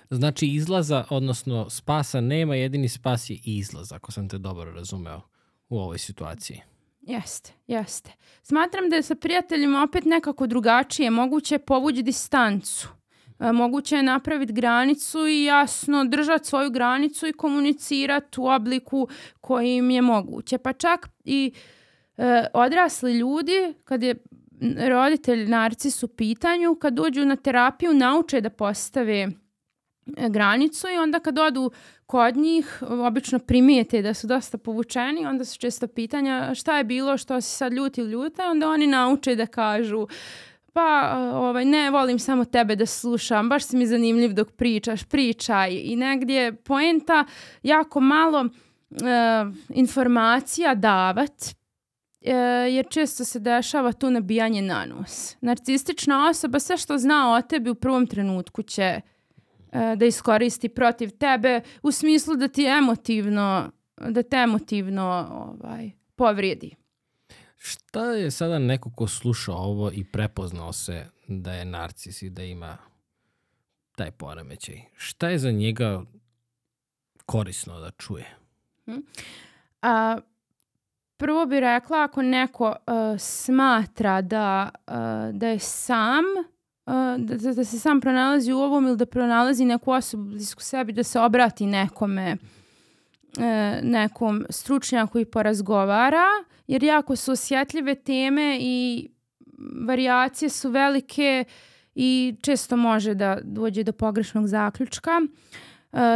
[0.09, 5.21] Znači izlaza, odnosno spasa nema, jedini spas je izlaz, ako sam te dobro razumeo
[5.69, 6.61] u ovoj situaciji.
[7.01, 8.11] Jeste, jeste.
[8.43, 11.09] Smatram da je sa prijateljima opet nekako drugačije.
[11.09, 12.87] Moguće je povući distancu.
[13.39, 19.07] E, moguće je napraviti granicu i jasno držati svoju granicu i komunicirati u obliku
[19.41, 20.57] koji im je moguće.
[20.57, 21.51] Pa čak i
[22.17, 24.15] e, odrasli ljudi, kad je
[24.89, 29.27] roditelj narcis u pitanju, kad dođu na terapiju, nauče da postave
[30.05, 31.71] granicu i onda kad odu
[32.05, 37.17] kod njih, obično primijete da su dosta povučeni, onda su često pitanja šta je bilo,
[37.17, 40.07] što si sad ljut ili ljuta, onda oni nauče da kažu
[40.73, 45.81] pa ovaj, ne volim samo tebe da slušam, baš si mi zanimljiv dok pričaš, pričaj
[45.83, 47.25] i negdje poenta
[47.63, 48.47] jako malo e,
[49.69, 51.43] informacija davat,
[52.21, 52.33] e,
[52.69, 55.35] jer često se dešava tu nabijanje na nos.
[55.41, 59.01] Narcistična osoba sve što zna o tebi u prvom trenutku će e,
[59.71, 63.71] da iskoristi protiv tebe u smislu da ti emotivno
[64.09, 66.75] da te emotivno ovaj, povrijedi.
[67.57, 72.43] Šta je sada neko ko sluša ovo i prepoznao se da je narcis i da
[72.43, 72.77] ima
[73.95, 74.81] taj poremećaj?
[74.95, 76.01] Šta je za njega
[77.25, 78.37] korisno da čuje?
[78.85, 79.05] Hmm.
[79.81, 80.17] A,
[81.17, 84.93] prvo bih rekla ako neko uh, smatra da, uh,
[85.35, 86.60] da je sam, uh,
[87.17, 91.03] da, da se sam pronalazi u ovom ili da pronalazi neku osobu blisku sebi, da
[91.03, 92.37] se obrati nekome
[93.83, 96.25] nekom stručnjaku i porazgovara,
[96.67, 99.07] jer jako su osjetljive teme i
[99.87, 101.45] varijacije su velike
[101.95, 105.11] i često može da dođe do pogrešnog zaključka.
[105.11, 105.27] E,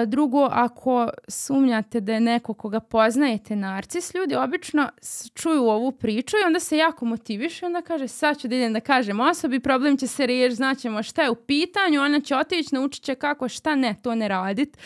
[0.05, 4.89] drugo, ako sumnjate da je neko koga poznajete narcis, ljudi obično
[5.33, 8.73] čuju ovu priču i onda se jako motivišu i onda kaže sad ću da idem
[8.73, 12.75] da kažem osobi, problem će se riješiti, znaćemo šta je u pitanju, ona će otići,
[12.75, 14.77] naučit će kako, šta ne, to ne radit.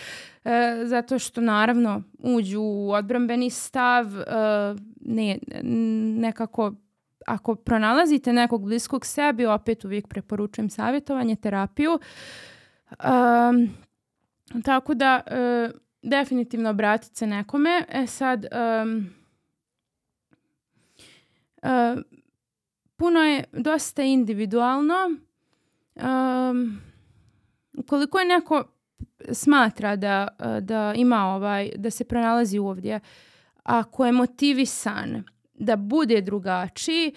[0.43, 4.23] E, zato što naravno uđu u odbrambeni stav, e,
[5.01, 5.37] ne,
[6.19, 6.73] nekako
[7.27, 11.99] ako pronalazite nekog bliskog sebi, opet uvijek preporučujem savjetovanje, terapiju.
[12.91, 13.69] Um,
[14.63, 17.85] tako da, uh, definitivno obratite se nekome.
[17.89, 18.45] E sad,
[18.83, 19.09] um,
[21.63, 22.01] uh,
[22.95, 24.95] puno je dosta individualno.
[25.95, 26.81] Um,
[27.77, 28.63] ukoliko je neko
[29.31, 30.27] smatra da,
[30.61, 32.99] da ima ovaj, da se pronalazi ovdje,
[33.63, 35.23] ako je motivisan
[35.53, 37.13] da bude drugačiji,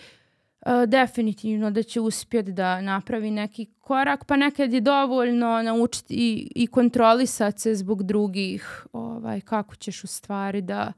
[0.87, 6.67] definitivno da će uspjeti da napravi neki korak, pa nekad je dovoljno naučiti i, i
[6.67, 10.93] kontrolisati se zbog drugih, ovaj, kako ćeš u stvari da,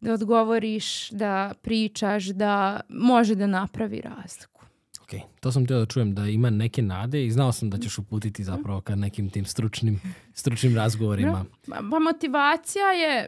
[0.00, 4.56] da odgovoriš, da pričaš, da može da napravi razliku.
[5.02, 7.98] Ok, to sam htio da čujem da ima neke nade i znao sam da ćeš
[7.98, 10.00] uputiti zapravo ka nekim tim stručnim,
[10.32, 11.44] stručnim razgovorima.
[11.68, 13.26] Pa, pa motivacija je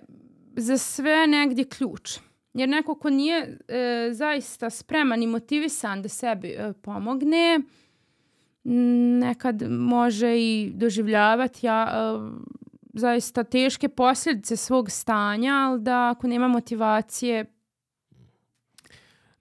[0.57, 2.19] za sve negdje ključ.
[2.55, 7.61] Jer neko ko nije e, zaista spreman i motivisan da sebi e, pomogne,
[9.21, 12.19] nekad može i doživljavati ja, e,
[12.95, 17.45] zaista teške posljedice svog stanja, ali da ako nema motivacije...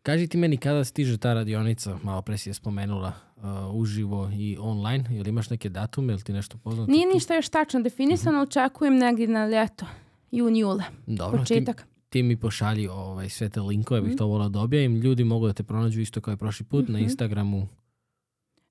[0.03, 3.43] Kaži ti meni kada stiže ta radionica, malo pre si je spomenula, uh,
[3.73, 6.91] uživo i online, ili imaš neke datume ili ti nešto poznato?
[6.91, 8.47] Nije ništa još tačno definisano, -huh.
[8.47, 9.85] očekujem negdje na ljeto,
[10.31, 11.81] jun, jule, Dobro, početak.
[11.81, 14.17] Ti, ti mi pošalji ovaj, sve te linkove, bih mm.
[14.17, 14.95] to volao da objavim.
[14.95, 16.91] Ljudi mogu da te pronađu isto kao i prošli put mm -hmm.
[16.91, 17.03] na mhm.
[17.03, 17.67] Instagramu.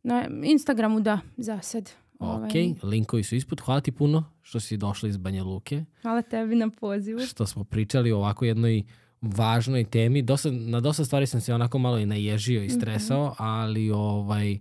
[0.02, 1.90] Na Instagramu da, za sad.
[2.18, 2.74] Ok, ovaj.
[2.82, 3.60] linkovi su ispod.
[3.60, 5.84] Hvala ti puno što si došla iz Banja Luke.
[6.02, 7.20] Hvala tebi na pozivu.
[7.20, 8.82] Što smo pričali o ovako jednoj
[9.20, 10.22] važnoj temi.
[10.22, 13.34] Dosta, na dosta stvari sam se onako malo i naježio i stresao, mm -hmm.
[13.38, 14.52] ali ovaj,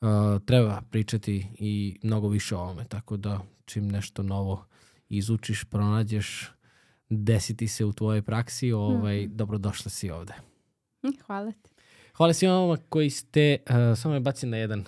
[0.00, 0.08] uh,
[0.44, 2.84] treba pričati i mnogo više o ovome.
[2.84, 4.64] Tako da čim nešto novo
[5.08, 6.50] izučiš, pronađeš,
[7.10, 9.36] desiti se u tvojoj praksi, ovaj, mm.
[9.36, 10.32] dobrodošla si ovde.
[11.02, 11.70] Hm, hvala ti.
[12.16, 14.84] Hvala svima koji ste, uh, samo me bacim na jedan,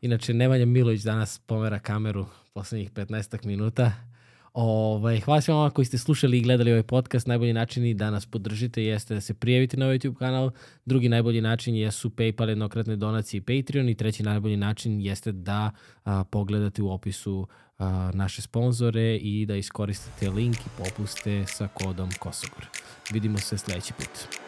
[0.00, 3.92] inače Nemanja Milović danas pomera kameru poslednjih 15 minuta.
[4.52, 7.26] Ovaj, hvala svima vama koji ste slušali i gledali ovaj podcast.
[7.26, 10.50] Najbolji način da nas podržite jeste da se prijavite na ovaj YouTube kanal.
[10.84, 13.88] Drugi najbolji način jesu PayPal, jednokratne donacije i Patreon.
[13.88, 15.70] I treći najbolji način jeste da
[16.04, 17.46] a, pogledate u opisu
[17.78, 22.66] a, naše sponzore i da iskoristite link i popuste sa kodom Kosogor.
[23.12, 24.42] Vidimo se sledeći put.